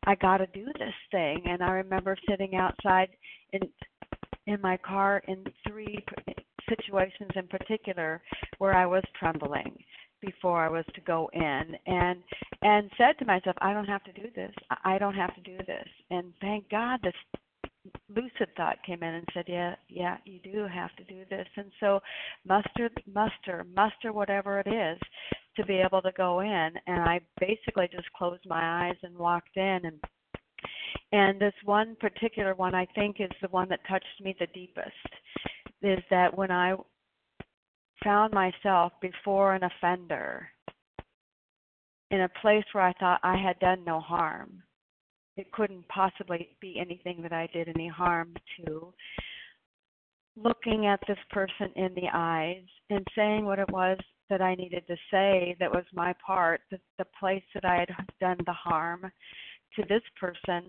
I 0.06 0.14
got 0.16 0.38
to 0.38 0.46
do 0.48 0.66
this 0.78 0.94
thing, 1.10 1.42
and 1.46 1.62
I 1.62 1.70
remember 1.70 2.16
sitting 2.28 2.56
outside 2.56 3.08
in 3.52 3.60
in 4.46 4.60
my 4.60 4.76
car 4.78 5.22
in 5.28 5.44
three 5.66 6.04
situations 6.68 7.30
in 7.36 7.46
particular 7.46 8.22
where 8.58 8.74
I 8.74 8.86
was 8.86 9.02
trembling 9.18 9.76
before 10.24 10.64
I 10.64 10.68
was 10.68 10.84
to 10.94 11.00
go 11.02 11.30
in 11.32 11.76
and 11.86 12.22
and 12.62 12.90
said 12.96 13.18
to 13.18 13.24
myself 13.24 13.56
I 13.60 13.72
don't 13.72 13.86
have 13.86 14.04
to 14.04 14.12
do 14.12 14.28
this. 14.34 14.52
I 14.84 14.98
don't 14.98 15.14
have 15.14 15.34
to 15.34 15.40
do 15.40 15.56
this. 15.66 15.88
And 16.10 16.32
thank 16.40 16.68
God 16.70 17.00
this 17.02 17.14
lucid 18.08 18.48
thought 18.56 18.82
came 18.86 19.02
in 19.02 19.14
and 19.14 19.28
said, 19.34 19.44
"Yeah, 19.46 19.74
yeah, 19.88 20.16
you 20.24 20.38
do 20.40 20.66
have 20.66 20.94
to 20.96 21.04
do 21.04 21.24
this." 21.28 21.46
And 21.56 21.70
so 21.80 22.00
muster 22.46 22.90
muster 23.12 23.64
muster 23.74 24.12
whatever 24.12 24.60
it 24.60 24.68
is 24.68 24.98
to 25.56 25.64
be 25.66 25.74
able 25.74 26.02
to 26.02 26.12
go 26.12 26.40
in. 26.40 26.70
And 26.86 27.02
I 27.02 27.20
basically 27.40 27.88
just 27.92 28.10
closed 28.12 28.44
my 28.46 28.88
eyes 28.88 28.96
and 29.02 29.16
walked 29.16 29.56
in. 29.56 29.80
And 29.84 30.00
and 31.12 31.40
this 31.40 31.54
one 31.64 31.96
particular 32.00 32.54
one 32.54 32.74
I 32.74 32.86
think 32.94 33.16
is 33.20 33.30
the 33.42 33.48
one 33.48 33.68
that 33.68 33.86
touched 33.88 34.20
me 34.20 34.34
the 34.38 34.46
deepest 34.48 34.90
is 35.82 36.02
that 36.10 36.34
when 36.36 36.50
I 36.50 36.74
found 38.02 38.32
myself 38.32 38.92
before 39.00 39.54
an 39.54 39.62
offender 39.64 40.48
in 42.10 42.22
a 42.22 42.28
place 42.40 42.64
where 42.72 42.84
I 42.84 42.92
thought 42.94 43.20
I 43.22 43.36
had 43.36 43.58
done 43.58 43.84
no 43.84 44.00
harm. 44.00 44.62
It 45.36 45.50
couldn't 45.52 45.88
possibly 45.88 46.56
be 46.60 46.78
anything 46.78 47.22
that 47.22 47.32
I 47.32 47.48
did 47.52 47.68
any 47.68 47.88
harm 47.88 48.34
to. 48.58 48.92
Looking 50.36 50.86
at 50.86 51.00
this 51.06 51.18
person 51.30 51.70
in 51.76 51.94
the 51.94 52.08
eyes 52.12 52.64
and 52.90 53.06
saying 53.16 53.44
what 53.44 53.58
it 53.58 53.70
was 53.70 53.98
that 54.30 54.40
I 54.40 54.54
needed 54.54 54.86
to 54.86 54.96
say 55.10 55.56
that 55.60 55.70
was 55.70 55.84
my 55.92 56.14
part, 56.24 56.60
the, 56.70 56.78
the 56.98 57.06
place 57.18 57.42
that 57.54 57.64
I 57.64 57.78
had 57.78 58.06
done 58.20 58.38
the 58.46 58.52
harm 58.52 59.10
to 59.76 59.82
this 59.88 60.02
person 60.18 60.68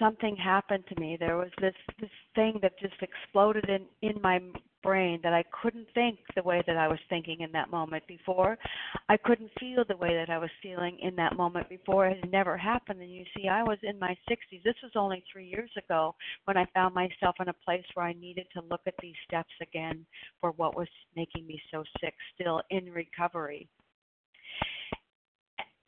something 0.00 0.36
happened 0.36 0.84
to 0.88 1.00
me. 1.00 1.16
There 1.18 1.36
was 1.36 1.50
this 1.60 1.74
this 2.00 2.10
thing 2.34 2.58
that 2.62 2.78
just 2.80 3.00
exploded 3.00 3.68
in 3.68 3.86
in 4.02 4.20
my 4.20 4.40
brain 4.82 5.20
that 5.22 5.34
I 5.34 5.44
couldn't 5.62 5.86
think 5.94 6.18
the 6.34 6.42
way 6.42 6.62
that 6.66 6.76
I 6.76 6.88
was 6.88 6.98
thinking 7.08 7.40
in 7.40 7.52
that 7.52 7.70
moment 7.70 8.06
before. 8.06 8.56
I 9.08 9.16
couldn't 9.18 9.50
feel 9.60 9.84
the 9.86 9.96
way 9.96 10.14
that 10.14 10.30
I 10.30 10.38
was 10.38 10.50
feeling 10.62 10.98
in 11.02 11.14
that 11.16 11.36
moment 11.36 11.68
before. 11.68 12.06
It 12.06 12.20
had 12.20 12.32
never 12.32 12.56
happened. 12.56 13.00
And 13.00 13.12
you 13.12 13.24
see, 13.36 13.48
I 13.48 13.62
was 13.62 13.78
in 13.82 13.98
my 13.98 14.16
60s. 14.28 14.62
This 14.64 14.76
was 14.82 14.92
only 14.96 15.22
three 15.30 15.46
years 15.46 15.70
ago 15.76 16.14
when 16.46 16.56
I 16.56 16.66
found 16.74 16.94
myself 16.94 17.36
in 17.40 17.48
a 17.48 17.64
place 17.64 17.84
where 17.94 18.06
I 18.06 18.14
needed 18.14 18.46
to 18.54 18.62
look 18.70 18.80
at 18.86 18.94
these 19.02 19.14
steps 19.26 19.52
again 19.60 20.06
for 20.40 20.52
what 20.52 20.76
was 20.76 20.88
making 21.14 21.46
me 21.46 21.60
so 21.70 21.84
sick, 22.00 22.14
still 22.34 22.62
in 22.70 22.86
recovery 22.86 23.68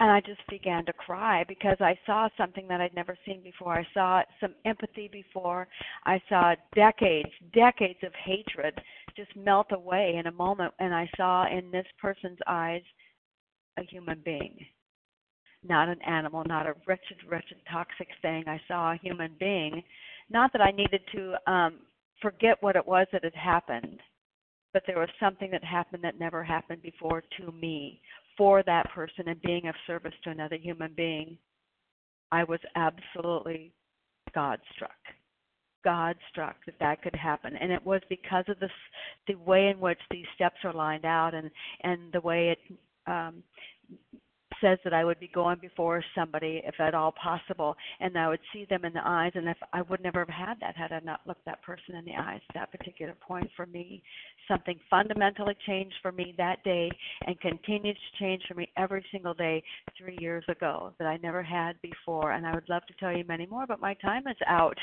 and 0.03 0.11
I 0.11 0.21
just 0.21 0.45
began 0.51 0.85
to 0.87 0.93
cry 0.93 1.45
because 1.47 1.77
I 1.79 1.97
saw 2.07 2.29
something 2.37 2.67
that 2.67 2.81
I'd 2.81 2.93
never 2.93 3.17
seen 3.25 3.41
before. 3.41 3.79
I 3.79 3.87
saw 3.95 4.23
some 4.41 4.53
empathy 4.65 5.09
before. 5.13 5.69
I 6.05 6.21
saw 6.29 6.57
decades, 6.75 7.31
decades 7.55 8.01
of 8.03 8.13
hatred 8.15 8.75
just 9.17 9.31
melt 9.37 9.69
away 9.71 10.17
in 10.19 10.27
a 10.27 10.33
moment, 10.33 10.75
and 10.81 10.93
I 10.93 11.09
saw 11.17 11.47
in 11.47 11.71
this 11.71 11.87
person's 12.01 12.41
eyes 12.49 12.83
a 13.79 13.85
human 13.85 14.21
being, 14.25 14.59
not 15.63 15.89
an 15.89 16.03
animal, 16.03 16.43
not 16.49 16.67
a 16.67 16.75
wretched, 16.85 17.19
wretched, 17.29 17.59
toxic 17.71 18.09
thing. 18.23 18.43
I 18.49 18.61
saw 18.67 18.95
a 18.95 19.01
human 19.01 19.37
being. 19.39 19.85
Not 20.29 20.53
that 20.53 20.63
I 20.63 20.73
needed 20.73 21.03
to 21.15 21.35
um, 21.47 21.79
forget 22.21 22.57
what 22.61 22.75
it 22.75 22.85
was 22.85 23.07
that 23.13 23.23
had 23.23 23.37
happened, 23.37 24.01
but 24.73 24.83
there 24.85 24.99
was 24.99 25.11
something 25.21 25.53
that 25.53 25.63
happened 25.63 26.03
that 26.03 26.19
never 26.19 26.43
happened 26.43 26.83
before 26.83 27.23
to 27.39 27.53
me 27.53 28.01
for 28.43 28.61
that 28.65 28.91
person 28.91 29.29
and 29.29 29.41
being 29.43 29.69
of 29.69 29.75
service 29.87 30.15
to 30.25 30.31
another 30.31 30.57
human 30.57 30.93
being, 30.97 31.39
I 32.33 32.43
was 32.43 32.59
absolutely 32.75 33.71
God 34.35 34.59
struck. 34.75 34.91
God 35.85 36.17
struck 36.29 36.57
that 36.67 36.75
that 36.81 37.03
could 37.03 37.15
happen, 37.15 37.55
and 37.55 37.71
it 37.71 37.87
was 37.87 38.01
because 38.09 38.45
of 38.49 38.59
this, 38.59 38.71
the 39.29 39.37
way 39.37 39.69
in 39.69 39.79
which 39.79 40.01
these 40.11 40.27
steps 40.35 40.57
are 40.65 40.73
lined 40.73 41.05
out, 41.05 41.35
and 41.35 41.53
and 41.85 42.13
the 42.13 42.21
way 42.21 42.49
it 42.49 42.59
um, 43.07 43.45
says 44.63 44.79
that 44.85 44.95
I 44.95 45.05
would 45.05 45.21
be 45.21 45.29
going 45.29 45.59
before 45.61 46.03
somebody 46.15 46.63
if 46.65 46.81
at 46.81 46.95
all 46.95 47.13
possible, 47.13 47.77
and 48.01 48.17
I 48.17 48.29
would 48.29 48.41
see 48.53 48.67
them 48.71 48.87
in 48.87 48.95
the 48.95 49.07
eyes, 49.07 49.33
and 49.35 49.49
if 49.49 49.59
I 49.75 49.83
would 49.83 50.03
never 50.03 50.21
have 50.21 50.29
had 50.49 50.61
that 50.61 50.77
had 50.77 50.93
I 50.93 51.01
not 51.01 51.21
looked 51.27 51.45
that 51.45 51.63
person 51.63 51.97
in 51.97 52.05
the 52.07 52.15
eyes. 52.15 52.41
That 52.55 52.73
particular 52.73 53.15
point 53.21 53.51
for 53.55 53.67
me, 53.67 54.03
something 54.49 54.79
fundamentally 54.89 55.57
changed 55.67 55.97
for 56.01 56.13
me 56.13 56.35
that 56.39 56.65
day, 56.65 56.91
and 57.27 57.39
continues 57.41 57.97
to 57.97 58.25
change 58.25 58.43
for 58.49 58.55
me 58.55 58.71
every 58.79 59.05
single 59.13 59.35
day. 59.35 59.63
Three 59.99 60.17
years 60.21 60.45
ago 60.49 60.93
that 60.99 61.07
I 61.07 61.19
never 61.19 61.43
had 61.43 61.81
before, 61.83 62.33
and 62.33 62.47
I 62.47 62.55
would 62.55 62.69
love 62.69 62.87
to 62.87 62.95
tell 62.95 63.17
you 63.17 63.25
many 63.25 63.47
more, 63.47 63.67
but 63.67 63.81
my 63.81 63.95
time 63.95 64.27
is 64.29 64.37
out. 64.47 64.79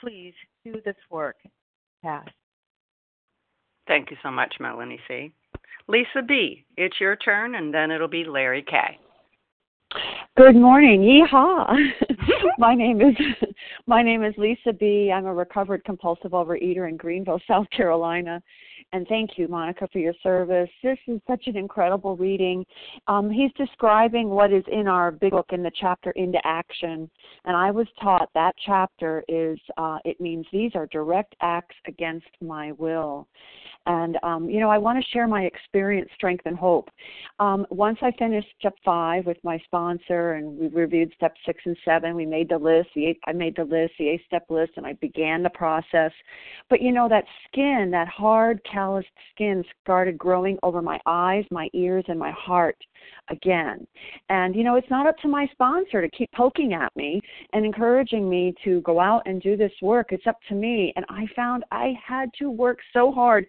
Please 0.00 0.34
do 0.64 0.80
this 0.84 0.96
work. 1.10 1.36
Pass. 2.02 2.26
Thank 3.86 4.10
you 4.10 4.16
so 4.22 4.30
much, 4.30 4.54
Melanie 4.60 5.00
C. 5.08 5.32
Lisa 5.88 6.22
B., 6.26 6.64
it's 6.76 7.00
your 7.00 7.16
turn, 7.16 7.56
and 7.56 7.74
then 7.74 7.90
it'll 7.90 8.08
be 8.08 8.24
Larry 8.24 8.62
K. 8.62 8.98
Good 10.36 10.56
morning. 10.56 11.02
Yeehaw. 11.02 11.76
my 12.58 12.74
name 12.74 13.00
is 13.00 13.14
my 13.86 14.02
name 14.02 14.24
is 14.24 14.34
Lisa 14.36 14.72
B. 14.72 15.12
I'm 15.14 15.26
a 15.26 15.34
recovered 15.34 15.84
compulsive 15.84 16.32
overeater 16.32 16.88
in 16.88 16.96
Greenville, 16.96 17.40
South 17.46 17.68
Carolina. 17.70 18.42
And 18.94 19.08
thank 19.08 19.30
you, 19.36 19.48
Monica, 19.48 19.88
for 19.92 19.98
your 19.98 20.14
service. 20.22 20.70
This 20.80 20.98
is 21.08 21.20
such 21.26 21.48
an 21.48 21.56
incredible 21.56 22.16
reading. 22.16 22.64
Um, 23.08 23.28
he's 23.28 23.50
describing 23.56 24.28
what 24.28 24.52
is 24.52 24.62
in 24.70 24.86
our 24.86 25.10
big 25.10 25.32
book 25.32 25.48
in 25.50 25.64
the 25.64 25.72
chapter 25.74 26.12
Into 26.12 26.38
Action. 26.44 27.10
And 27.44 27.56
I 27.56 27.72
was 27.72 27.88
taught 28.00 28.30
that 28.34 28.54
chapter 28.64 29.24
is, 29.26 29.58
uh, 29.78 29.98
it 30.04 30.20
means 30.20 30.46
these 30.52 30.70
are 30.76 30.86
direct 30.92 31.34
acts 31.42 31.74
against 31.88 32.28
my 32.40 32.70
will. 32.70 33.26
And, 33.86 34.16
um, 34.22 34.48
you 34.48 34.60
know, 34.60 34.70
I 34.70 34.78
want 34.78 34.98
to 35.02 35.10
share 35.10 35.26
my 35.26 35.42
experience, 35.42 36.08
strength, 36.14 36.46
and 36.46 36.56
hope. 36.56 36.88
Um, 37.38 37.66
once 37.68 37.98
I 38.00 38.12
finished 38.12 38.48
step 38.58 38.74
five 38.82 39.26
with 39.26 39.36
my 39.44 39.58
sponsor 39.64 40.34
and 40.34 40.56
we 40.56 40.68
reviewed 40.68 41.12
step 41.16 41.34
six 41.44 41.60
and 41.66 41.76
seven, 41.84 42.14
we 42.14 42.24
made 42.24 42.48
the 42.48 42.56
list. 42.56 42.88
The 42.94 43.06
eight, 43.06 43.18
I 43.26 43.32
made 43.32 43.56
the 43.56 43.64
list, 43.64 43.92
the 43.98 44.08
eight 44.08 44.22
step 44.26 44.46
list, 44.48 44.72
and 44.76 44.86
I 44.86 44.94
began 44.94 45.42
the 45.42 45.50
process. 45.50 46.12
But, 46.70 46.80
you 46.80 46.92
know, 46.92 47.10
that 47.10 47.24
skin, 47.46 47.90
that 47.90 48.08
hard, 48.08 48.64
calloused 48.84 49.08
skin 49.34 49.64
started 49.82 50.18
growing 50.18 50.58
over 50.62 50.82
my 50.82 51.00
eyes, 51.06 51.44
my 51.50 51.68
ears, 51.72 52.04
and 52.08 52.18
my 52.18 52.30
heart 52.32 52.76
again. 53.30 53.86
And, 54.28 54.54
you 54.54 54.62
know, 54.62 54.76
it's 54.76 54.90
not 54.90 55.06
up 55.06 55.16
to 55.18 55.28
my 55.28 55.46
sponsor 55.52 56.02
to 56.02 56.08
keep 56.10 56.30
poking 56.32 56.74
at 56.74 56.94
me 56.94 57.20
and 57.54 57.64
encouraging 57.64 58.28
me 58.28 58.54
to 58.62 58.82
go 58.82 59.00
out 59.00 59.22
and 59.24 59.40
do 59.40 59.56
this 59.56 59.72
work. 59.80 60.08
It's 60.10 60.26
up 60.26 60.36
to 60.48 60.54
me. 60.54 60.92
And 60.96 61.04
I 61.08 61.26
found 61.34 61.64
I 61.70 61.94
had 62.06 62.28
to 62.38 62.50
work 62.50 62.78
so 62.92 63.10
hard 63.10 63.46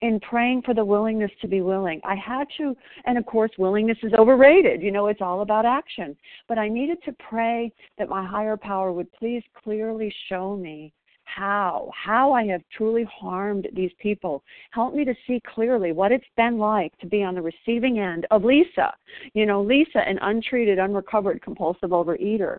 in 0.00 0.18
praying 0.20 0.62
for 0.62 0.74
the 0.74 0.84
willingness 0.84 1.30
to 1.42 1.48
be 1.48 1.60
willing. 1.60 2.00
I 2.04 2.16
had 2.16 2.48
to, 2.58 2.74
and 3.06 3.16
of 3.16 3.24
course, 3.26 3.52
willingness 3.58 3.98
is 4.02 4.12
overrated. 4.14 4.82
You 4.82 4.90
know, 4.90 5.06
it's 5.06 5.22
all 5.22 5.42
about 5.42 5.64
action. 5.64 6.16
But 6.48 6.58
I 6.58 6.68
needed 6.68 6.98
to 7.04 7.14
pray 7.28 7.72
that 7.98 8.08
my 8.08 8.26
higher 8.26 8.56
power 8.56 8.92
would 8.92 9.12
please 9.12 9.44
clearly 9.62 10.12
show 10.28 10.56
me 10.56 10.92
how, 11.34 11.90
how 11.94 12.32
I 12.32 12.44
have 12.46 12.62
truly 12.76 13.04
harmed 13.04 13.68
these 13.74 13.92
people. 13.98 14.42
Help 14.70 14.94
me 14.94 15.04
to 15.04 15.14
see 15.26 15.40
clearly 15.54 15.92
what 15.92 16.12
it's 16.12 16.24
been 16.36 16.58
like 16.58 16.96
to 16.98 17.06
be 17.06 17.22
on 17.22 17.34
the 17.34 17.42
receiving 17.42 17.98
end 17.98 18.26
of 18.30 18.44
Lisa. 18.44 18.92
You 19.34 19.46
know, 19.46 19.62
Lisa, 19.62 19.98
an 20.06 20.18
untreated, 20.22 20.78
unrecovered 20.78 21.42
compulsive 21.42 21.90
overeater. 21.90 22.58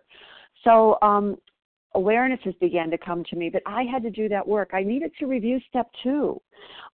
So 0.63 0.97
um, 1.01 1.37
awarenesses 1.95 2.57
began 2.59 2.89
to 2.89 2.97
come 2.97 3.23
to 3.25 3.35
me, 3.35 3.49
but 3.49 3.61
I 3.65 3.83
had 3.83 4.03
to 4.03 4.09
do 4.09 4.27
that 4.29 4.47
work. 4.47 4.71
I 4.73 4.83
needed 4.83 5.11
to 5.19 5.25
review 5.25 5.59
step 5.69 5.87
two. 6.01 6.41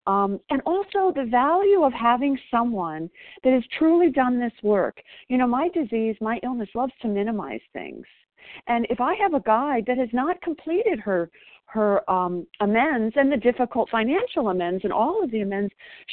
Um, 0.06 0.40
and 0.50 0.60
also 0.66 1.12
the 1.14 1.28
value 1.30 1.84
of 1.84 1.92
having 1.92 2.38
someone 2.50 3.08
that 3.44 3.52
has 3.52 3.62
truly 3.78 4.10
done 4.10 4.38
this 4.38 4.52
work. 4.62 5.00
You 5.28 5.38
know, 5.38 5.46
my 5.46 5.68
disease, 5.68 6.16
my 6.20 6.40
illness 6.42 6.68
loves 6.74 6.92
to 7.02 7.08
minimize 7.08 7.60
things. 7.72 8.04
And 8.66 8.86
if 8.90 9.00
I 9.00 9.14
have 9.14 9.34
a 9.34 9.40
guide 9.40 9.84
that 9.86 9.98
has 9.98 10.08
not 10.12 10.40
completed 10.42 10.98
her 11.00 11.30
her 11.72 12.08
um, 12.10 12.46
amends 12.60 13.14
and 13.16 13.30
the 13.30 13.36
difficult 13.36 13.88
financial 13.90 14.48
amends 14.48 14.84
and 14.84 14.92
all 14.92 15.22
of 15.22 15.30
the 15.30 15.40
amends, 15.40 15.72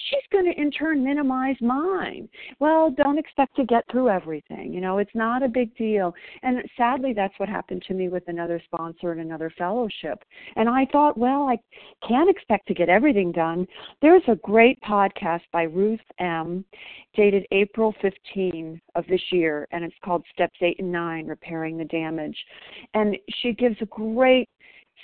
she's 0.09 0.21
going 0.31 0.45
to 0.45 0.59
in 0.59 0.71
turn 0.71 1.03
minimize 1.03 1.55
mine. 1.61 2.29
Well, 2.59 2.91
don't 2.91 3.17
expect 3.17 3.55
to 3.57 3.65
get 3.65 3.83
through 3.91 4.09
everything. 4.09 4.73
You 4.73 4.81
know, 4.81 4.99
it's 4.99 5.15
not 5.15 5.43
a 5.43 5.47
big 5.47 5.75
deal. 5.75 6.13
And 6.43 6.63
sadly, 6.77 7.13
that's 7.13 7.33
what 7.37 7.49
happened 7.49 7.83
to 7.87 7.93
me 7.93 8.09
with 8.09 8.27
another 8.27 8.61
sponsor 8.65 9.11
and 9.11 9.21
another 9.21 9.51
fellowship. 9.57 10.23
And 10.55 10.69
I 10.69 10.85
thought, 10.91 11.17
well, 11.17 11.47
I 11.47 11.57
can't 12.07 12.29
expect 12.29 12.67
to 12.67 12.73
get 12.73 12.89
everything 12.89 13.31
done. 13.31 13.67
There's 14.01 14.23
a 14.27 14.35
great 14.35 14.79
podcast 14.81 15.41
by 15.51 15.63
Ruth 15.63 15.99
M., 16.19 16.63
dated 17.15 17.47
April 17.51 17.95
15 18.01 18.79
of 18.93 19.05
this 19.07 19.21
year, 19.31 19.67
and 19.71 19.83
it's 19.83 19.95
called 20.05 20.23
Steps 20.31 20.57
8 20.61 20.75
and 20.79 20.91
9 20.91 21.25
Repairing 21.25 21.77
the 21.77 21.85
Damage. 21.85 22.37
And 22.93 23.17
she 23.41 23.53
gives 23.53 23.75
a 23.81 23.85
great 23.85 24.47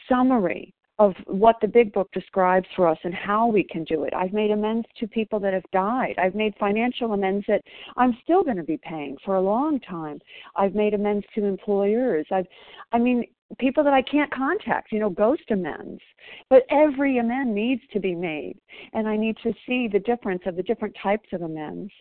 summary 0.10 0.74
of 1.00 1.14
what 1.26 1.56
the 1.60 1.68
big 1.68 1.92
book 1.92 2.10
describes 2.14 2.68
for 2.76 2.88
us 2.88 2.98
and 3.04 3.14
how 3.14 3.48
we 3.48 3.64
can 3.64 3.84
do 3.84 4.04
it. 4.04 4.14
I've 4.14 4.34
made 4.34 4.52
amends 4.52 4.88
to 5.00 5.08
people 5.08 5.40
that 5.40 5.54
have 5.54 5.64
died. 5.72 6.16
I've 6.20 6.36
made 6.36 6.54
financial 6.60 7.14
amends 7.14 7.46
that 7.48 7.62
I'm 7.98 8.16
still 8.24 8.44
going 8.44 8.58
to 8.58 8.64
be 8.64 8.78
paying 8.78 9.18
for 9.26 9.36
a 9.36 9.42
long 9.42 9.80
time. 9.80 10.20
I've 10.56 10.76
made 10.76 10.94
amends 10.94 11.26
to 11.36 11.46
employers. 11.46 12.28
I've 12.32 12.46
I 12.92 13.00
mean 13.00 13.26
people 13.60 13.84
that 13.84 13.94
I 13.94 14.02
can't 14.04 14.32
contact, 14.32 14.92
you 14.92 15.00
know, 15.00 15.10
ghost 15.10 15.50
amends. 15.50 16.02
But 16.50 16.64
every 16.70 17.18
amend 17.18 17.54
needs 17.56 17.82
to 17.92 18.00
be 18.00 18.14
made 18.14 18.58
and 18.94 19.08
I 19.08 19.18
need 19.18 19.38
to 19.44 19.54
see 19.66 19.88
the 19.88 20.00
difference 20.00 20.44
of 20.46 20.56
the 20.56 20.64
different 20.64 20.96
types 21.02 21.30
of 21.34 21.42
amends. 21.42 21.92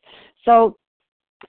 So 0.45 0.77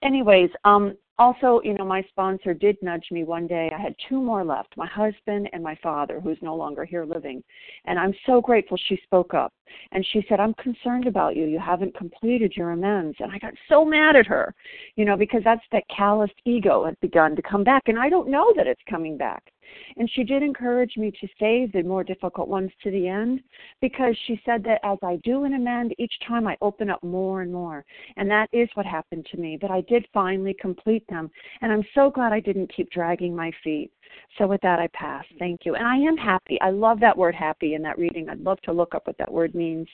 anyways, 0.01 0.49
um 0.63 0.95
also, 1.19 1.61
you 1.63 1.73
know, 1.73 1.85
my 1.85 2.01
sponsor 2.09 2.53
did 2.53 2.77
nudge 2.81 3.05
me 3.11 3.23
one 3.23 3.45
day. 3.45 3.71
I 3.73 3.79
had 3.79 3.95
two 4.09 4.21
more 4.21 4.43
left 4.43 4.75
my 4.75 4.87
husband 4.87 5.49
and 5.53 5.63
my 5.63 5.77
father, 5.83 6.19
who's 6.19 6.37
no 6.41 6.55
longer 6.55 6.85
here 6.85 7.05
living. 7.05 7.43
And 7.85 7.99
I'm 7.99 8.13
so 8.25 8.41
grateful 8.41 8.77
she 8.87 8.99
spoke 9.03 9.33
up. 9.33 9.53
And 9.91 10.05
she 10.11 10.25
said, 10.27 10.39
I'm 10.39 10.55
concerned 10.55 11.07
about 11.07 11.35
you. 11.35 11.45
You 11.45 11.59
haven't 11.59 11.95
completed 11.95 12.53
your 12.55 12.71
amends. 12.71 13.15
And 13.19 13.31
I 13.31 13.37
got 13.37 13.53
so 13.69 13.85
mad 13.85 14.15
at 14.15 14.25
her, 14.27 14.53
you 14.95 15.05
know, 15.05 15.15
because 15.15 15.41
that's 15.43 15.61
that 15.71 15.83
calloused 15.95 16.33
ego 16.45 16.85
had 16.85 16.99
begun 16.99 17.35
to 17.35 17.41
come 17.41 17.63
back. 17.63 17.83
And 17.85 17.99
I 17.99 18.09
don't 18.09 18.29
know 18.29 18.51
that 18.55 18.67
it's 18.67 18.81
coming 18.89 19.17
back. 19.17 19.52
And 19.97 20.09
she 20.09 20.23
did 20.23 20.43
encourage 20.43 20.97
me 20.97 21.11
to 21.11 21.27
save 21.39 21.71
the 21.71 21.83
more 21.83 22.03
difficult 22.03 22.47
ones 22.47 22.71
to 22.83 22.91
the 22.91 23.07
end 23.07 23.41
because 23.81 24.15
she 24.25 24.41
said 24.45 24.63
that 24.63 24.79
as 24.83 24.97
I 25.03 25.17
do 25.23 25.43
an 25.43 25.53
amend, 25.53 25.93
each 25.97 26.13
time 26.27 26.47
I 26.47 26.57
open 26.61 26.89
up 26.89 27.03
more 27.03 27.41
and 27.41 27.51
more. 27.51 27.85
And 28.17 28.29
that 28.29 28.49
is 28.51 28.69
what 28.73 28.85
happened 28.85 29.27
to 29.31 29.37
me. 29.37 29.57
But 29.59 29.71
I 29.71 29.81
did 29.81 30.05
finally 30.13 30.55
complete 30.59 31.05
them. 31.07 31.29
And 31.61 31.71
I'm 31.71 31.83
so 31.95 32.09
glad 32.09 32.33
I 32.33 32.39
didn't 32.39 32.73
keep 32.73 32.89
dragging 32.91 33.35
my 33.35 33.51
feet. 33.63 33.91
So 34.37 34.47
with 34.47 34.61
that, 34.61 34.79
I 34.79 34.87
pass. 34.93 35.25
Thank 35.39 35.61
you. 35.65 35.75
And 35.75 35.87
I 35.87 35.97
am 35.97 36.17
happy. 36.17 36.59
I 36.61 36.69
love 36.69 36.99
that 36.99 37.17
word 37.17 37.35
happy 37.35 37.73
in 37.73 37.81
that 37.83 37.97
reading. 37.97 38.29
I'd 38.29 38.39
love 38.41 38.61
to 38.61 38.73
look 38.73 38.93
up 38.95 39.07
what 39.07 39.17
that 39.17 39.31
word 39.31 39.55
means. 39.55 39.87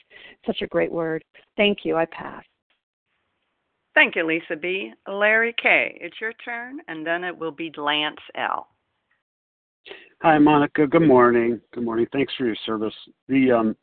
Such 0.46 0.62
a 0.62 0.66
great 0.66 0.92
word. 0.92 1.24
Thank 1.56 1.84
you. 1.84 1.96
I 1.96 2.06
pass. 2.06 2.44
Thank 3.94 4.16
you, 4.16 4.24
Lisa 4.24 4.56
B. 4.56 4.92
Larry 5.08 5.54
K., 5.60 5.98
it's 6.00 6.20
your 6.20 6.32
turn, 6.44 6.78
and 6.86 7.04
then 7.04 7.24
it 7.24 7.36
will 7.36 7.50
be 7.50 7.72
Lance 7.76 8.20
L. 8.36 8.68
Hi, 10.22 10.38
Monica. 10.38 10.86
Good 10.86 11.06
morning. 11.06 11.60
Good 11.72 11.84
morning. 11.84 12.06
Thanks 12.12 12.32
for 12.36 12.44
your 12.44 12.56
service. 12.66 12.94
The 13.28 13.50
um, 13.52 13.76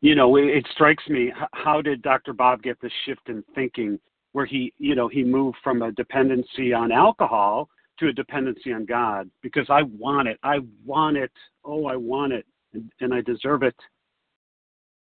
you 0.00 0.14
know, 0.14 0.36
it, 0.36 0.44
it 0.44 0.66
strikes 0.72 1.06
me. 1.08 1.32
How 1.52 1.80
did 1.80 2.02
Dr. 2.02 2.32
Bob 2.32 2.62
get 2.62 2.80
this 2.80 2.92
shift 3.04 3.28
in 3.28 3.42
thinking, 3.54 3.98
where 4.32 4.46
he, 4.46 4.72
you 4.78 4.94
know, 4.94 5.08
he 5.08 5.24
moved 5.24 5.56
from 5.64 5.82
a 5.82 5.92
dependency 5.92 6.72
on 6.72 6.92
alcohol 6.92 7.68
to 7.98 8.08
a 8.08 8.12
dependency 8.12 8.72
on 8.72 8.84
God? 8.84 9.30
Because 9.42 9.66
I 9.70 9.82
want 9.82 10.28
it. 10.28 10.38
I 10.42 10.58
want 10.84 11.16
it. 11.16 11.32
Oh, 11.64 11.86
I 11.86 11.96
want 11.96 12.32
it, 12.32 12.44
and, 12.74 12.90
and 13.00 13.14
I 13.14 13.22
deserve 13.22 13.62
it. 13.62 13.76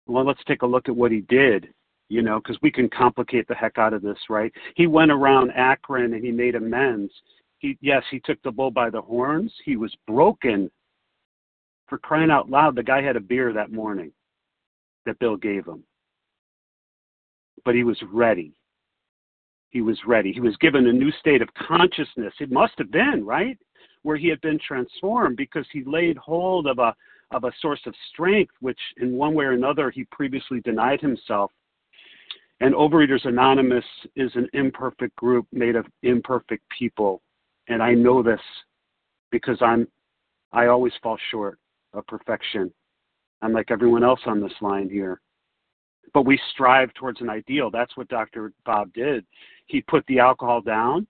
Well, 0.08 0.25
let's 0.25 0.43
take 0.47 0.62
a 0.62 0.67
look 0.67 0.88
at 0.88 0.95
what 0.95 1.12
he 1.12 1.21
did 1.21 1.67
you 2.08 2.21
know, 2.21 2.39
because 2.39 2.58
we 2.62 2.71
can 2.71 2.89
complicate 2.89 3.47
the 3.47 3.56
heck 3.56 3.78
out 3.78 3.93
of 3.93 4.01
this, 4.01 4.17
right? 4.30 4.51
He 4.75 4.86
went 4.86 5.12
around 5.12 5.51
Akron 5.56 6.13
and 6.13 6.23
he 6.23 6.32
made 6.32 6.56
amends 6.56 7.12
he 7.60 7.78
yes, 7.82 8.04
he 8.12 8.20
took 8.20 8.41
the 8.44 8.52
bull 8.52 8.72
by 8.72 8.89
the 8.89 9.02
horns. 9.02 9.54
He 9.63 9.78
was 9.78 9.96
broken. 10.08 10.70
For 11.88 11.98
crying 11.98 12.32
out 12.32 12.50
loud, 12.50 12.76
the 12.76 12.84
guy 12.84 13.02
had 13.02 13.15
a 13.15 13.22
beer 13.22 13.54
that 13.54 13.72
morning 13.72 14.12
that 15.06 15.20
Bill 15.20 15.38
gave 15.38 15.65
him. 15.65 15.84
But 17.63 17.76
he 17.76 17.84
was 17.84 18.02
ready. 18.12 18.54
He 19.70 19.82
was 19.82 20.00
ready. 20.08 20.32
He 20.34 20.39
was 20.39 20.58
given 20.58 20.88
a 20.88 20.94
new 20.94 21.12
state 21.20 21.41
of 21.41 21.54
consciousness. 21.54 22.34
It 22.39 22.52
must 22.52 22.74
have 22.78 22.91
been, 22.91 23.24
right? 23.26 23.58
Where 24.02 24.18
he 24.18 24.28
had 24.30 24.41
been 24.41 24.60
transformed 24.60 25.38
because 25.38 25.65
he 25.72 25.84
laid 25.84 26.18
hold 26.18 26.68
of 26.68 26.80
a 26.80 26.96
of 27.32 27.44
a 27.44 27.52
source 27.60 27.82
of 27.88 27.94
strength 28.12 28.54
which 28.60 28.80
in 28.98 29.18
one 29.18 29.34
way 29.34 29.46
or 29.46 29.54
another 29.54 29.89
he 29.89 30.06
previously 30.12 30.62
denied 30.62 31.02
himself. 31.02 31.52
And 32.62 32.74
Overeaters 32.74 33.26
Anonymous 33.26 33.84
is 34.15 34.32
an 34.36 34.48
imperfect 34.54 35.15
group 35.15 35.48
made 35.52 35.76
of 35.76 35.88
imperfect 36.04 36.63
people 36.78 37.22
and 37.67 37.82
I 37.82 37.93
know 37.93 38.21
this 38.23 38.41
because 39.32 39.58
I'm 39.62 39.88
I 40.51 40.67
always 40.67 40.93
fall 41.04 41.17
short 41.32 41.60
of 41.93 42.06
perfection. 42.08 42.71
I'm 43.41 43.54
like 43.54 43.71
everyone 43.71 44.04
else 44.04 44.21
on 44.25 44.41
this 44.41 44.54
line 44.62 44.89
here. 44.89 45.21
But 46.13 46.25
we 46.25 46.39
strive 46.54 46.93
towards 46.93 47.19
an 47.19 47.30
ideal. 47.30 47.69
That's 47.69 47.97
what 47.97 48.08
Dr. 48.08 48.54
Bob 48.65 48.93
did. 48.93 49.25
He 49.65 49.82
put 49.82 50.06
the 50.08 50.19
alcohol 50.19 50.62
down 50.62 51.08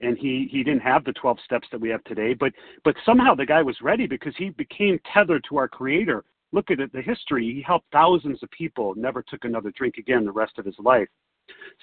and 0.00 0.18
he 0.18 0.48
he 0.50 0.64
didn't 0.64 0.82
have 0.82 1.04
the 1.04 1.12
12 1.12 1.38
steps 1.44 1.68
that 1.70 1.80
we 1.80 1.88
have 1.88 2.02
today, 2.04 2.34
but 2.34 2.52
but 2.84 2.96
somehow 3.06 3.34
the 3.34 3.46
guy 3.46 3.62
was 3.62 3.76
ready 3.80 4.06
because 4.06 4.34
he 4.36 4.50
became 4.50 4.98
tethered 5.12 5.44
to 5.48 5.56
our 5.56 5.68
creator. 5.68 6.24
Look 6.50 6.70
at 6.70 6.80
it, 6.80 6.92
the 6.92 7.00
history. 7.00 7.44
He 7.54 7.62
helped 7.62 7.86
thousands 7.92 8.42
of 8.42 8.50
people, 8.50 8.94
never 8.94 9.22
took 9.22 9.44
another 9.44 9.72
drink 9.74 9.96
again 9.96 10.24
the 10.24 10.32
rest 10.32 10.58
of 10.58 10.66
his 10.66 10.74
life. 10.78 11.08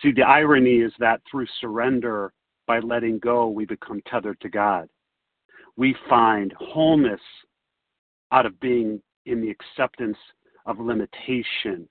See, 0.02 0.12
the 0.12 0.22
irony 0.22 0.78
is 0.78 0.94
that 1.00 1.22
through 1.30 1.48
surrender 1.60 2.34
by 2.70 2.78
letting 2.78 3.18
go, 3.18 3.48
we 3.50 3.66
become 3.66 4.00
tethered 4.06 4.40
to 4.42 4.48
God. 4.48 4.88
We 5.76 5.96
find 6.08 6.54
wholeness 6.60 7.20
out 8.32 8.46
of 8.46 8.60
being 8.60 9.02
in 9.26 9.42
the 9.42 9.50
acceptance 9.50 10.18
of 10.68 10.80
limitation. 10.80 11.90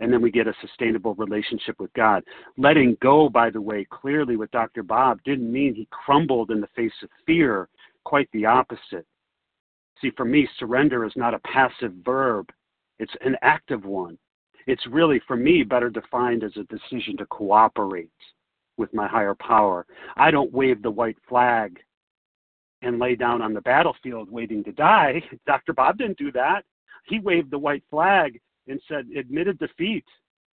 And 0.00 0.12
then 0.12 0.20
we 0.20 0.32
get 0.32 0.48
a 0.48 0.54
sustainable 0.60 1.14
relationship 1.14 1.78
with 1.78 1.92
God. 1.92 2.24
Letting 2.58 2.96
go, 3.00 3.28
by 3.28 3.50
the 3.50 3.60
way, 3.60 3.86
clearly 3.88 4.36
with 4.36 4.50
Dr. 4.50 4.82
Bob 4.82 5.20
didn't 5.24 5.52
mean 5.52 5.76
he 5.76 5.86
crumbled 5.92 6.50
in 6.50 6.60
the 6.60 6.66
face 6.74 6.90
of 7.04 7.08
fear. 7.24 7.68
Quite 8.04 8.28
the 8.32 8.46
opposite. 8.46 9.06
See, 10.02 10.10
for 10.16 10.24
me, 10.24 10.48
surrender 10.58 11.06
is 11.06 11.12
not 11.14 11.34
a 11.34 11.40
passive 11.40 11.92
verb, 12.04 12.50
it's 12.98 13.14
an 13.24 13.36
active 13.42 13.84
one. 13.84 14.18
It's 14.66 14.84
really, 14.88 15.22
for 15.28 15.36
me, 15.36 15.62
better 15.62 15.88
defined 15.88 16.42
as 16.42 16.56
a 16.56 16.64
decision 16.64 17.16
to 17.18 17.26
cooperate 17.26 18.10
with 18.80 18.92
my 18.92 19.06
higher 19.06 19.36
power. 19.36 19.86
I 20.16 20.32
don't 20.32 20.52
wave 20.52 20.82
the 20.82 20.90
white 20.90 21.18
flag 21.28 21.78
and 22.82 22.98
lay 22.98 23.14
down 23.14 23.42
on 23.42 23.54
the 23.54 23.60
battlefield 23.60 24.30
waiting 24.30 24.64
to 24.64 24.72
die. 24.72 25.22
Dr. 25.46 25.72
Bob 25.72 25.98
didn't 25.98 26.18
do 26.18 26.32
that. 26.32 26.62
He 27.06 27.20
waved 27.20 27.50
the 27.50 27.58
white 27.58 27.84
flag 27.90 28.40
and 28.66 28.80
said, 28.88 29.06
admitted 29.16 29.58
defeat. 29.58 30.04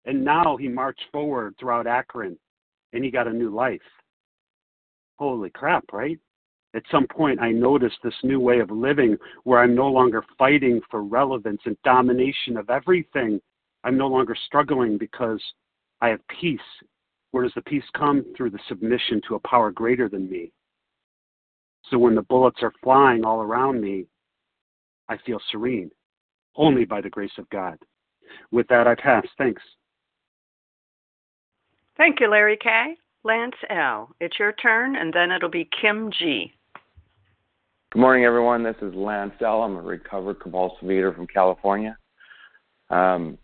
And 0.04 0.24
now 0.24 0.56
he 0.56 0.68
marched 0.68 1.04
forward 1.12 1.54
throughout 1.58 1.86
Akron 1.86 2.36
and 2.92 3.04
he 3.04 3.10
got 3.10 3.28
a 3.28 3.32
new 3.32 3.54
life. 3.54 3.80
Holy 5.18 5.50
crap, 5.50 5.84
right? 5.92 6.18
At 6.74 6.82
some 6.90 7.06
point, 7.06 7.40
I 7.40 7.52
noticed 7.52 7.96
this 8.02 8.14
new 8.22 8.38
way 8.38 8.58
of 8.58 8.70
living 8.70 9.16
where 9.44 9.60
I'm 9.60 9.74
no 9.74 9.88
longer 9.88 10.24
fighting 10.36 10.80
for 10.90 11.02
relevance 11.02 11.60
and 11.64 11.76
domination 11.84 12.56
of 12.56 12.68
everything. 12.70 13.40
I'm 13.84 13.96
no 13.96 14.08
longer 14.08 14.36
struggling 14.46 14.98
because 14.98 15.42
I 16.00 16.08
have 16.08 16.20
peace 16.40 16.60
where 17.37 17.44
does 17.44 17.53
the 17.55 17.61
peace 17.61 17.85
come? 17.94 18.25
Through 18.35 18.49
the 18.49 18.59
submission 18.66 19.20
to 19.29 19.35
a 19.35 19.40
power 19.40 19.70
greater 19.70 20.09
than 20.09 20.27
me. 20.31 20.51
So 21.90 21.99
when 21.99 22.14
the 22.14 22.22
bullets 22.22 22.61
are 22.62 22.72
flying 22.83 23.27
all 23.27 23.42
around 23.42 23.79
me, 23.79 24.07
I 25.11 25.18
feel 25.18 25.38
serene, 25.53 25.90
only 26.57 26.87
by 26.87 27.03
the 27.03 27.11
grace 27.11 27.37
of 27.37 27.46
God. 27.51 27.77
With 28.53 28.66
that, 28.68 28.87
I 28.87 28.94
pass. 28.94 29.27
Thanks. 29.37 29.61
Thank 31.99 32.20
you, 32.20 32.31
Larry 32.31 32.57
K. 32.57 32.96
Lance 33.22 33.55
L. 33.68 34.09
It's 34.18 34.38
your 34.38 34.53
turn, 34.55 34.96
and 34.96 35.12
then 35.12 35.31
it'll 35.31 35.51
be 35.51 35.68
Kim 35.79 36.11
G. 36.18 36.51
Good 37.92 38.01
morning, 38.01 38.25
everyone. 38.25 38.62
This 38.62 38.77
is 38.81 38.94
Lance 38.94 39.35
L. 39.42 39.62
I'm 39.62 39.77
a 39.77 39.83
recovered 39.83 40.40
compulsive 40.40 40.90
eater 40.90 41.12
from 41.12 41.27
California. 41.27 41.99
Um, 42.88 43.37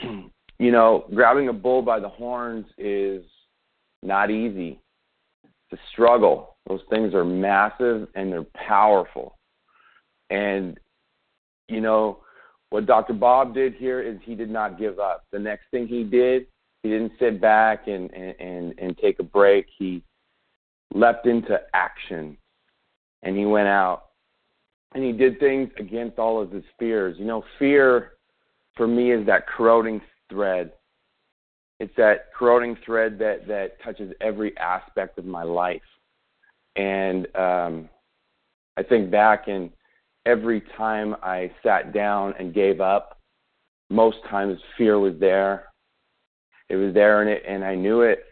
you 0.58 0.72
know, 0.72 1.04
grabbing 1.14 1.48
a 1.48 1.52
bull 1.52 1.82
by 1.82 2.00
the 2.00 2.08
horns 2.08 2.66
is 2.76 3.24
not 4.02 4.30
easy. 4.30 4.80
It's 5.44 5.80
a 5.80 5.84
struggle. 5.92 6.56
Those 6.68 6.80
things 6.90 7.14
are 7.14 7.24
massive 7.24 8.08
and 8.14 8.32
they're 8.32 8.46
powerful. 8.54 9.38
And, 10.30 10.78
you 11.68 11.80
know, 11.80 12.18
what 12.70 12.86
Dr. 12.86 13.14
Bob 13.14 13.54
did 13.54 13.74
here 13.74 14.00
is 14.00 14.18
he 14.22 14.34
did 14.34 14.50
not 14.50 14.78
give 14.78 14.98
up. 14.98 15.24
The 15.32 15.38
next 15.38 15.64
thing 15.70 15.86
he 15.86 16.04
did, 16.04 16.46
he 16.82 16.90
didn't 16.90 17.12
sit 17.18 17.40
back 17.40 17.86
and, 17.86 18.12
and, 18.12 18.74
and 18.78 18.98
take 18.98 19.20
a 19.20 19.24
break. 19.24 19.66
He 19.78 20.02
leapt 20.92 21.26
into 21.26 21.58
action 21.72 22.36
and 23.22 23.36
he 23.36 23.46
went 23.46 23.68
out 23.68 24.08
and 24.94 25.04
he 25.04 25.12
did 25.12 25.38
things 25.38 25.70
against 25.78 26.18
all 26.18 26.40
of 26.40 26.50
his 26.50 26.64
fears. 26.78 27.16
You 27.18 27.26
know, 27.26 27.44
fear 27.58 28.12
for 28.76 28.86
me 28.86 29.12
is 29.12 29.26
that 29.26 29.46
corroding 29.46 30.00
thread. 30.28 30.72
It's 31.80 31.94
that 31.96 32.32
corroding 32.36 32.76
thread 32.84 33.18
that 33.20 33.46
that 33.46 33.80
touches 33.82 34.12
every 34.20 34.56
aspect 34.58 35.18
of 35.18 35.24
my 35.24 35.42
life. 35.42 35.80
And 36.76 37.26
um, 37.36 37.88
I 38.76 38.82
think 38.82 39.10
back 39.10 39.48
and 39.48 39.70
every 40.26 40.62
time 40.76 41.16
I 41.22 41.50
sat 41.62 41.92
down 41.92 42.34
and 42.38 42.54
gave 42.54 42.80
up, 42.80 43.18
most 43.90 44.18
times 44.28 44.58
fear 44.76 44.98
was 44.98 45.14
there. 45.18 45.66
It 46.68 46.76
was 46.76 46.92
there 46.94 47.22
and 47.22 47.30
it 47.30 47.42
and 47.46 47.64
I 47.64 47.74
knew 47.74 48.02
it. 48.02 48.24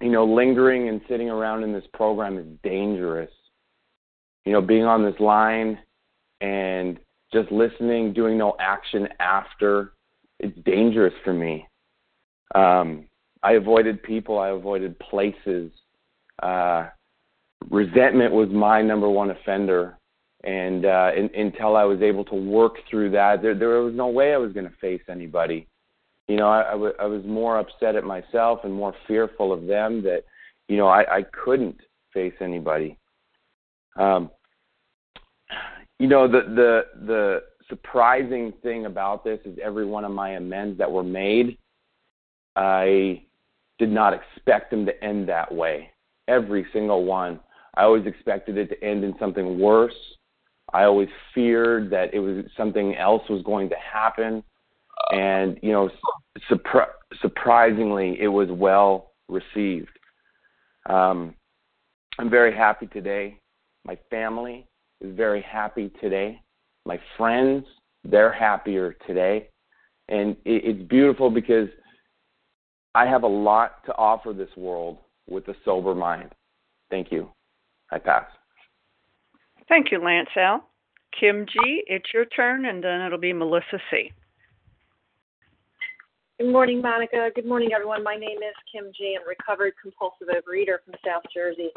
You 0.00 0.10
know, 0.10 0.24
lingering 0.24 0.88
and 0.88 1.00
sitting 1.08 1.28
around 1.28 1.62
in 1.62 1.72
this 1.72 1.84
program 1.92 2.38
is 2.38 2.46
dangerous. 2.62 3.30
You 4.46 4.52
know, 4.52 4.62
being 4.62 4.84
on 4.84 5.04
this 5.04 5.20
line 5.20 5.78
and 6.40 6.98
just 7.32 7.52
listening, 7.52 8.12
doing 8.12 8.38
no 8.38 8.56
action 8.58 9.08
after 9.20 9.92
it's 10.40 10.58
dangerous 10.64 11.14
for 11.24 11.32
me. 11.32 11.66
Um, 12.54 13.06
I 13.42 13.52
avoided 13.52 14.02
people. 14.02 14.38
I 14.38 14.48
avoided 14.48 14.98
places. 14.98 15.70
Uh, 16.42 16.88
resentment 17.70 18.32
was 18.32 18.48
my 18.50 18.82
number 18.82 19.08
one 19.08 19.30
offender, 19.30 19.96
and 20.44 20.84
uh, 20.84 21.10
in, 21.16 21.30
until 21.34 21.76
I 21.76 21.84
was 21.84 22.02
able 22.02 22.24
to 22.26 22.34
work 22.34 22.76
through 22.90 23.10
that, 23.12 23.42
there, 23.42 23.54
there 23.54 23.68
was 23.82 23.94
no 23.94 24.08
way 24.08 24.34
I 24.34 24.38
was 24.38 24.52
going 24.52 24.68
to 24.68 24.76
face 24.80 25.02
anybody. 25.08 25.66
You 26.28 26.36
know, 26.36 26.48
I, 26.48 26.68
I, 26.68 26.72
w- 26.72 26.94
I 27.00 27.06
was 27.06 27.22
more 27.24 27.58
upset 27.58 27.96
at 27.96 28.04
myself 28.04 28.60
and 28.64 28.72
more 28.72 28.94
fearful 29.06 29.52
of 29.52 29.66
them 29.66 30.02
that 30.02 30.24
you 30.70 30.76
know, 30.76 30.86
I, 30.86 31.16
I 31.16 31.22
couldn't 31.22 31.80
face 32.14 32.32
anybody. 32.40 32.96
Um, 33.96 34.30
you 35.98 36.06
know, 36.06 36.28
the 36.28 36.42
the 36.42 36.82
the 37.06 37.42
surprising 37.70 38.52
thing 38.62 38.84
about 38.84 39.24
this 39.24 39.40
is 39.46 39.58
every 39.62 39.86
one 39.86 40.04
of 40.04 40.12
my 40.12 40.30
amends 40.30 40.76
that 40.78 40.90
were 40.90 41.02
made, 41.02 41.56
I 42.56 43.22
did 43.78 43.90
not 43.90 44.12
expect 44.12 44.70
them 44.70 44.84
to 44.84 45.04
end 45.04 45.28
that 45.30 45.52
way. 45.52 45.90
Every 46.28 46.66
single 46.72 47.04
one. 47.04 47.40
I 47.76 47.84
always 47.84 48.04
expected 48.04 48.58
it 48.58 48.68
to 48.68 48.84
end 48.84 49.04
in 49.04 49.14
something 49.18 49.58
worse. 49.58 49.94
I 50.72 50.84
always 50.84 51.08
feared 51.34 51.90
that 51.90 52.12
it 52.12 52.18
was 52.18 52.44
something 52.56 52.94
else 52.96 53.22
was 53.28 53.42
going 53.42 53.68
to 53.70 53.76
happen, 53.76 54.42
and 55.12 55.58
you 55.62 55.72
know, 55.72 55.90
surpri- 56.50 56.92
surprisingly, 57.20 58.18
it 58.20 58.28
was 58.28 58.48
well 58.50 59.12
received. 59.28 59.88
Um, 60.86 61.34
I'm 62.18 62.30
very 62.30 62.54
happy 62.54 62.86
today. 62.86 63.38
My 63.84 63.98
family 64.10 64.66
is 65.00 65.16
very 65.16 65.42
happy 65.42 65.90
today. 66.00 66.40
My 66.90 66.98
friends, 67.16 67.64
they're 68.02 68.32
happier 68.32 68.96
today. 69.06 69.48
And 70.08 70.30
it, 70.44 70.64
it's 70.64 70.88
beautiful 70.88 71.30
because 71.30 71.68
I 72.96 73.06
have 73.06 73.22
a 73.22 73.28
lot 73.28 73.86
to 73.86 73.94
offer 73.94 74.32
this 74.32 74.48
world 74.56 74.98
with 75.28 75.46
a 75.46 75.54
sober 75.64 75.94
mind. 75.94 76.32
Thank 76.90 77.12
you. 77.12 77.30
I 77.92 77.98
pass. 78.00 78.24
Thank 79.68 79.92
you, 79.92 80.02
Lance 80.02 80.30
L. 80.36 80.68
Kim 81.20 81.46
G., 81.46 81.84
it's 81.86 82.12
your 82.12 82.24
turn, 82.24 82.64
and 82.64 82.82
then 82.82 83.02
it'll 83.02 83.18
be 83.20 83.32
Melissa 83.32 83.78
C. 83.88 84.10
Good 86.40 86.50
morning, 86.50 86.82
Monica. 86.82 87.30
Good 87.36 87.46
morning, 87.46 87.68
everyone. 87.72 88.02
My 88.02 88.16
name 88.16 88.38
is 88.38 88.56
Kim 88.72 88.90
G. 88.98 89.16
I'm 89.16 89.24
a 89.24 89.28
recovered 89.28 89.74
compulsive 89.80 90.26
overeater 90.26 90.78
from 90.84 90.94
South 91.06 91.22
Jersey. 91.32 91.70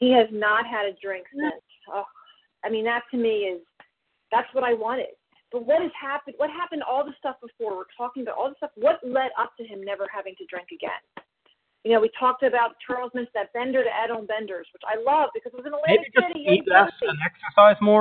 He 0.00 0.12
has 0.12 0.28
not 0.30 0.66
had 0.66 0.84
a 0.84 0.92
drink 1.02 1.24
since. 1.32 1.62
Oh, 1.90 2.04
I 2.62 2.68
mean, 2.68 2.84
that 2.84 3.04
to 3.10 3.16
me 3.16 3.48
is 3.48 3.62
that's 4.34 4.50
what 4.52 4.64
I 4.64 4.74
wanted. 4.74 5.14
But 5.52 5.66
what 5.66 5.80
has 5.82 5.92
happened? 5.94 6.34
What 6.38 6.50
happened? 6.50 6.82
All 6.82 7.04
the 7.06 7.14
stuff 7.18 7.36
before 7.40 7.76
we're 7.76 7.92
talking 7.96 8.24
about 8.24 8.34
all 8.36 8.48
the 8.50 8.56
stuff. 8.58 8.74
What 8.74 8.98
led 9.06 9.30
up 9.38 9.54
to 9.58 9.64
him 9.64 9.78
never 9.84 10.08
having 10.12 10.34
to 10.38 10.44
drink 10.50 10.68
again? 10.74 10.98
You 11.84 11.92
know, 11.92 12.00
we 12.00 12.10
talked 12.18 12.42
about 12.42 12.74
Charles 12.84 13.12
Mints, 13.14 13.30
that 13.34 13.52
bender 13.52 13.84
to 13.84 13.90
add 13.90 14.10
on 14.10 14.26
benders, 14.26 14.66
which 14.72 14.82
I 14.82 14.98
love 14.98 15.30
because 15.34 15.52
it 15.54 15.56
was 15.62 15.66
an 15.66 15.74
Atlantic 15.78 16.10
Maybe 16.16 16.26
just 16.26 16.34
City. 16.34 16.58
eat 16.58 16.64
less 16.66 16.90
and 17.02 17.18
exercise 17.22 17.76
more. 17.80 18.00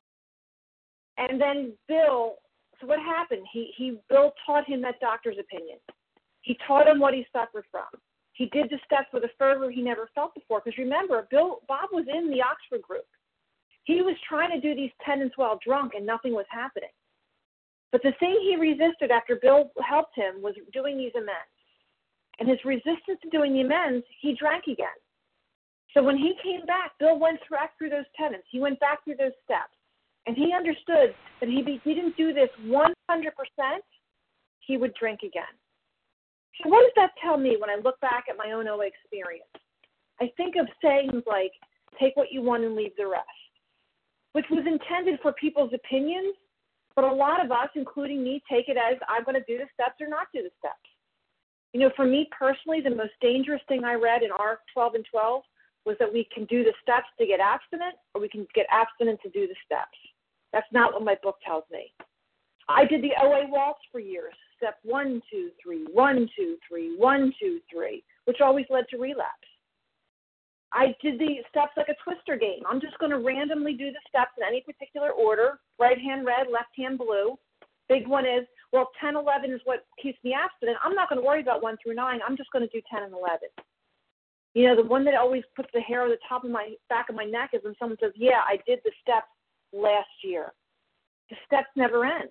And 1.19 1.39
then 1.39 1.73
Bill. 1.87 2.41
So 2.81 2.87
what 2.87 2.97
happened? 2.99 3.45
He 3.53 3.71
he 3.77 3.99
Bill 4.09 4.33
taught 4.47 4.65
him 4.67 4.81
that 4.81 4.99
doctor's 4.99 5.37
opinion. 5.37 5.77
He 6.41 6.57
taught 6.65 6.87
him 6.87 6.99
what 6.99 7.13
he 7.13 7.27
suffered 7.31 7.65
from. 7.69 7.85
He 8.33 8.47
did 8.47 8.71
the 8.71 8.79
steps 8.83 9.07
with 9.13 9.23
a 9.25 9.29
fervor 9.37 9.69
he 9.69 9.81
never 9.83 10.09
felt 10.15 10.33
before. 10.33 10.61
Because 10.63 10.77
remember, 10.79 11.27
Bill 11.29 11.59
Bob 11.67 11.89
was 11.91 12.05
in 12.11 12.31
the 12.31 12.41
Oxford 12.41 12.81
group. 12.81 13.05
He 13.83 14.01
was 14.01 14.15
trying 14.27 14.51
to 14.51 14.61
do 14.61 14.75
these 14.75 14.91
tenets 15.05 15.33
while 15.35 15.59
drunk, 15.65 15.93
and 15.95 16.05
nothing 16.05 16.33
was 16.33 16.45
happening. 16.49 16.93
But 17.91 18.01
the 18.01 18.13
thing 18.19 18.39
he 18.41 18.55
resisted 18.55 19.11
after 19.11 19.35
Bill 19.35 19.71
helped 19.87 20.15
him 20.15 20.41
was 20.41 20.55
doing 20.73 20.97
these 20.97 21.13
amends. 21.15 21.53
And 22.39 22.49
his 22.49 22.57
resistance 22.65 23.19
to 23.21 23.29
doing 23.29 23.53
the 23.53 23.61
amends, 23.61 24.05
he 24.19 24.35
drank 24.35 24.65
again. 24.65 24.97
So 25.93 26.01
when 26.01 26.17
he 26.17 26.33
came 26.41 26.65
back, 26.65 26.91
Bill 26.99 27.19
went 27.19 27.39
back 27.51 27.77
through 27.77 27.89
those 27.89 28.09
tenets. 28.17 28.47
He 28.49 28.59
went 28.59 28.79
back 28.79 29.03
through 29.03 29.17
those 29.17 29.37
steps. 29.45 29.77
And 30.25 30.35
he 30.35 30.53
understood 30.55 31.13
that 31.39 31.49
he, 31.49 31.79
he 31.83 31.93
didn't 31.93 32.17
do 32.17 32.33
this 32.33 32.49
100%, 32.65 32.89
he 34.59 34.77
would 34.77 34.93
drink 34.95 35.19
again. 35.21 35.53
So 36.61 36.69
what 36.69 36.81
does 36.81 36.93
that 36.95 37.11
tell 37.21 37.37
me 37.37 37.57
when 37.59 37.69
I 37.69 37.75
look 37.75 37.99
back 37.99 38.25
at 38.29 38.37
my 38.37 38.53
own 38.53 38.67
OA 38.67 38.87
experience? 38.87 39.45
I 40.21 40.31
think 40.37 40.55
of 40.55 40.67
sayings 40.81 41.23
like, 41.27 41.51
take 41.99 42.15
what 42.15 42.31
you 42.31 42.41
want 42.41 42.63
and 42.63 42.75
leave 42.75 42.95
the 42.97 43.07
rest, 43.07 43.27
which 44.33 44.45
was 44.49 44.65
intended 44.67 45.19
for 45.21 45.33
people's 45.33 45.73
opinions, 45.73 46.35
but 46.95 47.05
a 47.05 47.13
lot 47.13 47.43
of 47.43 47.51
us, 47.51 47.69
including 47.75 48.23
me, 48.23 48.41
take 48.49 48.67
it 48.67 48.77
as 48.77 48.97
I'm 49.07 49.23
going 49.23 49.39
to 49.39 49.45
do 49.47 49.57
the 49.57 49.69
steps 49.73 50.01
or 50.01 50.07
not 50.07 50.27
do 50.33 50.43
the 50.43 50.51
steps. 50.59 50.89
You 51.73 51.79
know, 51.79 51.91
for 51.95 52.05
me 52.05 52.29
personally, 52.37 52.81
the 52.81 52.93
most 52.93 53.13
dangerous 53.21 53.61
thing 53.67 53.83
I 53.83 53.95
read 53.95 54.21
in 54.21 54.31
ARC 54.31 54.59
12 54.73 54.95
and 54.95 55.05
12 55.09 55.41
was 55.85 55.97
that 55.99 56.11
we 56.11 56.27
can 56.33 56.45
do 56.45 56.63
the 56.63 56.73
steps 56.81 57.07
to 57.19 57.25
get 57.25 57.39
abstinent 57.39 57.95
or 58.13 58.21
we 58.21 58.29
can 58.29 58.47
get 58.53 58.67
abstinent 58.71 59.19
to 59.23 59.29
do 59.29 59.47
the 59.47 59.55
steps. 59.65 59.97
That's 60.51 60.71
not 60.71 60.93
what 60.93 61.03
my 61.03 61.17
book 61.23 61.37
tells 61.45 61.63
me. 61.71 61.91
I 62.69 62.85
did 62.85 63.01
the 63.01 63.13
OA 63.21 63.47
waltz 63.47 63.81
for 63.91 63.99
years. 63.99 64.33
Step 64.57 64.77
one, 64.83 65.21
two, 65.29 65.49
three, 65.61 65.85
one, 65.91 66.29
two, 66.37 66.57
three, 66.67 66.95
one, 66.95 67.33
two, 67.39 67.59
three, 67.71 68.03
which 68.25 68.39
always 68.39 68.65
led 68.69 68.85
to 68.89 68.97
relapse. 68.97 69.47
I 70.73 70.95
did 71.01 71.19
the 71.19 71.37
steps 71.49 71.73
like 71.77 71.89
a 71.89 71.95
twister 72.03 72.35
game. 72.35 72.63
I'm 72.67 72.81
just 72.81 72.97
going 72.97 73.11
to 73.11 73.19
randomly 73.19 73.73
do 73.73 73.91
the 73.91 74.01
steps 74.09 74.31
in 74.37 74.43
any 74.43 74.61
particular 74.61 75.11
order 75.11 75.59
right 75.79 75.99
hand 75.99 76.25
red, 76.25 76.47
left 76.51 76.73
hand 76.75 76.97
blue. 76.97 77.37
Big 77.87 78.07
one 78.07 78.25
is, 78.25 78.47
well, 78.71 78.89
10, 78.99 79.15
11 79.15 79.51
is 79.51 79.61
what 79.65 79.85
keeps 80.01 80.17
me 80.23 80.33
abstinent. 80.33 80.77
I'm 80.83 80.95
not 80.95 81.09
going 81.09 81.21
to 81.21 81.25
worry 81.25 81.41
about 81.41 81.61
1 81.61 81.77
through 81.83 81.93
9. 81.93 82.19
I'm 82.27 82.37
just 82.37 82.51
going 82.51 82.67
to 82.67 82.71
do 82.71 82.81
10 82.91 83.03
and 83.03 83.13
11. 83.13 83.49
You 84.55 84.67
know, 84.67 84.75
the 84.75 84.87
one 84.87 85.05
that 85.05 85.15
always 85.15 85.43
puts 85.55 85.69
the 85.73 85.81
hair 85.81 86.03
on 86.03 86.09
the 86.09 86.17
top 86.27 86.43
of 86.43 86.51
my 86.51 86.73
back 86.89 87.09
of 87.09 87.15
my 87.15 87.25
neck 87.25 87.51
is 87.53 87.61
when 87.63 87.75
someone 87.77 87.97
says, 88.01 88.11
Yeah, 88.15 88.41
I 88.45 88.57
did 88.65 88.79
the 88.83 88.91
steps 89.01 89.29
last 89.73 90.09
year. 90.23 90.53
The 91.29 91.35
steps 91.45 91.69
never 91.75 92.05
end. 92.05 92.29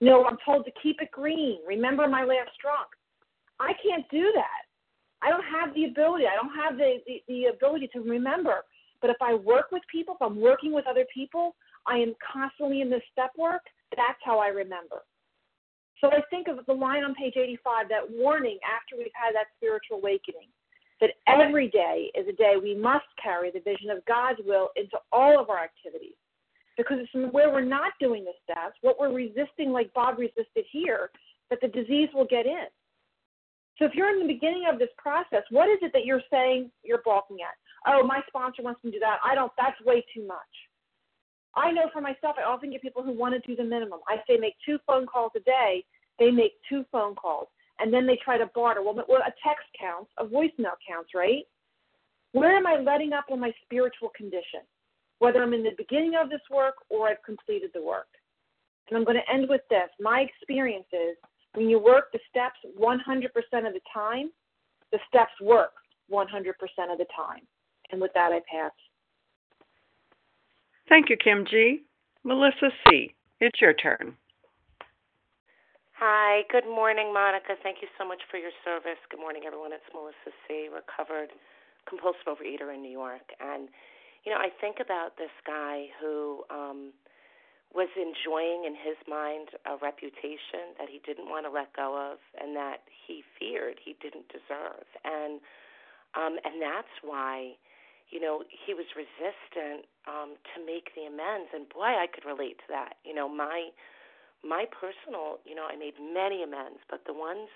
No, 0.00 0.24
I'm 0.24 0.36
told 0.44 0.64
to 0.64 0.72
keep 0.82 1.00
it 1.00 1.10
green. 1.10 1.58
Remember 1.66 2.08
my 2.08 2.24
last 2.24 2.50
drunk. 2.60 2.88
I 3.60 3.72
can't 3.82 4.04
do 4.10 4.32
that. 4.34 4.71
I 5.22 5.30
don't 5.30 5.44
have 5.44 5.74
the 5.74 5.84
ability. 5.84 6.24
I 6.26 6.34
don't 6.34 6.54
have 6.54 6.76
the, 6.76 6.98
the, 7.06 7.22
the 7.28 7.44
ability 7.46 7.88
to 7.94 8.00
remember. 8.00 8.64
But 9.00 9.10
if 9.10 9.16
I 9.20 9.34
work 9.34 9.70
with 9.72 9.82
people, 9.90 10.14
if 10.14 10.22
I'm 10.22 10.40
working 10.40 10.72
with 10.72 10.86
other 10.86 11.04
people, 11.12 11.54
I 11.86 11.96
am 11.96 12.14
constantly 12.32 12.80
in 12.80 12.90
this 12.90 13.02
step 13.12 13.30
work. 13.38 13.62
That's 13.96 14.18
how 14.24 14.38
I 14.38 14.48
remember. 14.48 15.02
So 16.00 16.08
I 16.08 16.20
think 16.30 16.48
of 16.48 16.64
the 16.66 16.72
line 16.72 17.04
on 17.04 17.14
page 17.14 17.34
85, 17.36 17.88
that 17.88 18.10
warning 18.10 18.58
after 18.66 18.96
we've 18.96 19.14
had 19.14 19.34
that 19.34 19.46
spiritual 19.56 19.98
awakening, 19.98 20.48
that 21.00 21.10
every 21.26 21.68
day 21.68 22.10
is 22.14 22.26
a 22.28 22.32
day 22.32 22.54
we 22.60 22.74
must 22.74 23.06
carry 23.22 23.50
the 23.50 23.60
vision 23.60 23.90
of 23.90 24.04
God's 24.06 24.40
will 24.44 24.70
into 24.76 24.98
all 25.12 25.40
of 25.40 25.50
our 25.50 25.62
activities. 25.62 26.14
Because 26.76 26.98
it's 27.00 27.32
where 27.32 27.52
we're 27.52 27.60
not 27.60 27.92
doing 28.00 28.24
the 28.24 28.32
steps, 28.42 28.76
what 28.80 28.98
we're 28.98 29.12
resisting, 29.12 29.72
like 29.72 29.92
Bob 29.94 30.18
resisted 30.18 30.64
here, 30.72 31.10
that 31.50 31.60
the 31.60 31.68
disease 31.68 32.08
will 32.14 32.24
get 32.24 32.46
in. 32.46 32.66
So 33.82 33.86
if 33.86 33.96
you're 33.96 34.14
in 34.14 34.24
the 34.24 34.32
beginning 34.32 34.66
of 34.72 34.78
this 34.78 34.90
process, 34.96 35.42
what 35.50 35.68
is 35.68 35.78
it 35.82 35.90
that 35.92 36.04
you're 36.04 36.22
saying 36.30 36.70
you're 36.84 37.02
balking 37.04 37.38
at? 37.42 37.58
Oh, 37.84 38.06
my 38.06 38.20
sponsor 38.28 38.62
wants 38.62 38.78
me 38.84 38.92
to 38.92 38.96
do 38.98 39.00
that. 39.00 39.18
I 39.24 39.34
don't. 39.34 39.50
That's 39.58 39.74
way 39.84 40.04
too 40.14 40.24
much. 40.24 40.38
I 41.56 41.72
know 41.72 41.90
for 41.92 42.00
myself, 42.00 42.36
I 42.38 42.48
often 42.48 42.70
get 42.70 42.80
people 42.80 43.02
who 43.02 43.10
want 43.10 43.34
to 43.34 43.40
do 43.40 43.56
the 43.56 43.68
minimum. 43.68 43.98
I 44.06 44.18
say 44.28 44.36
make 44.38 44.54
two 44.64 44.78
phone 44.86 45.04
calls 45.04 45.32
a 45.34 45.40
day. 45.40 45.84
They 46.20 46.30
make 46.30 46.52
two 46.68 46.84
phone 46.92 47.16
calls, 47.16 47.48
and 47.80 47.92
then 47.92 48.06
they 48.06 48.16
try 48.24 48.38
to 48.38 48.46
barter. 48.54 48.84
Well, 48.84 48.94
a 49.00 49.34
text 49.44 49.66
counts, 49.76 50.12
a 50.16 50.24
voicemail 50.24 50.78
counts, 50.88 51.10
right? 51.12 51.42
Where 52.30 52.56
am 52.56 52.68
I 52.68 52.76
letting 52.76 53.12
up 53.12 53.24
on 53.32 53.40
my 53.40 53.52
spiritual 53.64 54.10
condition? 54.16 54.60
Whether 55.18 55.42
I'm 55.42 55.54
in 55.54 55.64
the 55.64 55.74
beginning 55.76 56.12
of 56.22 56.30
this 56.30 56.40
work 56.52 56.74
or 56.88 57.08
I've 57.08 57.22
completed 57.26 57.70
the 57.74 57.82
work. 57.82 58.06
And 58.88 58.96
I'm 58.96 59.04
going 59.04 59.18
to 59.18 59.34
end 59.34 59.48
with 59.48 59.62
this. 59.70 59.90
My 59.98 60.20
experience 60.20 60.86
is 60.92 61.16
when 61.54 61.68
you 61.68 61.78
work 61.78 62.12
the 62.12 62.20
steps 62.30 62.58
100% 62.78 63.66
of 63.66 63.72
the 63.72 63.80
time, 63.92 64.30
the 64.90 64.98
steps 65.08 65.32
work 65.40 65.72
100% 66.10 66.26
of 66.90 66.98
the 66.98 67.06
time. 67.14 67.46
And 67.90 68.00
with 68.00 68.12
that, 68.14 68.32
I 68.32 68.40
pass. 68.50 68.72
Thank 70.88 71.10
you, 71.10 71.16
Kim 71.16 71.46
G. 71.48 71.82
Melissa 72.24 72.70
C., 72.88 73.14
it's 73.40 73.60
your 73.60 73.72
turn. 73.72 74.16
Hi, 75.98 76.42
good 76.50 76.66
morning, 76.66 77.12
Monica. 77.12 77.54
Thank 77.62 77.78
you 77.82 77.88
so 77.98 78.06
much 78.06 78.20
for 78.30 78.36
your 78.36 78.50
service. 78.64 78.98
Good 79.10 79.20
morning, 79.20 79.42
everyone. 79.46 79.72
It's 79.72 79.86
Melissa 79.94 80.34
C., 80.46 80.68
recovered 80.72 81.30
compulsive 81.88 82.26
overeater 82.26 82.74
in 82.74 82.82
New 82.82 82.90
York. 82.90 83.22
And, 83.40 83.68
you 84.24 84.32
know, 84.32 84.38
I 84.38 84.48
think 84.60 84.78
about 84.80 85.16
this 85.18 85.30
guy 85.46 85.86
who 86.00 86.42
um, 86.50 86.92
was 87.74 87.88
enjoying 87.96 88.64
in 88.68 88.76
his 88.76 89.00
mind 89.08 89.56
a 89.64 89.80
reputation 89.80 90.76
that 90.78 90.88
he 90.92 91.00
didn't 91.04 91.28
want 91.28 91.46
to 91.46 91.52
let 91.52 91.72
go 91.72 91.96
of 91.96 92.18
and 92.36 92.54
that 92.56 92.84
he 92.88 93.24
feared 93.38 93.80
he 93.82 93.96
didn't 94.00 94.28
deserve. 94.28 94.84
And 95.04 95.40
um, 96.14 96.36
and 96.44 96.60
that's 96.60 96.92
why 97.00 97.56
you 98.12 98.20
know, 98.20 98.44
he 98.44 98.76
was 98.76 98.84
resistant 98.92 99.88
um, 100.04 100.36
to 100.52 100.60
make 100.60 100.92
the 100.92 101.08
amends, 101.08 101.48
and 101.56 101.64
boy, 101.72 101.96
I 101.96 102.04
could 102.12 102.28
relate 102.28 102.60
to 102.60 102.68
that. 102.68 103.00
You 103.08 103.16
know, 103.16 103.26
my 103.26 103.72
my 104.44 104.68
personal, 104.68 105.40
you 105.48 105.56
know, 105.56 105.64
I 105.64 105.80
made 105.80 105.96
many 105.96 106.44
amends, 106.44 106.84
but 106.92 107.08
the 107.08 107.16
ones 107.16 107.48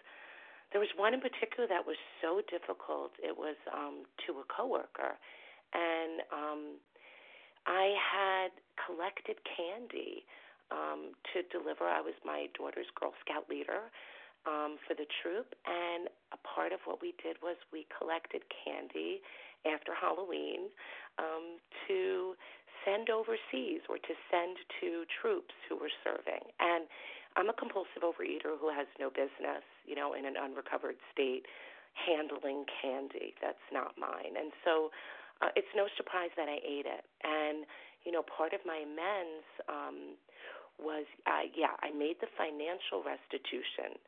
there 0.72 0.80
was 0.80 0.88
one 0.96 1.12
in 1.12 1.20
particular 1.20 1.68
that 1.68 1.84
was 1.84 2.00
so 2.24 2.40
difficult. 2.48 3.12
It 3.20 3.36
was 3.36 3.60
um, 3.68 4.08
to 4.26 4.40
a 4.40 4.46
coworker, 4.48 5.20
and 5.76 6.24
um, 6.32 6.80
I 7.68 7.92
had 8.00 8.50
collected 8.84 9.36
candy 9.56 10.24
um, 10.70 11.14
to 11.32 11.42
deliver. 11.48 11.84
I 11.84 12.00
was 12.00 12.14
my 12.24 12.46
daughter's 12.58 12.90
Girl 12.98 13.14
Scout 13.22 13.48
leader, 13.48 13.88
um, 14.46 14.78
for 14.86 14.94
the 14.94 15.06
troop, 15.22 15.54
and 15.66 16.06
a 16.30 16.38
part 16.46 16.70
of 16.70 16.78
what 16.86 17.02
we 17.02 17.14
did 17.18 17.36
was 17.42 17.58
we 17.74 17.86
collected 17.90 18.46
candy 18.62 19.20
after 19.66 19.90
Halloween 19.90 20.70
um, 21.18 21.58
to 21.90 22.38
send 22.86 23.10
overseas 23.10 23.82
or 23.90 23.98
to 23.98 24.14
send 24.30 24.54
to 24.78 25.02
troops 25.18 25.54
who 25.66 25.74
were 25.74 25.90
serving. 26.06 26.46
And 26.62 26.86
I'm 27.34 27.50
a 27.50 27.56
compulsive 27.58 28.06
overeater 28.06 28.54
who 28.54 28.70
has 28.70 28.86
no 29.02 29.10
business, 29.10 29.66
you 29.82 29.98
know, 29.98 30.14
in 30.14 30.24
an 30.24 30.38
unrecovered 30.38 30.96
state 31.10 31.50
handling 31.98 32.64
candy. 32.80 33.34
That's 33.42 33.66
not 33.74 33.98
mine. 33.98 34.38
And 34.38 34.54
so 34.62 34.94
uh, 35.42 35.50
it's 35.58 35.68
no 35.74 35.90
surprise 35.98 36.30
that 36.38 36.46
I 36.46 36.62
ate 36.62 36.86
it. 36.86 37.04
And, 37.26 37.66
you 38.06 38.12
know, 38.12 38.22
part 38.22 38.54
of 38.54 38.62
my 38.64 38.86
amends 38.86 39.44
um, 39.68 40.14
was, 40.78 41.04
uh, 41.26 41.50
yeah, 41.52 41.74
I 41.82 41.90
made 41.90 42.22
the 42.22 42.30
financial 42.38 43.02
restitution 43.02 43.98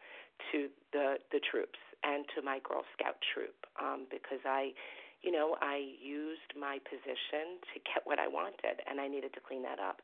to 0.52 0.70
the 0.94 1.18
the 1.34 1.42
troops 1.42 1.82
and 2.06 2.22
to 2.38 2.42
my 2.46 2.62
Girl 2.62 2.86
Scout 2.94 3.18
troop 3.34 3.58
um, 3.82 4.06
because 4.06 4.38
I 4.46 4.70
you 5.22 5.32
know, 5.32 5.58
I 5.60 5.82
used 5.98 6.54
my 6.54 6.78
position 6.86 7.58
to 7.74 7.82
get 7.82 8.06
what 8.06 8.22
I 8.22 8.30
wanted, 8.30 8.78
and 8.86 9.00
I 9.00 9.08
needed 9.10 9.34
to 9.34 9.40
clean 9.42 9.62
that 9.66 9.82
up. 9.82 9.98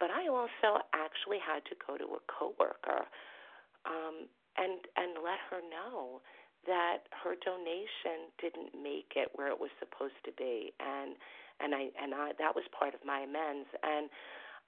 But 0.00 0.10
I 0.10 0.26
also 0.26 0.82
actually 0.94 1.38
had 1.38 1.62
to 1.70 1.74
go 1.78 1.94
to 1.94 2.18
a 2.18 2.22
coworker 2.26 3.06
um, 3.86 4.26
and 4.58 4.82
and 4.98 5.22
let 5.22 5.38
her 5.50 5.62
know 5.62 6.20
that 6.66 7.06
her 7.22 7.38
donation 7.38 8.34
didn't 8.42 8.74
make 8.74 9.14
it 9.14 9.30
where 9.34 9.48
it 9.48 9.58
was 9.58 9.70
supposed 9.78 10.18
to 10.26 10.32
be, 10.34 10.74
and 10.82 11.14
and 11.60 11.74
I 11.74 11.90
and 12.00 12.14
I 12.14 12.32
that 12.38 12.54
was 12.54 12.64
part 12.72 12.94
of 12.94 13.00
my 13.04 13.20
amends, 13.20 13.68
and 13.82 14.10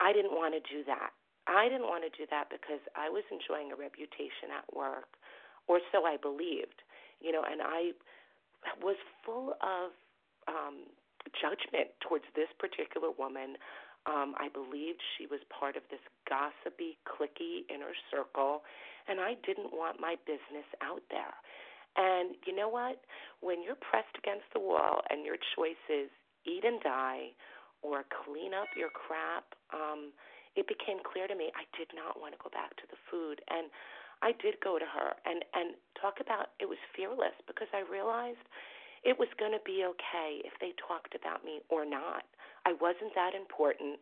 I 0.01 0.12
didn't 0.12 0.32
want 0.32 0.55
to 0.55 0.62
do 0.64 0.84
that. 0.86 1.11
I 1.47 1.68
didn't 1.68 1.88
want 1.88 2.05
to 2.05 2.12
do 2.12 2.28
that 2.30 2.51
because 2.51 2.82
I 2.95 3.09
was 3.09 3.24
enjoying 3.32 3.72
a 3.72 3.76
reputation 3.76 4.53
at 4.55 4.66
work, 4.74 5.16
or 5.66 5.80
so 5.91 6.05
I 6.05 6.16
believed, 6.20 6.84
you 7.20 7.32
know, 7.32 7.43
and 7.43 7.61
I 7.62 7.97
was 8.82 8.97
full 9.24 9.57
of 9.64 9.91
um, 10.47 10.88
judgment 11.36 11.97
towards 12.01 12.24
this 12.36 12.49
particular 12.59 13.11
woman. 13.11 13.57
Um, 14.09 14.32
I 14.41 14.49
believed 14.49 15.01
she 15.16 15.26
was 15.28 15.41
part 15.53 15.76
of 15.76 15.84
this 15.91 16.01
gossipy, 16.24 16.97
clicky 17.05 17.68
inner 17.68 17.93
circle, 18.09 18.64
and 19.09 19.20
I 19.20 19.36
didn't 19.45 19.72
want 19.76 20.01
my 20.01 20.16
business 20.24 20.64
out 20.80 21.05
there. 21.11 21.36
And 21.97 22.36
you 22.47 22.55
know 22.55 22.68
what? 22.68 23.03
When 23.41 23.62
you're 23.62 23.78
pressed 23.78 24.14
against 24.16 24.49
the 24.55 24.61
wall 24.61 25.03
and 25.11 25.26
your 25.26 25.36
choice 25.57 25.80
is 25.91 26.09
eat 26.47 26.64
and 26.64 26.80
die 26.80 27.32
or 27.82 28.05
clean 28.24 28.53
up 28.53 28.68
your 28.76 28.93
crap, 28.93 29.57
um, 29.72 30.12
it 30.57 30.68
became 30.68 30.99
clear 31.01 31.28
to 31.28 31.34
me 31.34 31.49
I 31.57 31.64
did 31.76 31.88
not 31.95 32.20
want 32.20 32.34
to 32.36 32.41
go 32.43 32.51
back 32.51 32.76
to 32.76 32.86
the 32.91 33.01
food. 33.09 33.41
And 33.49 33.70
I 34.20 34.36
did 34.36 34.61
go 34.61 34.76
to 34.76 34.84
her 34.84 35.16
and 35.24 35.45
and 35.57 35.74
talk 35.97 36.20
about 36.20 36.53
it 36.61 36.68
was 36.68 36.80
fearless 36.93 37.36
because 37.49 37.68
I 37.72 37.88
realized 37.88 38.45
it 39.01 39.16
was 39.16 39.32
going 39.41 39.53
to 39.57 39.64
be 39.64 39.88
okay 39.97 40.45
if 40.45 40.53
they 40.61 40.76
talked 40.76 41.16
about 41.16 41.41
me 41.41 41.64
or 41.72 41.88
not. 41.88 42.28
I 42.68 42.76
wasn't 42.76 43.16
that 43.16 43.32
important. 43.32 43.97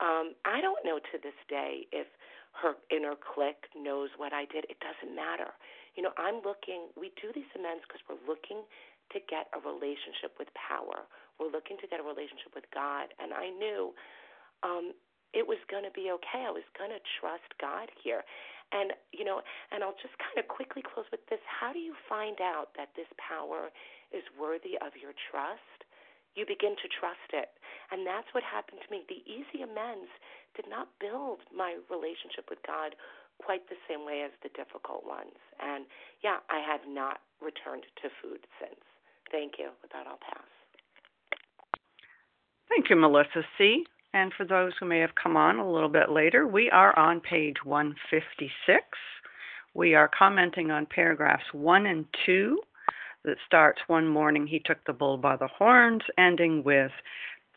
Um, 0.00 0.32
I 0.48 0.64
don't 0.64 0.80
know 0.80 0.96
to 0.96 1.16
this 1.20 1.36
day 1.52 1.84
if 1.92 2.08
her 2.56 2.80
inner 2.88 3.14
clique 3.20 3.68
knows 3.76 4.08
what 4.16 4.32
I 4.32 4.48
did. 4.48 4.64
It 4.72 4.80
doesn't 4.80 5.12
matter. 5.12 5.52
You 5.92 6.08
know, 6.08 6.16
I'm 6.16 6.40
looking, 6.40 6.88
we 6.96 7.12
do 7.20 7.28
these 7.36 7.50
amends 7.52 7.84
because 7.84 8.00
we're 8.08 8.24
looking 8.24 8.64
to 9.12 9.18
get 9.26 9.50
a 9.56 9.60
relationship 9.60 10.38
with 10.38 10.48
power. 10.54 11.06
We're 11.38 11.52
looking 11.52 11.78
to 11.80 11.86
get 11.88 12.00
a 12.00 12.06
relationship 12.06 12.52
with 12.54 12.68
God. 12.74 13.10
And 13.18 13.32
I 13.32 13.50
knew 13.50 13.94
um, 14.62 14.92
it 15.32 15.46
was 15.46 15.58
going 15.70 15.86
to 15.86 15.94
be 15.94 16.10
okay. 16.20 16.46
I 16.46 16.52
was 16.52 16.66
going 16.76 16.90
to 16.90 17.02
trust 17.18 17.48
God 17.60 17.88
here. 18.02 18.22
And, 18.70 18.94
you 19.10 19.26
know, 19.26 19.42
and 19.74 19.82
I'll 19.82 19.98
just 19.98 20.14
kind 20.22 20.38
of 20.38 20.46
quickly 20.46 20.82
close 20.82 21.06
with 21.10 21.22
this. 21.26 21.42
How 21.46 21.74
do 21.74 21.82
you 21.82 21.94
find 22.06 22.38
out 22.38 22.70
that 22.78 22.94
this 22.94 23.10
power 23.18 23.70
is 24.14 24.22
worthy 24.38 24.78
of 24.78 24.94
your 24.94 25.14
trust? 25.30 25.86
You 26.38 26.46
begin 26.46 26.78
to 26.78 26.88
trust 26.94 27.30
it. 27.34 27.50
And 27.90 28.06
that's 28.06 28.30
what 28.30 28.46
happened 28.46 28.78
to 28.86 28.90
me. 28.90 29.02
The 29.10 29.26
easy 29.26 29.66
amends 29.66 30.10
did 30.54 30.70
not 30.70 30.94
build 31.02 31.42
my 31.50 31.78
relationship 31.90 32.46
with 32.46 32.62
God 32.62 32.94
quite 33.42 33.66
the 33.66 33.80
same 33.88 34.06
way 34.06 34.22
as 34.22 34.30
the 34.42 34.52
difficult 34.54 35.02
ones. 35.02 35.34
And 35.58 35.86
yeah, 36.22 36.44
I 36.46 36.62
have 36.62 36.86
not 36.86 37.24
returned 37.42 37.88
to 38.02 38.06
food 38.22 38.46
since. 38.60 38.84
Thank 39.30 39.54
you. 39.58 39.70
With 39.82 39.92
that, 39.92 40.06
I'll 40.06 40.18
pass. 40.18 40.42
Thank 42.68 42.90
you, 42.90 42.96
Melissa 42.96 43.42
C. 43.58 43.84
And 44.12 44.32
for 44.36 44.44
those 44.44 44.72
who 44.78 44.86
may 44.86 44.98
have 44.98 45.14
come 45.20 45.36
on 45.36 45.58
a 45.58 45.72
little 45.72 45.88
bit 45.88 46.10
later, 46.10 46.46
we 46.46 46.70
are 46.70 46.96
on 46.98 47.20
page 47.20 47.56
156. 47.64 48.82
We 49.74 49.94
are 49.94 50.10
commenting 50.16 50.70
on 50.70 50.86
paragraphs 50.86 51.44
1 51.52 51.86
and 51.86 52.04
2 52.26 52.60
that 53.24 53.36
starts 53.46 53.80
one 53.86 54.08
morning 54.08 54.46
he 54.46 54.60
took 54.64 54.78
the 54.86 54.92
bull 54.92 55.16
by 55.16 55.36
the 55.36 55.46
horns, 55.46 56.02
ending 56.18 56.64
with 56.64 56.90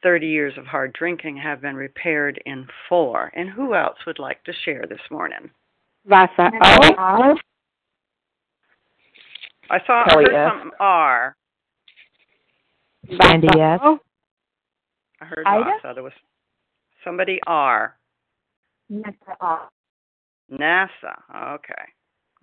30 0.03 0.27
years 0.27 0.53
of 0.57 0.65
hard 0.65 0.93
drinking 0.93 1.37
have 1.37 1.61
been 1.61 1.75
repaired 1.75 2.41
in 2.45 2.67
four. 2.89 3.31
And 3.35 3.49
who 3.49 3.73
else 3.73 3.97
would 4.05 4.19
like 4.19 4.43
to 4.43 4.53
share 4.65 4.85
this 4.87 4.99
morning? 5.09 5.49
Vasa 6.05 6.51
O. 6.61 7.35
I 9.69 9.79
saw 9.87 10.03
I 10.05 10.13
heard 10.13 10.51
some 10.59 10.71
R. 10.79 11.35
Sandy 13.21 13.47
S. 13.59 13.79
I 15.21 15.25
heard 15.25 15.45
Vasa. 15.45 15.93
There 15.93 16.03
was 16.03 16.13
Somebody 17.03 17.39
R. 17.45 17.97
NASA 18.91 19.13
R. 19.41 19.69
NASA. 20.51 21.55
Okay. 21.55 21.73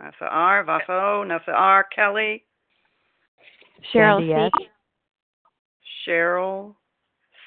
NASA 0.00 0.28
R. 0.28 0.64
Vaso. 0.64 1.24
NASA 1.24 1.54
R. 1.54 1.86
Kelly. 1.94 2.44
Cheryl 3.94 4.50
C. 4.58 4.66
Cheryl 6.06 6.74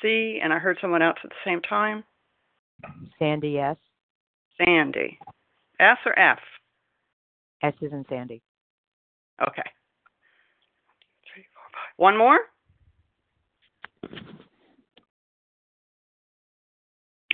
C. 0.01 0.39
And 0.41 0.51
I 0.51 0.59
heard 0.59 0.77
someone 0.81 1.01
else 1.01 1.17
at 1.23 1.29
the 1.29 1.35
same 1.45 1.61
time. 1.61 2.03
Sandy 3.19 3.59
S. 3.59 3.77
Sandy. 4.57 5.19
S 5.79 5.97
or 6.05 6.17
F? 6.17 6.39
S 7.61 7.73
is 7.81 7.91
in 7.91 8.05
Sandy. 8.09 8.41
Okay. 9.41 9.63
One 11.97 12.17
more? 12.17 12.39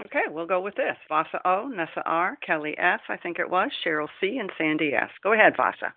Okay, 0.05 0.23
we'll 0.29 0.47
go 0.47 0.61
with 0.61 0.75
this. 0.75 0.95
Vasa 1.07 1.39
O, 1.45 1.67
Nessa 1.67 2.01
R, 2.05 2.37
Kelly 2.45 2.75
S, 2.77 2.99
I 3.09 3.17
think 3.17 3.37
it 3.37 3.49
was, 3.49 3.69
Cheryl 3.85 4.07
C, 4.19 4.37
and 4.39 4.49
Sandy 4.57 4.93
S. 4.93 5.09
Go 5.21 5.33
ahead, 5.33 5.53
Vasa. 5.57 5.93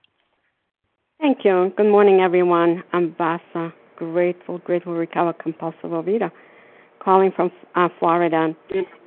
Thank 1.20 1.44
you. 1.44 1.72
Good 1.76 1.86
morning, 1.86 2.20
everyone. 2.20 2.82
I'm 2.92 3.14
Vasa, 3.16 3.72
grateful, 3.96 4.58
grateful 4.58 4.94
recover, 4.94 5.32
compulsive 5.32 5.90
overeater, 5.90 6.32
calling 6.98 7.30
from 7.30 7.52
uh, 7.76 7.88
Florida. 8.00 8.54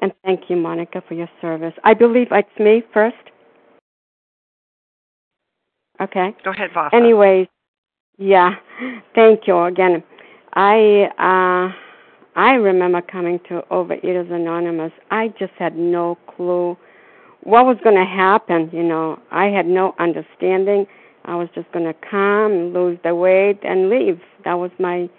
And 0.02 0.14
thank 0.24 0.50
you, 0.50 0.56
Monica, 0.56 1.04
for 1.08 1.14
your 1.14 1.30
service. 1.42 1.74
I 1.84 1.94
believe 1.94 2.28
it's 2.32 2.48
me 2.58 2.82
first. 2.94 3.18
Okay. 6.02 6.34
Go 6.44 6.52
ahead, 6.52 6.72
Vasa. 6.74 6.96
Anyways, 6.96 7.48
yeah, 8.18 8.56
thank 9.14 9.42
you 9.46 9.62
again. 9.64 10.04
I 10.56 11.10
uh 11.20 11.76
I 12.38 12.54
remember 12.54 13.02
coming 13.02 13.40
to 13.50 13.64
Overeaters 13.72 14.32
Anonymous. 14.32 14.92
I 15.12 15.30
just 15.40 15.54
had 15.58 15.78
no 15.78 16.18
clue 16.36 16.78
what 17.44 17.66
was 17.66 17.78
going 17.84 17.96
to 17.96 18.06
happen. 18.06 18.70
You 18.74 18.84
know, 18.84 19.20
I 19.32 19.46
had 19.46 19.66
no 19.66 19.96
understanding. 20.00 20.86
I 21.24 21.36
was 21.36 21.48
just 21.56 21.72
going 21.72 21.86
to 21.86 21.94
come, 22.10 22.74
lose 22.74 23.00
the 23.04 23.16
weight, 23.16 23.60
and 23.64 23.90
leave. 23.90 24.20
That 24.44 24.56
was 24.56 24.72
my, 24.80 25.10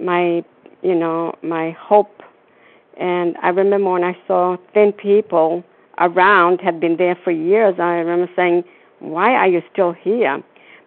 my, 0.00 0.44
you 0.82 0.94
know, 0.94 1.32
my 1.42 1.76
hope. 1.78 2.22
And 2.98 3.36
I 3.40 3.50
remember 3.50 3.90
when 3.90 4.02
I 4.04 4.16
saw 4.26 4.56
thin 4.74 4.92
people 4.92 5.62
around, 5.98 6.60
had 6.60 6.80
been 6.80 6.96
there 6.96 7.16
for 7.22 7.30
years. 7.30 7.76
I 7.78 7.94
remember 7.94 8.30
saying, 8.34 8.64
"Why 8.98 9.34
are 9.34 9.48
you 9.48 9.62
still 9.72 9.92
here?" 9.92 10.42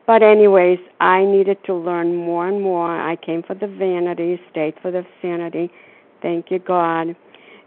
But 0.07 0.23
anyways, 0.23 0.79
I 0.99 1.23
needed 1.23 1.63
to 1.65 1.73
learn 1.73 2.15
more 2.15 2.47
and 2.47 2.61
more. 2.61 2.99
I 2.99 3.15
came 3.15 3.43
for 3.43 3.53
the 3.53 3.67
vanity, 3.67 4.39
stayed 4.49 4.75
for 4.81 4.91
the 4.91 5.05
sanity. 5.21 5.71
Thank 6.21 6.51
you, 6.51 6.59
God. 6.59 7.15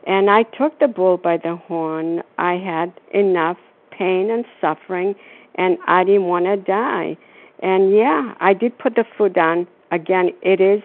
And 0.07 0.31
I 0.31 0.43
took 0.43 0.79
the 0.81 0.89
bull 0.89 1.17
by 1.17 1.37
the 1.39 1.57
horn. 1.57 2.23
I 2.39 2.55
had 2.55 2.93
enough 3.13 3.57
pain 3.91 4.31
and 4.31 4.45
suffering, 4.61 5.15
and 5.55 5.79
I 5.87 6.05
didn't 6.05 6.25
want 6.25 6.45
to 6.47 6.57
die. 6.57 7.17
And 7.61 7.95
yeah, 7.95 8.35
I 8.41 8.53
did 8.53 8.79
put 8.79 8.97
the 8.97 9.05
food 9.17 9.33
down. 9.33 9.67
Again, 9.91 10.31
it 10.43 10.61
is. 10.61 10.83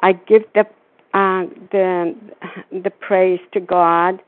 I 0.00 0.12
give 0.12 0.42
the 0.54 0.66
uh, 1.14 1.46
the 1.72 2.14
the 2.70 2.90
praise 2.90 3.40
to 3.52 3.60
God 3.60 4.20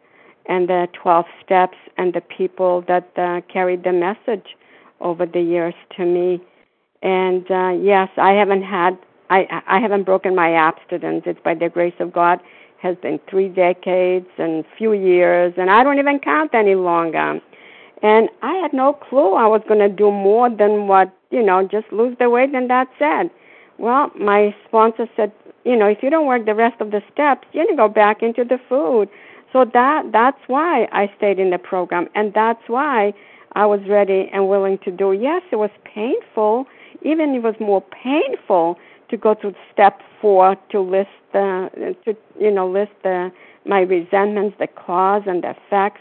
and 0.46 0.68
the 0.68 0.88
twelve 0.94 1.26
steps 1.44 1.76
and 1.98 2.14
the 2.14 2.22
people 2.22 2.82
that 2.88 3.10
uh, 3.18 3.42
carried 3.52 3.84
the 3.84 3.92
message 3.92 4.56
over 5.00 5.26
the 5.26 5.40
years 5.40 5.74
to 5.96 6.04
me. 6.04 6.40
And 7.02 7.48
uh, 7.50 7.70
yes, 7.70 8.08
I 8.16 8.32
haven't 8.32 8.62
had 8.62 8.98
I 9.30 9.62
I 9.66 9.78
haven't 9.80 10.04
broken 10.04 10.34
my 10.34 10.54
abstinence. 10.54 11.24
It's 11.26 11.40
by 11.44 11.54
the 11.54 11.68
grace 11.68 11.94
of 12.00 12.12
God 12.12 12.40
has 12.80 12.96
been 13.02 13.18
three 13.28 13.48
decades 13.48 14.28
and 14.38 14.64
few 14.76 14.92
years, 14.92 15.52
and 15.56 15.70
I 15.70 15.82
don't 15.82 15.98
even 15.98 16.20
count 16.20 16.54
any 16.54 16.74
longer. 16.74 17.40
And 18.02 18.28
I 18.42 18.54
had 18.54 18.72
no 18.72 18.92
clue 18.92 19.34
I 19.34 19.46
was 19.46 19.62
going 19.66 19.80
to 19.80 19.88
do 19.88 20.10
more 20.10 20.48
than 20.48 20.86
what, 20.86 21.12
you 21.30 21.42
know, 21.42 21.66
just 21.66 21.90
lose 21.92 22.16
the 22.20 22.30
weight 22.30 22.54
and 22.54 22.70
that's 22.70 22.90
it. 23.00 23.32
Well, 23.78 24.10
my 24.18 24.54
sponsor 24.66 25.08
said, 25.16 25.32
you 25.64 25.76
know, 25.76 25.86
if 25.86 25.98
you 26.02 26.10
don't 26.10 26.26
work 26.26 26.46
the 26.46 26.54
rest 26.54 26.80
of 26.80 26.92
the 26.92 27.02
steps, 27.12 27.48
you're 27.52 27.64
going 27.64 27.76
to 27.76 27.82
go 27.82 27.88
back 27.88 28.22
into 28.22 28.44
the 28.44 28.58
food. 28.68 29.08
So 29.52 29.64
that 29.72 30.10
that's 30.12 30.38
why 30.46 30.86
I 30.92 31.10
stayed 31.16 31.38
in 31.38 31.50
the 31.50 31.58
program 31.58 32.08
and 32.14 32.32
that's 32.34 32.62
why 32.68 33.14
I 33.58 33.66
was 33.66 33.80
ready 33.88 34.30
and 34.32 34.48
willing 34.48 34.78
to 34.84 34.90
do. 34.92 35.12
Yes, 35.12 35.42
it 35.50 35.56
was 35.56 35.70
painful. 35.84 36.66
Even 37.02 37.34
it 37.34 37.42
was 37.42 37.56
more 37.58 37.82
painful 37.82 38.78
to 39.10 39.16
go 39.16 39.34
to 39.34 39.52
step 39.72 40.00
4 40.20 40.56
to 40.70 40.80
list 40.80 41.10
the 41.32 41.94
to 42.04 42.16
you 42.38 42.52
know 42.52 42.68
list 42.68 42.92
the 43.02 43.32
my 43.64 43.80
resentments, 43.80 44.56
the 44.58 44.68
cause 44.68 45.22
and 45.26 45.42
the 45.42 45.50
effects. 45.50 46.00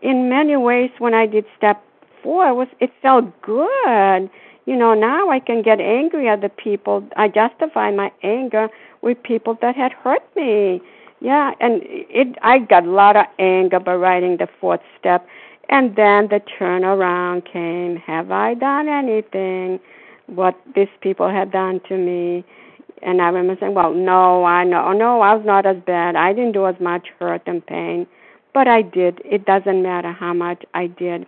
In 0.00 0.28
many 0.28 0.56
ways, 0.56 0.90
when 0.98 1.12
I 1.12 1.26
did 1.26 1.44
step 1.56 1.82
four, 2.22 2.48
it 2.48 2.54
was 2.54 2.68
it 2.80 2.92
felt 3.02 3.26
good. 3.42 4.30
You 4.64 4.76
know, 4.76 4.94
now 4.94 5.28
I 5.28 5.40
can 5.40 5.60
get 5.62 5.80
angry 5.80 6.28
at 6.28 6.40
the 6.40 6.48
people. 6.48 7.04
I 7.16 7.26
justify 7.28 7.90
my 7.90 8.12
anger 8.22 8.68
with 9.02 9.20
people 9.24 9.58
that 9.60 9.74
had 9.74 9.92
hurt 9.92 10.22
me. 10.36 10.80
Yeah, 11.20 11.52
and 11.60 11.82
it 11.84 12.36
I 12.42 12.60
got 12.60 12.84
a 12.86 12.90
lot 12.90 13.16
of 13.16 13.26
anger 13.38 13.80
by 13.80 13.94
writing 13.94 14.36
the 14.38 14.48
fourth 14.60 14.82
step. 14.98 15.26
And 15.72 15.96
then 15.96 16.28
the 16.28 16.42
turnaround 16.60 17.50
came. 17.50 17.96
Have 17.96 18.30
I 18.30 18.52
done 18.52 18.90
anything? 18.90 19.80
What 20.26 20.54
these 20.74 20.92
people 21.00 21.30
had 21.30 21.50
done 21.50 21.80
to 21.88 21.96
me? 21.96 22.44
And 23.00 23.22
I 23.22 23.28
remember 23.28 23.56
saying, 23.58 23.72
Well, 23.72 23.94
no, 23.94 24.44
I 24.44 24.64
know. 24.64 24.92
No, 24.92 25.22
I 25.22 25.34
was 25.34 25.46
not 25.46 25.64
as 25.64 25.78
bad. 25.86 26.14
I 26.14 26.34
didn't 26.34 26.52
do 26.52 26.66
as 26.66 26.74
much 26.78 27.08
hurt 27.18 27.40
and 27.46 27.64
pain. 27.64 28.06
But 28.52 28.68
I 28.68 28.82
did. 28.82 29.22
It 29.24 29.46
doesn't 29.46 29.82
matter 29.82 30.12
how 30.12 30.34
much 30.34 30.62
I 30.74 30.88
did. 30.88 31.26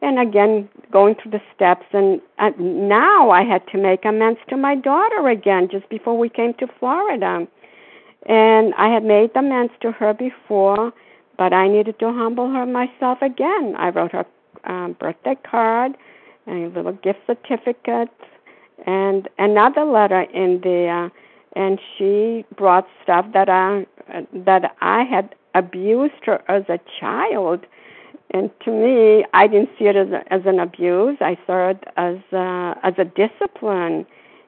And 0.00 0.18
again, 0.18 0.66
going 0.90 1.16
through 1.16 1.32
the 1.32 1.42
steps. 1.54 1.84
And 1.92 2.22
uh, 2.38 2.52
now 2.58 3.28
I 3.28 3.42
had 3.42 3.66
to 3.72 3.76
make 3.76 4.06
amends 4.06 4.40
to 4.48 4.56
my 4.56 4.76
daughter 4.76 5.28
again 5.28 5.68
just 5.70 5.86
before 5.90 6.16
we 6.16 6.30
came 6.30 6.54
to 6.54 6.66
Florida. 6.78 7.46
And 8.24 8.72
I 8.78 8.88
had 8.88 9.04
made 9.04 9.32
amends 9.36 9.74
to 9.82 9.92
her 9.92 10.14
before, 10.14 10.90
but 11.36 11.52
I 11.52 11.68
needed 11.68 11.98
to 12.00 12.12
humble 12.12 12.50
her 12.50 12.66
myself 12.66 13.18
again. 13.22 13.74
I 13.76 13.88
wrote 13.90 14.12
her 14.12 14.26
um, 14.64 14.96
birthday 14.98 15.36
card 15.48 15.92
and 16.46 16.64
a 16.64 16.68
little 16.76 16.92
gift 16.92 17.20
certificate 17.26 18.10
and 18.86 19.28
another 19.38 19.84
letter 19.84 20.22
in 20.22 20.60
there. 20.62 21.10
And 21.56 21.78
she 21.96 22.44
brought 22.56 22.86
stuff 23.02 23.26
that 23.32 23.48
I 23.48 23.86
that 24.34 24.76
I 24.80 25.04
had 25.04 25.34
abused 25.54 26.24
her 26.24 26.42
as 26.48 26.64
a 26.68 26.78
child. 27.00 27.64
And 28.30 28.50
to 28.64 28.70
me 28.72 29.24
I 29.32 29.46
didn't 29.46 29.70
see 29.78 29.84
it 29.84 29.96
as 29.96 30.08
a, 30.08 30.32
as 30.32 30.42
an 30.46 30.58
abuse. 30.58 31.16
I 31.20 31.38
saw 31.46 31.70
it 31.70 31.84
as 31.96 32.16
a, 32.32 32.74
as 32.82 32.94
a 32.98 33.04
discipline. 33.04 34.06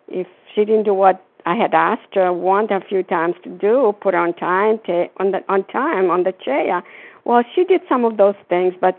If 0.09 0.27
she 0.55 0.65
didn't 0.65 0.85
do 0.85 0.95
what 0.95 1.25
I 1.47 1.55
had 1.55 1.73
asked 1.73 2.15
her 2.15 2.33
one 2.33 2.71
a 2.71 2.81
few 2.81 3.03
times 3.03 3.37
to 3.45 3.51
do 3.51 3.95
put 4.01 4.15
on 4.15 4.35
time 4.35 4.79
to, 4.87 5.07
on 5.19 5.31
the 5.33 5.43
on 5.49 5.65
time 5.65 6.11
on 6.11 6.25
the 6.25 6.33
chair 6.45 6.83
well 7.25 7.43
she 7.55 7.65
did 7.65 7.81
some 7.89 8.05
of 8.05 8.19
those 8.19 8.35
things 8.49 8.75
but 8.81 8.99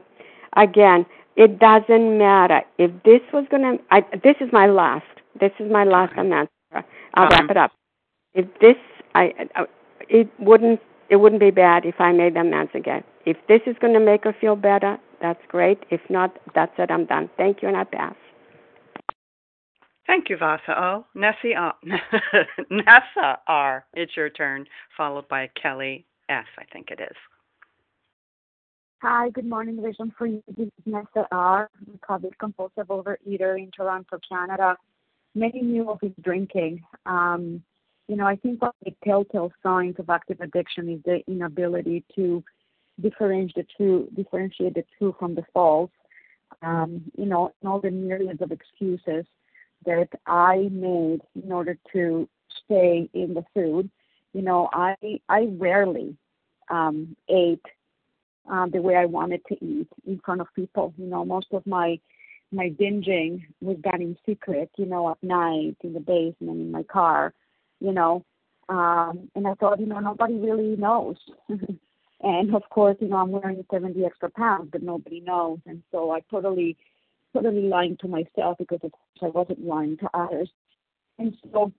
again 0.55 1.05
it 1.35 1.59
doesn't 1.59 2.17
matter 2.17 2.61
if 2.79 2.89
this 3.03 3.21
was 3.31 3.45
going 3.51 3.61
to 3.61 3.83
I 3.91 4.01
this 4.23 4.35
is 4.39 4.49
my 4.51 4.65
last 4.65 5.05
this 5.39 5.51
is 5.59 5.71
my 5.71 5.83
last 5.83 6.17
answer. 6.17 6.49
I'll 7.13 7.25
um, 7.25 7.29
wrap 7.31 7.51
it 7.51 7.57
up. 7.57 7.71
If 8.33 8.45
this, 8.59 8.75
I, 9.15 9.33
it 10.09 10.29
wouldn't, 10.39 10.79
it 11.09 11.17
wouldn't 11.17 11.41
be 11.41 11.51
bad 11.51 11.85
if 11.85 11.95
I 11.99 12.11
made 12.11 12.35
the 12.35 12.41
amends 12.41 12.71
again. 12.73 13.03
If 13.25 13.37
this 13.47 13.61
is 13.65 13.75
going 13.79 13.93
to 13.93 13.99
make 13.99 14.23
her 14.23 14.35
feel 14.39 14.55
better, 14.55 14.97
that's 15.21 15.41
great. 15.47 15.83
If 15.89 16.01
not, 16.09 16.37
that's 16.53 16.71
it. 16.77 16.91
I'm 16.91 17.05
done. 17.05 17.29
Thank 17.37 17.61
you, 17.61 17.67
and 17.67 17.77
I 17.77 17.83
pass. 17.83 18.15
Thank 20.07 20.29
you, 20.29 20.37
Vasa 20.37 20.81
O. 20.81 21.05
Nessie. 21.13 21.53
Nessa 22.69 23.39
R. 23.47 23.85
It's 23.93 24.15
your 24.15 24.29
turn, 24.29 24.65
followed 24.95 25.27
by 25.27 25.49
Kelly 25.61 26.05
S. 26.29 26.45
I 26.57 26.63
think 26.73 26.89
it 26.89 26.99
is. 26.99 27.15
Hi, 29.03 29.29
good 29.29 29.45
morning, 29.45 29.79
Vision 29.81 30.11
for 30.17 30.25
you. 30.25 30.41
This 30.47 30.67
is 30.67 30.71
Nessa 30.85 31.27
R. 31.31 31.69
recovered 31.91 32.37
compulsive 32.39 32.87
overeater 32.87 33.59
in 33.59 33.69
Toronto, 33.75 34.19
Canada 34.27 34.75
many 35.37 35.61
knew 35.61 35.89
of 35.89 35.99
his 36.01 36.11
drinking. 36.21 36.83
Um, 37.05 37.63
you 38.07 38.15
know, 38.15 38.25
I 38.25 38.35
think 38.35 38.61
one 38.61 38.69
of 38.69 38.85
the 38.85 38.95
telltale 39.05 39.51
signs 39.61 39.95
of 39.99 40.09
active 40.09 40.41
addiction 40.41 40.89
is 40.89 40.99
the 41.05 41.21
inability 41.27 42.03
to 42.15 42.43
differentiate 43.01 43.55
the 43.55 43.65
true, 43.75 44.07
differentiate 44.15 44.73
the 44.75 45.13
from 45.19 45.35
the 45.35 45.43
false. 45.53 45.91
Um, 46.61 47.03
you 47.17 47.25
know, 47.25 47.51
and 47.61 47.69
all 47.69 47.79
the 47.79 47.91
myriads 47.91 48.41
of 48.41 48.51
excuses 48.51 49.25
that 49.85 50.09
I 50.25 50.69
made 50.71 51.21
in 51.41 51.51
order 51.51 51.77
to 51.93 52.27
stay 52.65 53.09
in 53.13 53.33
the 53.33 53.43
food. 53.53 53.89
You 54.33 54.41
know, 54.41 54.69
I 54.73 54.95
I 55.29 55.47
rarely 55.57 56.15
um, 56.69 57.15
ate 57.29 57.65
uh, 58.51 58.67
the 58.67 58.81
way 58.81 58.95
I 58.95 59.05
wanted 59.05 59.41
to 59.47 59.65
eat 59.65 59.87
in 60.05 60.19
front 60.23 60.41
of 60.41 60.47
people. 60.55 60.93
You 60.97 61.07
know, 61.07 61.25
most 61.25 61.47
of 61.53 61.65
my 61.65 61.99
my 62.51 62.69
binging 62.69 63.43
was 63.61 63.77
done 63.77 64.01
in 64.01 64.17
secret, 64.25 64.69
you 64.77 64.85
know, 64.85 65.11
at 65.11 65.21
night 65.21 65.75
in 65.83 65.93
the 65.93 65.99
basement 65.99 66.59
in 66.59 66.71
my 66.71 66.83
car, 66.83 67.33
you 67.79 67.91
know. 67.91 68.23
Um, 68.69 69.29
and 69.35 69.47
I 69.47 69.53
thought, 69.55 69.79
you 69.79 69.85
know, 69.85 69.99
nobody 69.99 70.35
really 70.35 70.75
knows. 70.75 71.17
and 72.21 72.55
of 72.55 72.63
course, 72.69 72.97
you 72.99 73.07
know, 73.07 73.17
I'm 73.17 73.31
wearing 73.31 73.63
70 73.71 74.05
extra 74.05 74.29
pounds, 74.29 74.69
but 74.71 74.83
nobody 74.83 75.19
knows. 75.19 75.59
And 75.65 75.83
so 75.91 76.11
I 76.11 76.21
totally, 76.31 76.77
totally 77.41 77.67
lying 77.67 77.97
to 78.01 78.07
myself 78.07 78.57
because 78.57 78.79
of 78.83 78.91
course 78.91 79.21
I 79.21 79.27
wasn't 79.27 79.65
lying 79.65 79.97
to 79.97 80.09
others. 80.13 80.49
And 81.19 81.35
so, 81.51 81.71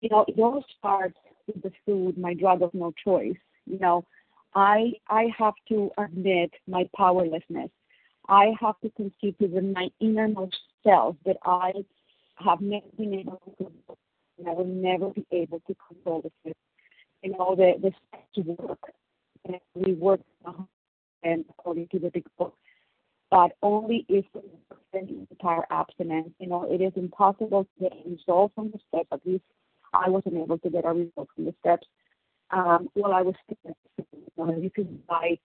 you 0.00 0.08
know, 0.10 0.24
it 0.28 0.38
all 0.38 0.64
starts 0.78 1.18
with 1.46 1.62
the 1.62 1.72
food, 1.84 2.18
my 2.18 2.34
drug 2.34 2.62
of 2.62 2.72
no 2.74 2.92
choice. 3.04 3.36
You 3.66 3.78
know, 3.78 4.04
I 4.54 4.92
I 5.08 5.28
have 5.38 5.54
to 5.68 5.90
admit 5.98 6.50
my 6.66 6.88
powerlessness 6.96 7.70
I 8.28 8.52
have 8.60 8.80
to 8.80 8.90
conceive 8.90 9.34
within 9.38 9.72
my 9.72 9.90
innermost 10.00 10.56
self 10.82 11.16
that 11.26 11.36
I 11.44 11.72
have 12.36 12.60
never 12.60 12.86
been 12.96 13.14
able 13.14 13.40
to 13.44 13.56
control, 13.56 13.98
and 14.38 14.48
I 14.48 14.52
will 14.52 14.64
never 14.64 15.10
be 15.10 15.26
able 15.30 15.60
to 15.66 15.76
control 15.88 16.22
the 16.22 16.30
system. 16.42 16.54
You 17.22 17.32
know, 17.32 17.54
the, 17.54 17.74
the 17.80 17.92
steps 18.08 18.58
work, 18.58 18.78
and 19.44 19.60
we 19.74 19.92
work 19.92 20.20
uh-huh, 20.44 20.62
and 21.22 21.44
according 21.50 21.88
to 21.88 21.98
the 21.98 22.10
big 22.10 22.24
book, 22.38 22.54
but 23.34 23.56
only 23.62 24.06
if 24.08 24.24
the 24.92 25.26
entire 25.32 25.64
abstinence. 25.68 26.30
You 26.38 26.46
know, 26.46 26.72
it 26.72 26.80
is 26.80 26.92
impossible 26.94 27.64
to 27.64 27.82
get 27.82 27.92
a 27.92 28.08
result 28.08 28.52
from 28.54 28.70
the 28.70 28.78
steps. 28.88 29.08
At 29.10 29.26
least 29.26 29.42
I 29.92 30.08
wasn't 30.08 30.36
able 30.36 30.58
to 30.58 30.70
get 30.70 30.84
a 30.84 30.92
result 30.92 31.28
from 31.34 31.46
the 31.46 31.54
steps 31.58 31.84
um, 32.52 32.88
while 32.94 33.12
I 33.12 33.22
was. 33.22 33.34
You 33.48 33.74
know, 34.36 34.60
this 34.60 34.70
is 34.76 34.86
why 35.06 35.38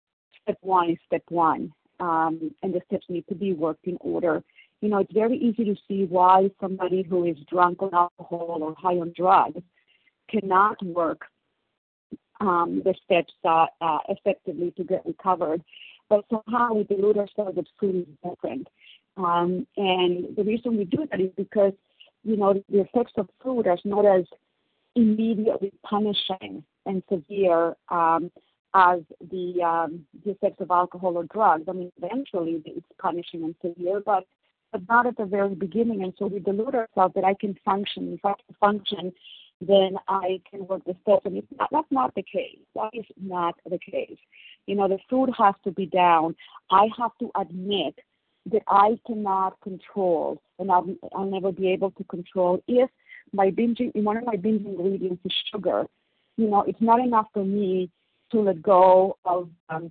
step 0.43 0.59
one 0.61 0.91
is 0.91 0.99
step 1.07 1.23
one 1.31 1.73
um, 1.99 2.55
and 2.63 2.75
the 2.75 2.83
steps 2.89 3.07
need 3.09 3.27
to 3.29 3.35
be 3.35 3.55
worked 3.55 3.87
in 3.87 3.97
order. 4.03 4.43
You 4.83 4.91
know, 4.91 4.99
it's 4.99 5.13
very 5.15 5.39
easy 5.39 5.65
to 5.65 5.75
see 5.89 6.05
why 6.05 6.51
somebody 6.61 7.03
who 7.03 7.25
is 7.25 7.39
drunk 7.51 7.81
on 7.81 7.95
alcohol 7.95 8.59
or 8.61 8.75
high 8.77 8.99
on 8.99 9.15
drugs 9.17 9.63
cannot 10.31 10.85
work 10.85 11.23
um, 12.41 12.83
the 12.85 12.95
steps 13.05 13.33
uh, 13.45 13.67
uh, 13.81 13.99
effectively 14.11 14.73
to 14.77 14.85
get 14.85 15.07
recovered. 15.07 15.63
But 16.09 16.25
somehow 16.31 16.75
we 16.75 16.85
delude 16.85 17.19
ourselves 17.19 17.57
that 17.57 17.67
food 17.79 18.07
is 18.09 18.31
different. 18.31 18.69
Um, 19.17 19.67
and 19.77 20.37
the 20.37 20.45
reason 20.45 20.77
we 20.77 20.85
do 20.85 21.07
that 21.11 21.21
is 21.21 21.31
because, 21.37 21.73
you 22.25 22.37
know, 22.37 22.55
the 22.71 22.81
effects 22.81 23.13
of 23.17 23.29
food 23.43 23.67
are 23.67 23.79
not 23.85 24.07
as 24.07 24.25
immediately 24.95 25.73
punishing 25.83 26.65
and 26.87 27.03
severe 27.09 27.75
um, 27.91 28.31
as 28.75 29.01
the 29.31 29.63
um, 29.63 30.05
the 30.25 30.33
effects 30.33 30.61
of 30.61 30.71
alcohol 30.71 31.17
or 31.17 31.25
drugs. 31.25 31.65
I 31.69 31.73
mean, 31.73 31.93
eventually 32.01 32.63
it's 32.65 32.87
punishing 32.99 33.45
and 33.45 33.55
severe, 33.63 34.01
but 34.05 34.25
but 34.73 34.83
not 34.89 35.07
at 35.07 35.17
the 35.17 35.25
very 35.25 35.55
beginning. 35.55 36.03
And 36.03 36.13
so 36.19 36.27
we 36.27 36.41
delude 36.41 36.75
ourselves 36.75 37.15
that 37.15 37.25
I 37.25 37.35
can 37.35 37.59
function. 37.65 38.13
If 38.13 38.25
I 38.25 38.35
can 38.35 38.55
function, 38.61 39.13
then 39.61 39.97
I 40.09 40.41
can 40.51 40.67
work 40.67 40.85
the 40.85 40.95
steps. 41.03 41.23
And 41.25 41.43
not, 41.59 41.69
that's 41.73 41.91
not 41.91 42.15
the 42.15 42.23
case. 42.23 42.59
That 42.75 42.91
is 42.93 43.07
not 43.21 43.57
the 43.69 43.79
case. 43.79 44.19
You 44.69 44.75
know, 44.75 44.87
the 44.87 44.99
food 45.09 45.31
has 45.39 45.55
to 45.65 45.71
be 45.71 45.87
down. 45.87 46.37
I 46.71 46.89
have 46.99 47.13
to 47.21 47.31
admit 47.41 47.99
that 48.53 48.63
I 48.69 48.99
cannot 49.07 49.59
control, 49.63 50.43
and 50.59 50.71
I'll, 50.71 50.87
I'll 51.15 51.25
never 51.25 51.53
be 51.53 51.71
able 51.73 51.91
to 51.93 52.05
control 52.05 52.63
if 52.69 52.91
my 53.33 53.51
binging, 53.51 53.95
one 54.03 54.19
of 54.19 54.27
my 54.27 54.37
binge 54.37 54.67
ingredients 54.67 55.23
is 55.25 55.33
sugar. 55.51 55.87
You 56.37 56.49
know, 56.49 56.65
it's 56.69 56.83
not 56.83 57.01
enough 57.01 57.29
for 57.33 57.45
me 57.45 57.91
to 58.31 58.41
let 58.41 58.63
go 58.63 59.17
of 59.25 59.49
um, 59.71 59.91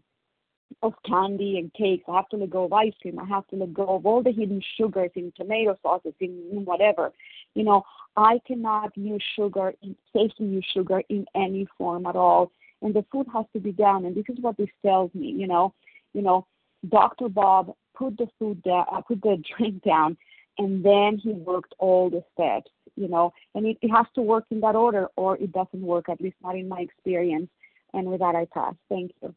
of 0.83 0.93
candy 1.07 1.57
and 1.57 1.73
cakes. 1.73 2.03
I 2.07 2.17
have 2.17 2.29
to 2.29 2.37
let 2.37 2.51
go 2.51 2.65
of 2.65 2.73
ice 2.73 2.93
cream. 3.01 3.19
I 3.19 3.25
have 3.25 3.47
to 3.47 3.55
let 3.55 3.73
go 3.73 3.95
of 3.95 4.05
all 4.05 4.21
the 4.21 4.31
hidden 4.31 4.61
sugars 4.77 5.09
in 5.15 5.33
tomato 5.35 5.75
sauces, 5.81 6.13
in 6.19 6.61
whatever. 6.65 7.11
You 7.55 7.63
know, 7.63 7.83
I 8.15 8.39
cannot 8.45 8.95
use 8.95 9.23
sugar, 9.35 9.73
safely 10.13 10.45
use 10.45 10.65
sugar 10.71 11.01
in 11.09 11.25
any 11.35 11.67
form 11.77 12.05
at 12.05 12.15
all. 12.15 12.51
And 12.81 12.93
the 12.93 13.05
food 13.11 13.27
has 13.33 13.45
to 13.53 13.59
be 13.59 13.71
down. 13.71 14.05
And 14.05 14.15
this 14.15 14.25
is 14.29 14.37
what 14.39 14.57
this 14.57 14.69
tells 14.85 15.13
me. 15.13 15.27
You 15.27 15.47
know, 15.47 15.73
you 16.13 16.21
know, 16.21 16.45
Dr. 16.89 17.29
Bob 17.29 17.73
put 17.95 18.17
the 18.17 18.27
food 18.37 18.61
down, 18.63 18.85
uh, 18.91 19.01
put 19.01 19.21
the 19.21 19.41
drink 19.57 19.83
down, 19.83 20.17
and 20.57 20.83
then 20.83 21.19
he 21.21 21.31
worked 21.31 21.73
all 21.79 22.09
the 22.09 22.23
steps. 22.33 22.71
You 22.95 23.07
know, 23.07 23.31
and 23.53 23.65
it, 23.65 23.77
it 23.81 23.89
has 23.89 24.07
to 24.15 24.21
work 24.21 24.45
in 24.49 24.59
that 24.61 24.75
order, 24.75 25.07
or 25.15 25.37
it 25.37 25.51
doesn't 25.51 25.81
work. 25.81 26.09
At 26.09 26.21
least 26.21 26.37
not 26.43 26.55
in 26.55 26.67
my 26.67 26.79
experience. 26.79 27.49
And 27.93 28.07
with 28.07 28.19
that, 28.19 28.35
I 28.35 28.45
pass. 28.53 28.73
Thank 28.89 29.11
you. 29.21 29.33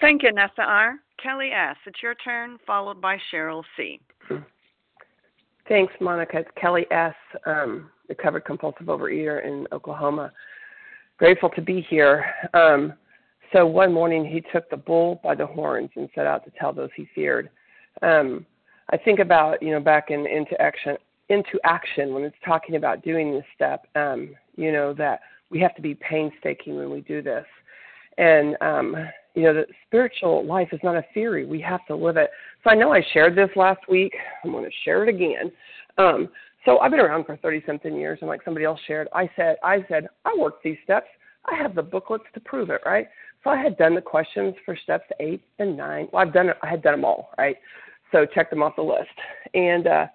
Thank 0.00 0.22
you, 0.22 0.32
Nessa 0.32 0.62
R. 0.62 0.96
Kelly 1.22 1.50
S. 1.50 1.76
It's 1.86 2.02
your 2.02 2.14
turn, 2.14 2.58
followed 2.66 3.00
by 3.00 3.18
Cheryl 3.32 3.64
C. 3.76 4.00
Thanks, 5.68 5.92
Monica. 6.00 6.38
It's 6.38 6.50
Kelly 6.60 6.86
S., 6.90 7.14
um, 7.44 7.90
recovered 8.08 8.44
compulsive 8.44 8.86
overeater 8.86 9.44
in 9.44 9.66
Oklahoma. 9.72 10.32
Grateful 11.18 11.50
to 11.50 11.62
be 11.62 11.80
here. 11.80 12.24
Um, 12.54 12.92
so 13.52 13.66
one 13.66 13.92
morning 13.92 14.24
he 14.24 14.42
took 14.52 14.68
the 14.70 14.76
bull 14.76 15.20
by 15.24 15.34
the 15.34 15.46
horns 15.46 15.90
and 15.96 16.08
set 16.14 16.26
out 16.26 16.44
to 16.44 16.52
tell 16.58 16.72
those 16.72 16.90
he 16.96 17.08
feared. 17.14 17.50
Um, 18.02 18.46
I 18.90 18.96
think 18.96 19.18
about 19.18 19.62
you 19.62 19.70
know 19.70 19.80
back 19.80 20.10
in 20.10 20.26
into 20.26 20.60
action 20.60 20.96
into 21.28 21.58
action 21.64 22.14
when 22.14 22.22
it's 22.22 22.36
talking 22.44 22.76
about 22.76 23.02
doing 23.02 23.32
this 23.32 23.44
step. 23.54 23.86
Um, 23.96 24.34
you 24.56 24.70
know 24.70 24.92
that 24.94 25.20
we 25.50 25.58
have 25.60 25.74
to 25.76 25.82
be 25.82 25.94
painstaking 25.94 26.76
when 26.76 26.90
we 26.90 27.00
do 27.00 27.22
this, 27.22 27.46
and 28.18 28.56
um, 28.60 28.96
you 29.36 29.42
know 29.42 29.54
the 29.54 29.66
spiritual 29.86 30.44
life 30.44 30.68
is 30.72 30.80
not 30.82 30.96
a 30.96 31.04
theory. 31.14 31.44
We 31.44 31.60
have 31.60 31.86
to 31.86 31.94
live 31.94 32.16
it. 32.16 32.30
So 32.64 32.70
I 32.70 32.74
know 32.74 32.92
I 32.92 33.02
shared 33.12 33.36
this 33.36 33.50
last 33.54 33.80
week. 33.88 34.12
I'm 34.42 34.50
going 34.50 34.64
to 34.64 34.70
share 34.84 35.04
it 35.04 35.08
again. 35.08 35.52
Um, 35.98 36.28
so 36.64 36.78
I've 36.80 36.90
been 36.90 37.00
around 37.00 37.26
for 37.26 37.36
30 37.36 37.62
something 37.64 37.94
years, 37.94 38.18
and 38.22 38.28
like 38.28 38.42
somebody 38.44 38.64
else 38.64 38.80
shared, 38.88 39.08
I 39.14 39.30
said, 39.36 39.56
I 39.62 39.84
said, 39.88 40.08
I 40.24 40.34
worked 40.36 40.64
these 40.64 40.78
steps. 40.82 41.06
I 41.44 41.54
have 41.62 41.76
the 41.76 41.82
booklets 41.82 42.24
to 42.34 42.40
prove 42.40 42.70
it, 42.70 42.80
right? 42.84 43.06
So 43.44 43.50
I 43.50 43.62
had 43.62 43.76
done 43.76 43.94
the 43.94 44.00
questions 44.00 44.54
for 44.64 44.76
steps 44.76 45.04
eight 45.20 45.42
and 45.60 45.76
nine. 45.76 46.08
Well, 46.12 46.26
I've 46.26 46.32
done 46.32 46.48
it. 46.48 46.56
I 46.62 46.68
had 46.68 46.82
done 46.82 46.94
them 46.94 47.04
all, 47.04 47.30
right? 47.38 47.56
So 48.10 48.26
check 48.26 48.50
them 48.50 48.62
off 48.62 48.74
the 48.74 48.82
list. 48.82 49.10
And 49.54 49.86
uh, 49.86 50.06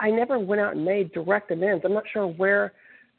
I 0.00 0.10
never 0.10 0.38
went 0.40 0.60
out 0.60 0.74
and 0.74 0.84
made 0.84 1.12
direct 1.12 1.52
amends. 1.52 1.84
I'm 1.84 1.94
not 1.94 2.04
sure 2.12 2.26
where 2.26 2.72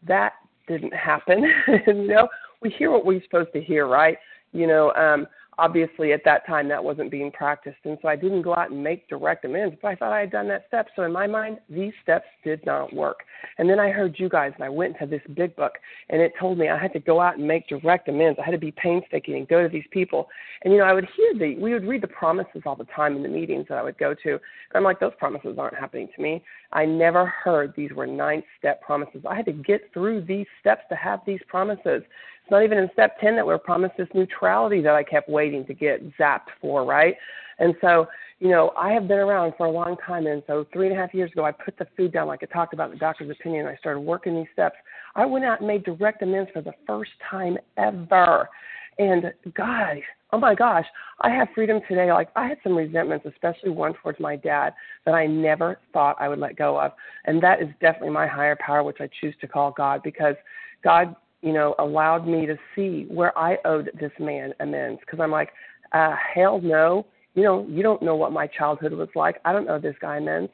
that 0.06 0.34
didn't 0.68 0.94
happen. 0.94 1.46
you 1.88 2.08
know, 2.08 2.28
we 2.62 2.70
hear 2.72 2.92
what 2.92 3.06
we're 3.06 3.24
supposed 3.24 3.54
to 3.54 3.62
hear, 3.62 3.88
right? 3.88 4.18
You 4.52 4.68
know, 4.68 4.92
um, 4.94 5.28
obviously 5.58 6.14
at 6.14 6.24
that 6.24 6.46
time 6.48 6.68
that 6.70 6.84
wasn't 6.84 7.12
being 7.12 7.32
practiced 7.32 7.78
and 7.84 7.98
so 8.02 8.08
i 8.08 8.16
didn't 8.16 8.42
go 8.42 8.56
out 8.56 8.72
and 8.72 8.84
make 8.84 9.08
direct 9.10 9.44
amends 9.46 9.76
but 9.82 9.90
i 9.90 9.96
thought 9.96 10.14
i 10.14 10.22
had 10.22 10.32
done 10.32 10.48
that 10.48 10.66
step 10.68 10.88
so 10.96 11.04
in 11.04 11.12
my 11.12 11.28
mind 11.28 11.58
these 11.70 11.94
steps 12.02 12.26
did 12.44 12.66
not 12.66 12.94
work. 12.94 13.20
And 13.58 13.70
then 13.70 13.80
i 13.80 13.90
heard 13.90 14.16
you 14.18 14.30
guys 14.30 14.52
and 14.56 14.64
i 14.64 14.70
went 14.70 14.98
to 15.00 15.06
this 15.06 15.22
big 15.36 15.56
book 15.56 15.74
and 16.10 16.22
it 16.22 16.34
told 16.40 16.58
me 16.58 16.70
i 16.70 16.78
had 16.78 16.94
to 16.94 17.00
go 17.00 17.20
out 17.20 17.38
and 17.38 17.48
make 17.48 17.68
direct 17.68 18.08
amends. 18.08 18.40
I 18.40 18.46
had 18.46 18.52
to 18.52 18.58
be 18.58 18.72
painstaking 18.72 19.36
and 19.36 19.48
go 19.48 19.62
to 19.62 19.70
these 19.70 19.86
people. 19.92 20.30
And 20.64 20.74
you 20.74 20.80
know 20.80 20.86
i 20.86 20.94
would 20.94 21.08
hear 21.16 21.34
the 21.34 21.62
we 21.62 21.74
would 21.74 21.86
read 21.86 22.02
the 22.02 22.08
promises 22.08 22.62
all 22.66 22.76
the 22.76 22.86
time 22.86 23.16
in 23.16 23.24
the 23.24 23.30
meetings 23.30 23.66
that 23.70 23.78
i 23.78 23.84
would 23.84 23.98
go 23.98 24.14
to 24.14 24.32
and 24.32 24.40
i'm 24.76 24.84
like 24.84 25.00
those 25.00 25.14
promises 25.20 25.58
aren't 25.58 25.78
happening 25.78 26.08
to 26.16 26.22
me. 26.22 26.44
I 26.74 26.86
never 26.86 27.26
heard 27.26 27.74
these 27.76 27.92
were 27.92 28.08
nine 28.08 28.44
step 28.58 28.82
promises. 28.82 29.24
I 29.30 29.36
had 29.36 29.46
to 29.46 29.52
get 29.52 29.92
through 29.94 30.22
these 30.22 30.48
steps 30.60 30.84
to 30.90 30.96
have 30.96 31.20
these 31.26 31.42
promises 31.48 32.04
not 32.52 32.64
even 32.64 32.78
in 32.78 32.90
step 32.94 33.20
10 33.20 33.36
that 33.38 33.46
we're 33.46 33.58
promised 33.58 33.96
this 33.98 34.08
neutrality 34.14 34.82
that 34.82 34.94
I 34.94 35.04
kept 35.04 35.30
waiting 35.30 35.66
to 35.66 35.74
get 35.74 36.02
zapped 36.18 36.52
for, 36.60 36.86
right? 36.86 37.16
And 37.60 37.76
so, 37.82 38.08
you 38.40 38.50
know, 38.50 38.74
I 38.78 38.92
have 38.92 39.08
been 39.08 39.20
around 39.20 39.54
for 39.56 39.68
a 39.68 39.72
long 39.72 39.96
time. 40.06 40.28
And 40.28 40.44
so, 40.48 40.66
three 40.74 40.88
and 40.88 40.98
a 40.98 41.00
half 41.00 41.14
years 41.14 41.32
ago, 41.32 41.46
I 41.46 41.52
put 41.52 41.78
the 41.78 41.88
food 41.96 42.12
down, 42.12 42.28
like 42.28 42.42
I 42.44 42.48
talked 42.48 42.74
about 42.74 42.90
in 42.90 42.96
the 42.96 43.00
doctor's 43.00 43.30
opinion. 43.30 43.68
I 43.68 43.76
started 43.78 44.00
working 44.02 44.36
these 44.36 44.48
steps. 44.54 44.76
I 45.16 45.26
went 45.26 45.46
out 45.46 45.60
and 45.60 45.68
made 45.68 45.84
direct 45.84 46.22
amends 46.22 46.50
for 46.52 46.62
the 46.62 46.74
first 46.88 47.12
time 47.30 47.58
ever. 47.78 48.50
And 48.98 49.32
guys, 49.56 50.02
oh 50.34 50.40
my 50.40 50.56
gosh, 50.56 50.86
I 51.22 51.30
have 51.30 51.50
freedom 51.54 51.82
today. 51.88 52.12
Like 52.12 52.30
I 52.36 52.48
had 52.48 52.58
some 52.64 52.76
resentments, 52.76 53.26
especially 53.26 53.70
one 53.70 53.94
towards 54.02 54.20
my 54.20 54.36
dad, 54.36 54.74
that 55.06 55.14
I 55.14 55.28
never 55.28 55.80
thought 55.94 56.18
I 56.20 56.28
would 56.28 56.40
let 56.40 56.56
go 56.56 56.80
of. 56.80 56.92
And 57.26 57.42
that 57.44 57.62
is 57.62 57.70
definitely 57.80 58.10
my 58.10 58.28
higher 58.28 58.58
power, 58.60 58.84
which 58.84 58.98
I 59.00 59.10
choose 59.20 59.36
to 59.42 59.48
call 59.48 59.72
God, 59.72 60.02
because 60.04 60.36
God 60.84 61.16
you 61.42 61.54
know, 61.54 61.76
allowed 61.80 62.28
me 62.28 62.46
to 62.46 62.58
see 62.76 63.06
where 63.10 63.38
I 63.38 63.58
owed 63.66 63.90
this 64.00 64.12
man 64.20 64.54
amends. 64.60 65.00
Because 65.02 65.20
I'm 65.20 65.32
like, 65.32 65.50
uh, 65.92 66.16
hell 66.34 66.62
no. 66.62 67.06
You 67.34 67.44
know, 67.44 67.66
you 67.70 67.82
don't 67.82 68.02
know 68.02 68.16
what 68.16 68.32
my 68.32 68.48
childhood 68.48 68.94
was 68.94 69.10
like. 69.16 69.38
I 69.46 69.54
don't 69.54 69.66
know 69.66 69.80
this 69.80 69.96
guy 70.02 70.18
amends. 70.18 70.52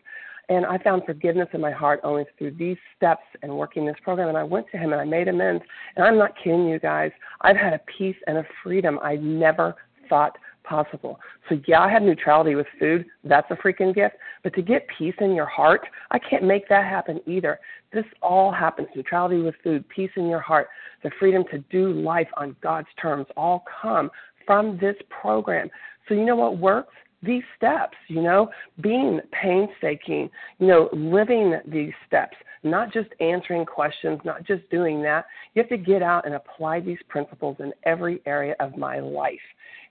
And 0.50 0.66
I 0.66 0.78
found 0.78 1.04
forgiveness 1.06 1.50
in 1.54 1.60
my 1.60 1.72
heart 1.72 2.00
only 2.04 2.26
through 2.38 2.52
these 2.52 2.78
steps 2.96 3.26
and 3.44 3.58
working 3.58 3.86
this 3.86 3.98
program. 4.02 4.30
And 4.30 4.38
I 4.38 4.44
went 4.44 4.68
to 4.72 4.78
him 4.78 4.94
and 4.94 5.02
I 5.02 5.04
made 5.04 5.28
amends. 5.28 5.64
And 5.96 6.06
I'm 6.06 6.18
not 6.18 6.36
kidding 6.42 6.68
you 6.68 6.80
guys. 6.80 7.12
I've 7.42 7.58
had 7.58 7.74
a 7.74 7.82
peace 7.98 8.16
and 8.28 8.38
a 8.38 8.46
freedom 8.64 8.98
I 9.04 9.16
never 9.16 9.76
thought 10.08 10.38
possible. 10.68 11.20
So 11.50 11.60
yeah, 11.68 11.82
I 11.82 11.90
have 11.90 12.02
neutrality 12.02 12.56
with 12.56 12.68
food. 12.80 13.06
That's 13.24 13.50
a 13.52 13.56
freaking 13.56 13.94
gift. 13.94 14.16
But 14.44 14.54
to 14.56 14.62
get 14.62 14.88
peace 14.98 15.16
in 15.20 15.34
your 15.34 15.46
heart, 15.46 15.82
I 16.12 16.20
can't 16.20 16.44
make 16.44 16.68
that 16.70 16.86
happen 16.86 17.20
either. 17.26 17.60
This 17.94 18.06
all 18.22 18.52
happens. 18.52 18.88
Neutrality 18.96 19.42
with 19.42 19.56
food, 19.64 19.88
peace 19.90 20.12
in 20.16 20.28
your 20.28 20.40
heart, 20.40 20.68
the 21.04 21.12
freedom 21.20 21.44
to 21.52 21.60
do 21.70 21.94
life 21.94 22.28
on 22.36 22.56
God's 22.62 22.88
terms 23.02 23.28
all 23.38 23.64
come 23.82 24.10
from 24.46 24.78
this 24.78 24.96
program. 25.10 25.70
So 26.08 26.14
you 26.14 26.26
know 26.26 26.36
what 26.36 26.58
works? 26.58 26.94
These 27.24 27.44
steps, 27.56 27.98
you 28.08 28.22
know, 28.22 28.50
being 28.82 29.20
painstaking, 29.32 30.30
you 30.60 30.68
know, 30.68 30.90
living 30.94 31.60
these 31.66 31.94
steps, 32.06 32.38
not 32.64 32.92
just 32.94 33.10
answering 33.20 33.66
questions, 33.66 34.20
not 34.26 34.46
just 34.46 34.70
doing 34.70 35.02
that. 35.04 35.26
You 35.54 35.62
have 35.62 35.70
to 35.70 35.78
get 35.78 36.02
out 36.02 36.26
and 36.26 36.36
apply 36.36 36.80
these 36.80 37.00
principles 37.08 37.58
in 37.60 37.74
every 37.84 38.22
area 38.26 38.56
of 38.60 38.78
my 38.78 39.00
life 39.00 39.40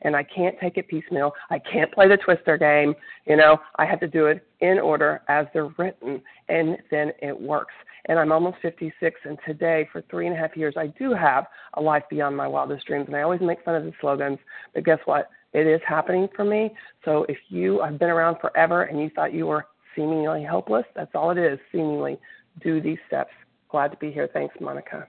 and 0.03 0.15
I 0.17 0.23
can't 0.23 0.57
take 0.61 0.77
it 0.77 0.89
piecemeal. 0.89 1.33
I 1.51 1.59
can't 1.59 1.93
play 1.93 2.09
the 2.09 2.17
twister 2.17 2.57
game. 2.57 2.95
You 3.27 3.37
know, 3.37 3.59
I 3.77 3.87
have 3.87 4.01
to 4.01 4.09
do 4.09 4.27
it 4.27 4.47
in 4.61 4.79
order 4.79 5.23
as 5.29 5.47
they're 5.53 5.73
written, 5.79 6.23
and 6.49 6.77
then 6.91 7.13
it 7.23 7.39
works. 7.39 7.75
And 8.07 8.19
I'm 8.19 8.33
almost 8.33 8.59
56, 8.63 9.21
and 9.25 9.39
today, 9.47 9.89
for 9.93 10.03
three 10.11 10.27
and 10.27 10.37
a 10.37 10.39
half 10.39 10.57
years, 10.57 10.75
I 10.77 10.89
do 10.99 11.13
have 11.13 11.47
a 11.75 11.81
life 11.81 12.05
beyond 12.09 12.37
my 12.37 12.47
wildest 12.47 12.87
dreams. 12.87 13.07
And 13.09 13.17
I 13.17 13.23
always 13.23 13.41
make 13.41 13.65
fun 13.65 13.75
of 13.75 13.85
the 13.85 13.93
slogans, 14.01 14.39
but 14.75 14.85
guess 14.85 15.01
what? 15.07 15.29
It 15.53 15.67
is 15.67 15.81
happening 15.87 16.29
for 16.37 16.45
me. 16.45 16.71
So 17.05 17.25
if 17.29 17.39
you 17.49 17.81
have 17.83 17.99
been 17.99 18.11
around 18.11 18.37
forever 18.41 18.83
and 18.83 19.01
you 19.01 19.11
thought 19.15 19.33
you 19.33 19.47
were 19.47 19.67
seemingly 19.97 20.45
helpless, 20.45 20.85
that's 20.95 21.11
all 21.15 21.31
it 21.31 21.39
is, 21.39 21.59
seemingly. 21.73 22.19
Do 22.63 22.81
these 22.81 22.99
steps. 23.07 23.33
Glad 23.69 23.91
to 23.93 23.97
be 23.99 24.11
here. 24.11 24.29
Thanks, 24.33 24.55
Monica. 24.61 25.07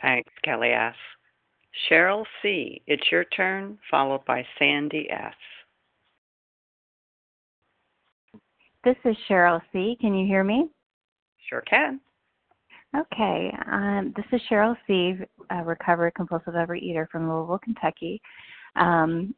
Thanks, 0.00 0.32
Kelly 0.44 0.70
S. 0.70 0.94
Cheryl 1.88 2.24
C., 2.42 2.82
it's 2.86 3.10
your 3.10 3.24
turn, 3.24 3.78
followed 3.90 4.24
by 4.26 4.44
Sandy 4.58 5.08
S. 5.10 5.34
This 8.84 8.96
is 9.04 9.16
Cheryl 9.28 9.60
C. 9.72 9.96
Can 10.00 10.14
you 10.14 10.26
hear 10.26 10.42
me? 10.42 10.68
Sure 11.48 11.62
can. 11.62 12.00
Okay. 12.96 13.54
Um, 13.70 14.12
this 14.16 14.26
is 14.32 14.40
Cheryl 14.50 14.76
C., 14.86 15.14
a 15.50 15.64
recovered 15.64 16.14
compulsive 16.14 16.54
overeater 16.54 17.08
from 17.08 17.28
Louisville, 17.28 17.60
Kentucky. 17.62 18.20
Um, 18.76 19.34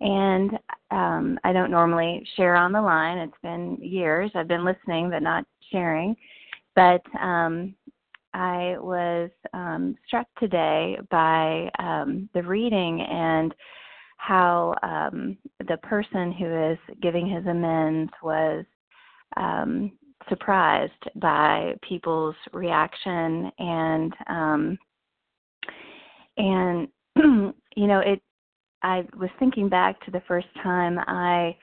and 0.00 0.52
um, 0.90 1.38
I 1.44 1.52
don't 1.52 1.70
normally 1.70 2.26
share 2.36 2.54
on 2.54 2.72
the 2.72 2.80
line. 2.80 3.18
It's 3.18 3.32
been 3.42 3.78
years. 3.80 4.30
I've 4.34 4.48
been 4.48 4.64
listening 4.64 5.10
but 5.10 5.22
not 5.22 5.44
sharing. 5.70 6.16
But 6.74 7.02
um, 7.20 7.74
I 8.34 8.76
was 8.78 9.30
um, 9.52 9.96
struck 10.06 10.26
today 10.38 10.98
by 11.10 11.68
um, 11.78 12.28
the 12.34 12.42
reading 12.42 13.00
and 13.00 13.54
how 14.18 14.76
um, 14.82 15.36
the 15.66 15.76
person 15.78 16.32
who 16.32 16.72
is 16.72 16.78
giving 17.00 17.28
his 17.28 17.46
amends 17.46 18.12
was 18.22 18.64
um, 19.36 19.92
surprised 20.28 20.92
by 21.16 21.74
people's 21.82 22.34
reaction 22.52 23.50
and 23.58 24.14
um, 24.28 24.78
and 26.36 26.88
you 27.16 27.86
know 27.86 28.00
it. 28.00 28.20
I 28.82 29.04
was 29.16 29.30
thinking 29.38 29.68
back 29.68 30.00
to 30.04 30.10
the 30.10 30.22
first 30.28 30.46
time 30.62 30.98
I 31.06 31.56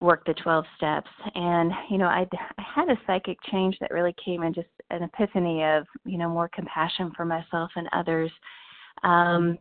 worked 0.00 0.26
the 0.26 0.34
12 0.34 0.64
steps 0.76 1.10
and 1.34 1.72
you 1.90 1.98
know 1.98 2.06
I, 2.06 2.26
I 2.58 2.62
had 2.74 2.88
a 2.88 2.98
psychic 3.06 3.38
change 3.50 3.76
that 3.80 3.90
really 3.90 4.14
came 4.22 4.42
in 4.42 4.54
just 4.54 4.68
an 4.90 5.02
epiphany 5.02 5.64
of 5.64 5.86
you 6.04 6.18
know 6.18 6.28
more 6.28 6.48
compassion 6.48 7.12
for 7.16 7.24
myself 7.24 7.70
and 7.76 7.88
others. 7.92 8.30
Um 9.02 9.58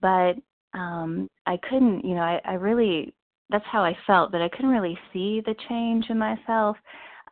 but 0.00 0.34
um 0.74 1.28
i 1.46 1.58
couldn't 1.68 2.04
you 2.04 2.14
know 2.14 2.22
i 2.22 2.40
i 2.44 2.54
really 2.54 3.12
that's 3.50 3.64
how 3.66 3.82
i 3.82 3.96
felt 4.06 4.30
but 4.30 4.40
i 4.40 4.48
couldn't 4.48 4.70
really 4.70 4.98
see 5.12 5.42
the 5.44 5.54
change 5.68 6.06
in 6.08 6.18
myself. 6.18 6.76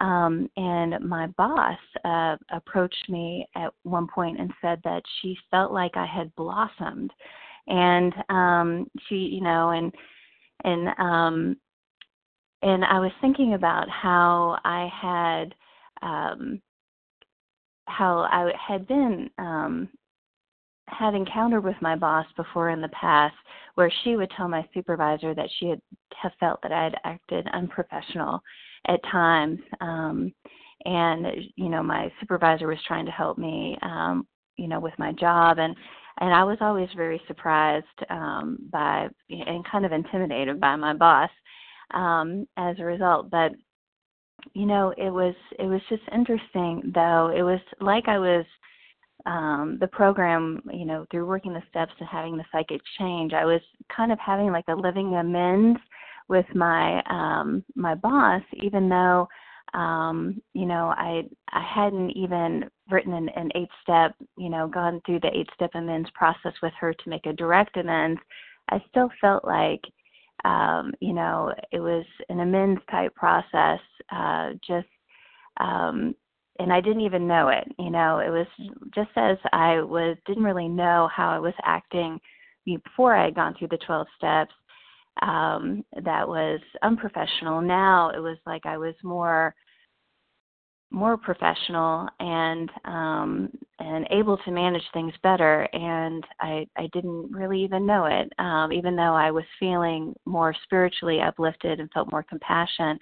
Um 0.01 0.49
and 0.57 1.03
my 1.05 1.27
boss 1.39 1.79
uh 2.05 2.37
approached 2.51 3.09
me 3.09 3.47
at 3.57 3.73
one 3.85 4.07
point 4.07 4.39
and 4.41 4.53
said 4.61 4.81
that 4.85 5.03
she 5.21 5.37
felt 5.51 5.73
like 5.73 5.97
i 5.97 6.07
had 6.07 6.35
blossomed 6.37 7.13
and 7.69 8.13
um 8.29 8.91
she 9.09 9.17
you 9.17 9.41
know 9.41 9.71
and 9.71 9.93
and 10.65 10.89
um 10.99 11.57
and 12.63 12.85
I 12.85 12.99
was 12.99 13.13
thinking 13.21 13.55
about 13.55 13.89
how 13.89 14.59
I 14.65 14.89
had 15.01 15.55
um, 16.03 16.61
how 17.87 18.19
I 18.31 18.53
had 18.67 18.87
been 18.87 19.31
um, 19.39 19.89
had 20.89 21.15
encountered 21.15 21.65
with 21.65 21.77
my 21.81 21.97
boss 21.97 22.27
before 22.37 22.71
in 22.71 22.81
the 22.81 22.89
past 22.89 23.35
where 23.75 23.93
she 24.03 24.17
would 24.17 24.31
tell 24.37 24.49
my 24.49 24.67
supervisor 24.75 25.35
that 25.35 25.49
she 25.59 25.69
had 25.69 25.81
have 26.21 26.33
felt 26.41 26.61
that 26.63 26.73
I 26.73 26.85
had 26.85 26.97
acted 27.05 27.47
unprofessional 27.53 28.41
at 28.87 29.03
times. 29.05 29.61
Um 29.81 30.33
and 30.85 31.27
you 31.57 31.69
know, 31.69 31.83
my 31.83 32.11
supervisor 32.21 32.69
was 32.69 32.79
trying 32.87 33.05
to 33.05 33.13
help 33.13 33.37
me 33.37 33.77
um, 33.83 34.27
you 34.57 34.69
know, 34.69 34.81
with 34.81 34.95
my 34.99 35.13
job 35.13 35.59
and 35.59 35.77
and 36.21 36.33
I 36.35 36.45
was 36.45 36.59
always 36.61 36.89
very 36.97 37.21
surprised 37.27 37.87
um 38.11 38.59
by 38.71 39.09
and 39.31 39.65
kind 39.71 39.85
of 39.87 39.93
intimidated 39.93 40.61
by 40.61 40.77
my 40.77 40.95
boss 40.95 41.31
um 41.93 42.47
as 42.57 42.77
a 42.79 42.85
result. 42.85 43.31
But 43.31 43.53
you 44.55 44.67
know, 44.67 44.95
it 44.97 45.11
was 45.11 45.35
it 45.59 45.67
was 45.67 45.81
just 45.89 46.03
interesting 46.13 46.93
though. 46.95 47.33
It 47.35 47.43
was 47.43 47.61
like 47.81 48.09
I 48.09 48.19
was 48.19 48.45
um 49.27 49.79
the 49.81 49.89
program, 49.89 50.61
you 50.73 50.85
know, 50.85 51.07
through 51.11 51.27
working 51.27 51.53
the 51.53 51.63
steps 51.69 51.93
and 51.99 52.09
having 52.09 52.37
the 52.37 52.45
psychic 52.53 52.81
change, 52.99 53.33
I 53.33 53.45
was 53.45 53.61
kind 53.95 54.13
of 54.13 54.19
having 54.19 54.53
like 54.53 54.69
a 54.69 54.75
living 54.75 55.15
amends 55.17 55.81
with 56.29 56.47
my 56.55 57.03
um 57.09 57.65
my 57.75 57.95
boss 57.95 58.43
even 58.63 58.89
though 58.89 59.27
um 59.75 60.41
you 60.55 60.67
know 60.67 60.95
i 60.97 61.23
i 61.53 61.63
hadn't 61.75 62.11
even 62.11 62.65
written 62.91 63.13
an, 63.13 63.29
an 63.31 63.51
eight 63.55 63.69
step 63.83 64.15
you 64.37 64.49
know 64.49 64.69
gone 64.69 65.01
through 65.05 65.21
the 65.21 65.37
eight 65.37 65.49
step 65.55 65.71
amends 65.75 66.09
process 66.15 66.53
with 66.63 66.73
her 66.79 66.93
to 66.93 67.09
make 67.09 67.27
a 67.27 67.33
direct 67.33 67.77
amends 67.77 68.21
i 68.71 68.83
still 68.91 69.11
felt 69.21 69.45
like 69.45 69.81
um 70.45 70.93
you 71.01 71.13
know 71.13 71.53
it 71.73 71.81
was 71.81 72.05
an 72.29 72.41
amends 72.41 72.81
type 72.91 73.15
process 73.15 73.81
uh 74.13 74.51
just 74.67 74.89
um 75.59 76.15
and 76.59 76.73
i 76.73 76.81
didn't 76.81 77.03
even 77.03 77.27
know 77.27 77.49
it 77.49 77.67
you 77.79 77.91
know 77.91 78.19
it 78.19 78.31
was 78.31 78.47
just 78.95 79.11
as 79.17 79.37
i 79.53 79.81
was 79.81 80.17
didn't 80.27 80.45
really 80.45 80.69
know 80.69 81.09
how 81.15 81.31
i 81.31 81.39
was 81.39 81.55
acting 81.65 82.21
before 82.65 83.15
i 83.15 83.25
had 83.25 83.35
gone 83.35 83.55
through 83.59 83.69
the 83.69 83.79
12 83.87 84.07
steps 84.17 84.53
um 85.23 85.85
that 86.05 86.29
was 86.29 86.61
unprofessional. 86.83 87.61
Now 87.61 88.11
it 88.11 88.21
was 88.21 88.37
like 88.47 88.65
i 88.67 88.79
was 88.79 88.95
more 89.03 89.55
more 90.91 91.17
professional 91.17 92.09
and 92.19 92.71
um 92.85 93.51
and 93.79 94.07
able 94.11 94.39
to 94.39 94.51
manage 94.51 94.83
things 94.95 95.13
better 95.23 95.69
and 95.75 96.25
i 96.41 96.67
i 96.77 96.89
didn't 96.93 97.31
really 97.31 97.63
even 97.63 97.85
know 97.85 98.07
it 98.07 98.33
um 98.39 98.73
even 98.73 98.97
though 98.97 99.15
i 99.15 99.31
was 99.31 99.45
feeling 99.61 100.15
more 100.25 100.55
spiritually 100.65 101.21
uplifted 101.21 101.79
and 101.79 101.91
felt 101.93 102.11
more 102.11 102.23
compassion 102.23 102.99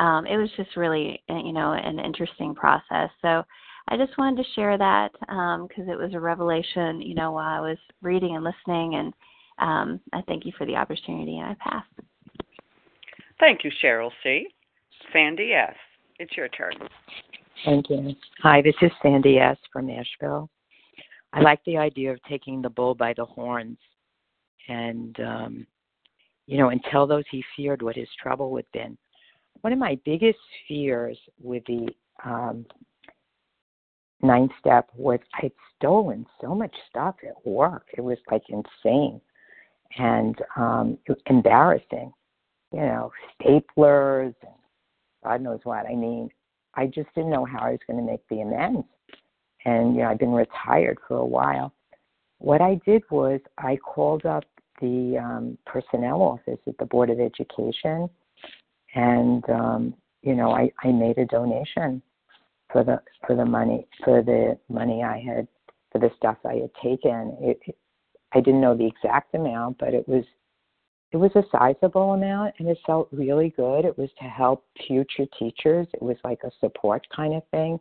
um 0.00 0.26
it 0.26 0.36
was 0.36 0.50
just 0.56 0.76
really 0.76 1.22
uh, 1.30 1.38
you 1.38 1.52
know 1.52 1.72
an 1.72 1.98
interesting 1.98 2.54
process 2.54 3.08
so 3.22 3.42
i 3.88 3.96
just 3.96 4.16
wanted 4.18 4.36
to 4.36 4.50
share 4.54 4.76
that 4.76 5.10
um 5.30 5.66
because 5.66 5.88
it 5.88 5.98
was 5.98 6.12
a 6.12 6.20
revelation 6.20 7.00
you 7.00 7.14
know 7.14 7.32
while 7.32 7.64
i 7.64 7.66
was 7.66 7.78
reading 8.02 8.36
and 8.36 8.44
listening 8.44 8.96
and 8.96 9.14
um, 9.58 10.00
I 10.12 10.22
thank 10.22 10.44
you 10.44 10.52
for 10.56 10.66
the 10.66 10.76
opportunity, 10.76 11.38
and 11.38 11.50
I 11.50 11.56
pass. 11.60 11.84
Thank 13.38 13.64
you, 13.64 13.70
Cheryl 13.82 14.10
C. 14.22 14.48
Sandy 15.12 15.52
S. 15.52 15.74
It's 16.22 16.36
your 16.36 16.46
turn. 16.50 16.74
Thank 17.64 17.90
you. 17.90 18.14
Hi, 18.44 18.62
this 18.62 18.76
is 18.80 18.92
Sandy 19.02 19.38
S. 19.38 19.56
from 19.72 19.88
Nashville. 19.88 20.48
I 21.32 21.40
like 21.40 21.58
the 21.66 21.76
idea 21.76 22.12
of 22.12 22.22
taking 22.28 22.62
the 22.62 22.70
bull 22.70 22.94
by 22.94 23.12
the 23.12 23.24
horns 23.24 23.76
and, 24.68 25.18
um, 25.18 25.66
you 26.46 26.58
know, 26.58 26.68
and 26.68 26.80
tell 26.92 27.08
those 27.08 27.24
he 27.28 27.42
feared 27.56 27.82
what 27.82 27.96
his 27.96 28.06
trouble 28.22 28.54
had 28.54 28.66
been. 28.72 28.96
One 29.62 29.72
of 29.72 29.80
my 29.80 29.98
biggest 30.04 30.38
fears 30.68 31.18
with 31.42 31.64
the 31.66 31.88
um, 32.24 32.66
ninth 34.22 34.52
step 34.60 34.90
was 34.94 35.18
I'd 35.42 35.50
stolen 35.76 36.24
so 36.40 36.54
much 36.54 36.74
stuff 36.88 37.16
at 37.28 37.44
work. 37.44 37.88
It 37.98 38.00
was 38.00 38.18
like 38.30 38.44
insane 38.48 39.20
and 39.98 40.36
um, 40.54 40.98
embarrassing. 41.26 42.12
You 42.70 42.80
know, 42.80 43.12
staplers 43.40 44.34
and 44.42 44.61
God 45.24 45.40
knows 45.40 45.60
what. 45.64 45.86
I 45.86 45.94
mean, 45.94 46.30
I 46.74 46.86
just 46.86 47.08
didn't 47.14 47.30
know 47.30 47.44
how 47.44 47.60
I 47.60 47.70
was 47.70 47.80
going 47.86 47.98
to 47.98 48.10
make 48.10 48.26
the 48.28 48.40
amends. 48.40 48.86
And 49.64 49.94
you 49.94 50.02
know, 50.02 50.08
I've 50.08 50.18
been 50.18 50.32
retired 50.32 50.98
for 51.06 51.18
a 51.18 51.24
while. 51.24 51.72
What 52.38 52.60
I 52.60 52.80
did 52.84 53.02
was 53.10 53.40
I 53.58 53.76
called 53.76 54.26
up 54.26 54.44
the 54.80 55.18
um, 55.22 55.58
personnel 55.64 56.22
office 56.22 56.58
at 56.66 56.76
the 56.78 56.86
Board 56.86 57.10
of 57.10 57.20
Education, 57.20 58.10
and 58.94 59.48
um, 59.48 59.94
you 60.22 60.34
know, 60.34 60.50
I, 60.50 60.72
I 60.82 60.90
made 60.90 61.18
a 61.18 61.26
donation 61.26 62.02
for 62.72 62.82
the 62.82 63.00
for 63.26 63.36
the 63.36 63.44
money 63.44 63.86
for 64.04 64.22
the 64.22 64.58
money 64.68 65.04
I 65.04 65.20
had 65.20 65.46
for 65.92 65.98
the 65.98 66.10
stuff 66.16 66.38
I 66.44 66.54
had 66.54 66.70
taken. 66.82 67.36
It, 67.40 67.60
it, 67.66 67.76
I 68.34 68.40
didn't 68.40 68.62
know 68.62 68.76
the 68.76 68.86
exact 68.86 69.34
amount, 69.34 69.78
but 69.78 69.94
it 69.94 70.08
was 70.08 70.24
it 71.12 71.18
was 71.18 71.30
a 71.34 71.44
sizable 71.52 72.12
amount 72.12 72.54
and 72.58 72.68
it 72.68 72.78
felt 72.86 73.08
really 73.12 73.50
good. 73.50 73.84
It 73.84 73.96
was 73.98 74.08
to 74.18 74.24
help 74.24 74.64
future 74.86 75.26
teachers. 75.38 75.86
It 75.92 76.02
was 76.02 76.16
like 76.24 76.40
a 76.42 76.50
support 76.58 77.06
kind 77.14 77.34
of 77.34 77.42
thing. 77.50 77.78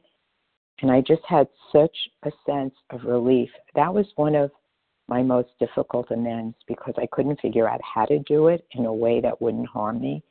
And 0.81 0.91
I 0.91 0.99
just 1.01 1.21
had 1.27 1.47
such 1.71 1.95
a 2.23 2.31
sense 2.45 2.73
of 2.89 3.03
relief. 3.05 3.49
That 3.75 3.93
was 3.93 4.05
one 4.15 4.35
of 4.35 4.51
my 5.07 5.21
most 5.21 5.49
difficult 5.59 6.11
amends 6.11 6.55
because 6.67 6.93
I 6.97 7.07
couldn't 7.11 7.39
figure 7.39 7.69
out 7.69 7.79
how 7.81 8.05
to 8.05 8.19
do 8.19 8.47
it 8.47 8.65
in 8.71 8.85
a 8.85 8.93
way 8.93 9.21
that 9.21 9.41
wouldn't 9.41 9.67
harm 9.67 10.01
me. 10.01 10.23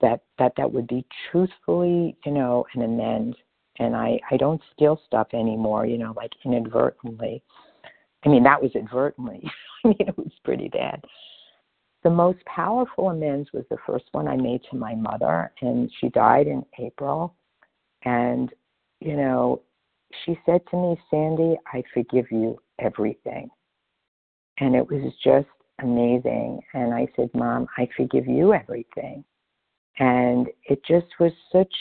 That 0.00 0.20
that 0.38 0.52
that 0.56 0.72
would 0.72 0.88
be 0.88 1.06
truthfully, 1.30 2.16
you 2.24 2.32
know, 2.32 2.64
an 2.74 2.82
amend. 2.82 3.36
And 3.78 3.94
I 3.94 4.18
I 4.30 4.36
don't 4.36 4.60
steal 4.72 5.00
stuff 5.06 5.28
anymore, 5.32 5.86
you 5.86 5.98
know, 5.98 6.12
like 6.16 6.32
inadvertently. 6.44 7.42
I 8.24 8.28
mean, 8.28 8.42
that 8.42 8.60
was 8.60 8.72
inadvertently. 8.74 9.42
I 9.84 9.88
mean, 9.88 9.96
it 10.00 10.16
was 10.16 10.32
pretty 10.44 10.68
bad. 10.68 11.02
The 12.02 12.10
most 12.10 12.44
powerful 12.46 13.10
amends 13.10 13.52
was 13.52 13.64
the 13.70 13.76
first 13.86 14.06
one 14.12 14.26
I 14.26 14.36
made 14.36 14.62
to 14.70 14.76
my 14.76 14.94
mother, 14.94 15.52
and 15.60 15.90
she 16.00 16.08
died 16.08 16.48
in 16.48 16.64
April. 16.78 17.34
And, 18.04 18.52
you 19.00 19.16
know, 19.16 19.62
she 20.24 20.38
said 20.44 20.62
to 20.70 20.76
me, 20.76 21.00
Sandy, 21.10 21.56
I 21.72 21.82
forgive 21.94 22.26
you 22.30 22.58
everything. 22.80 23.50
And 24.58 24.74
it 24.74 24.88
was 24.90 25.12
just 25.22 25.46
amazing. 25.80 26.60
And 26.74 26.92
I 26.92 27.06
said, 27.16 27.30
Mom, 27.34 27.68
I 27.78 27.88
forgive 27.96 28.26
you 28.26 28.52
everything. 28.52 29.24
And 29.98 30.48
it 30.64 30.84
just 30.84 31.06
was 31.20 31.32
such 31.52 31.74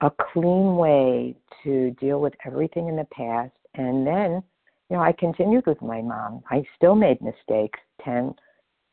a 0.00 0.10
clean 0.32 0.76
way 0.76 1.36
to 1.62 1.92
deal 1.92 2.20
with 2.20 2.34
everything 2.44 2.88
in 2.88 2.96
the 2.96 3.06
past. 3.12 3.52
And 3.74 4.06
then 4.06 4.42
you 4.90 4.96
know, 4.96 5.02
I 5.02 5.12
continued 5.12 5.66
with 5.66 5.82
my 5.82 6.00
mom. 6.00 6.42
I 6.50 6.64
still 6.76 6.94
made 6.94 7.20
mistakes, 7.20 7.80
10, 8.04 8.34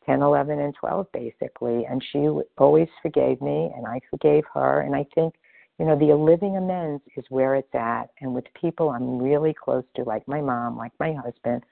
10, 0.06 0.22
11, 0.22 0.60
and 0.60 0.76
12, 0.76 1.08
basically. 1.14 1.86
And 1.86 2.04
she 2.12 2.30
always 2.58 2.88
forgave 3.02 3.42
me, 3.42 3.72
and 3.76 3.86
I 3.86 4.00
forgave 4.10 4.44
her. 4.54 4.82
And 4.82 4.96
I 4.96 5.06
think, 5.16 5.36
you 5.80 5.86
know, 5.86 5.98
the 5.98 6.14
living 6.14 6.58
amends 6.58 7.04
is 7.16 7.26
where 7.30 7.56
it's 7.56 7.74
at. 7.74 8.10
And 8.22 8.34
with 8.34 8.46
people 8.60 8.90
I'm 8.90 9.20
really 9.20 9.54
close 9.54 9.84
to, 9.96 10.04
like 10.04 10.28
my 10.28 10.42
mom, 10.42 10.78
like 10.78 10.92
my 11.00 11.14
husband, 11.14 11.64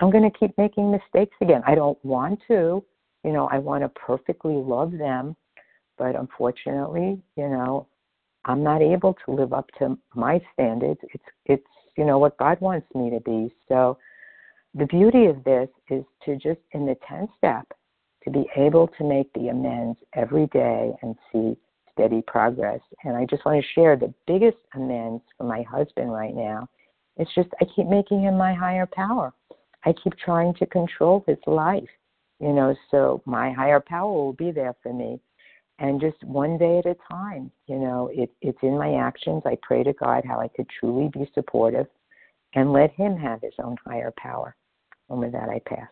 I'm 0.00 0.10
going 0.10 0.28
to 0.28 0.38
keep 0.38 0.56
making 0.58 0.90
mistakes 0.90 1.36
again. 1.40 1.62
I 1.66 1.74
don't 1.74 2.02
want 2.04 2.40
to. 2.48 2.84
You 3.24 3.32
know, 3.32 3.48
I 3.50 3.58
want 3.58 3.82
to 3.84 3.88
perfectly 3.88 4.54
love 4.54 4.92
them. 4.92 5.36
But 5.96 6.16
unfortunately, 6.16 7.22
you 7.36 7.48
know, 7.48 7.86
I'm 8.44 8.62
not 8.62 8.82
able 8.82 9.16
to 9.24 9.32
live 9.32 9.52
up 9.52 9.70
to 9.78 9.96
my 10.14 10.40
standards. 10.52 11.00
It's 11.14 11.24
it's 11.46 11.66
you 11.96 12.04
know 12.04 12.18
what 12.18 12.36
God 12.36 12.60
wants 12.60 12.86
me 12.94 13.10
to 13.10 13.20
be. 13.20 13.54
So 13.68 13.96
the 14.74 14.86
beauty 14.86 15.26
of 15.26 15.42
this 15.44 15.68
is 15.88 16.04
to 16.24 16.34
just 16.36 16.60
in 16.72 16.86
the 16.86 16.96
10th 17.08 17.28
step 17.36 17.66
to 18.24 18.30
be 18.30 18.48
able 18.56 18.88
to 18.98 19.04
make 19.04 19.32
the 19.34 19.48
amends 19.48 19.98
every 20.14 20.46
day 20.48 20.92
and 21.02 21.14
see 21.30 21.56
steady 21.92 22.22
progress. 22.26 22.80
And 23.04 23.16
I 23.16 23.24
just 23.26 23.44
want 23.44 23.62
to 23.62 23.72
share 23.72 23.96
the 23.96 24.12
biggest 24.26 24.56
amends 24.74 25.22
for 25.36 25.44
my 25.44 25.62
husband 25.62 26.12
right 26.12 26.34
now. 26.34 26.68
It's 27.16 27.32
just 27.34 27.48
I 27.60 27.66
keep 27.76 27.86
making 27.86 28.22
him 28.22 28.36
my 28.36 28.52
higher 28.52 28.86
power. 28.86 29.32
I 29.84 29.92
keep 30.02 30.16
trying 30.16 30.54
to 30.54 30.66
control 30.66 31.22
his 31.26 31.38
life, 31.46 31.88
you 32.40 32.52
know, 32.52 32.74
so 32.90 33.22
my 33.26 33.52
higher 33.52 33.80
power 33.80 34.10
will 34.10 34.32
be 34.32 34.50
there 34.50 34.74
for 34.82 34.92
me 34.92 35.20
and 35.78 36.00
just 36.00 36.22
one 36.24 36.56
day 36.58 36.78
at 36.78 36.86
a 36.86 36.96
time. 37.10 37.50
You 37.66 37.78
know, 37.78 38.10
it, 38.12 38.30
it's 38.40 38.58
in 38.62 38.78
my 38.78 38.94
actions. 38.94 39.42
I 39.44 39.56
pray 39.62 39.82
to 39.82 39.92
God 39.92 40.24
how 40.24 40.40
I 40.40 40.48
could 40.48 40.68
truly 40.80 41.10
be 41.12 41.30
supportive 41.34 41.86
and 42.54 42.72
let 42.72 42.92
Him 42.92 43.16
have 43.16 43.42
His 43.42 43.54
own 43.62 43.76
higher 43.86 44.12
power. 44.16 44.56
And 45.10 45.20
with 45.20 45.32
that, 45.32 45.48
I 45.48 45.60
pass. 45.66 45.88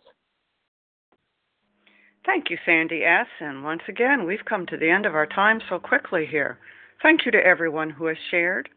Thank 2.24 2.50
you, 2.50 2.58
Sandy 2.64 3.02
S. 3.04 3.26
And 3.40 3.64
once 3.64 3.82
again, 3.88 4.24
we've 4.26 4.44
come 4.44 4.66
to 4.66 4.76
the 4.76 4.90
end 4.90 5.06
of 5.06 5.14
our 5.14 5.26
time 5.26 5.60
so 5.68 5.78
quickly 5.78 6.26
here. 6.26 6.58
Thank 7.02 7.26
you 7.26 7.32
to 7.32 7.44
everyone 7.44 7.90
who 7.90 8.06
has 8.06 8.16
shared. 8.30 8.68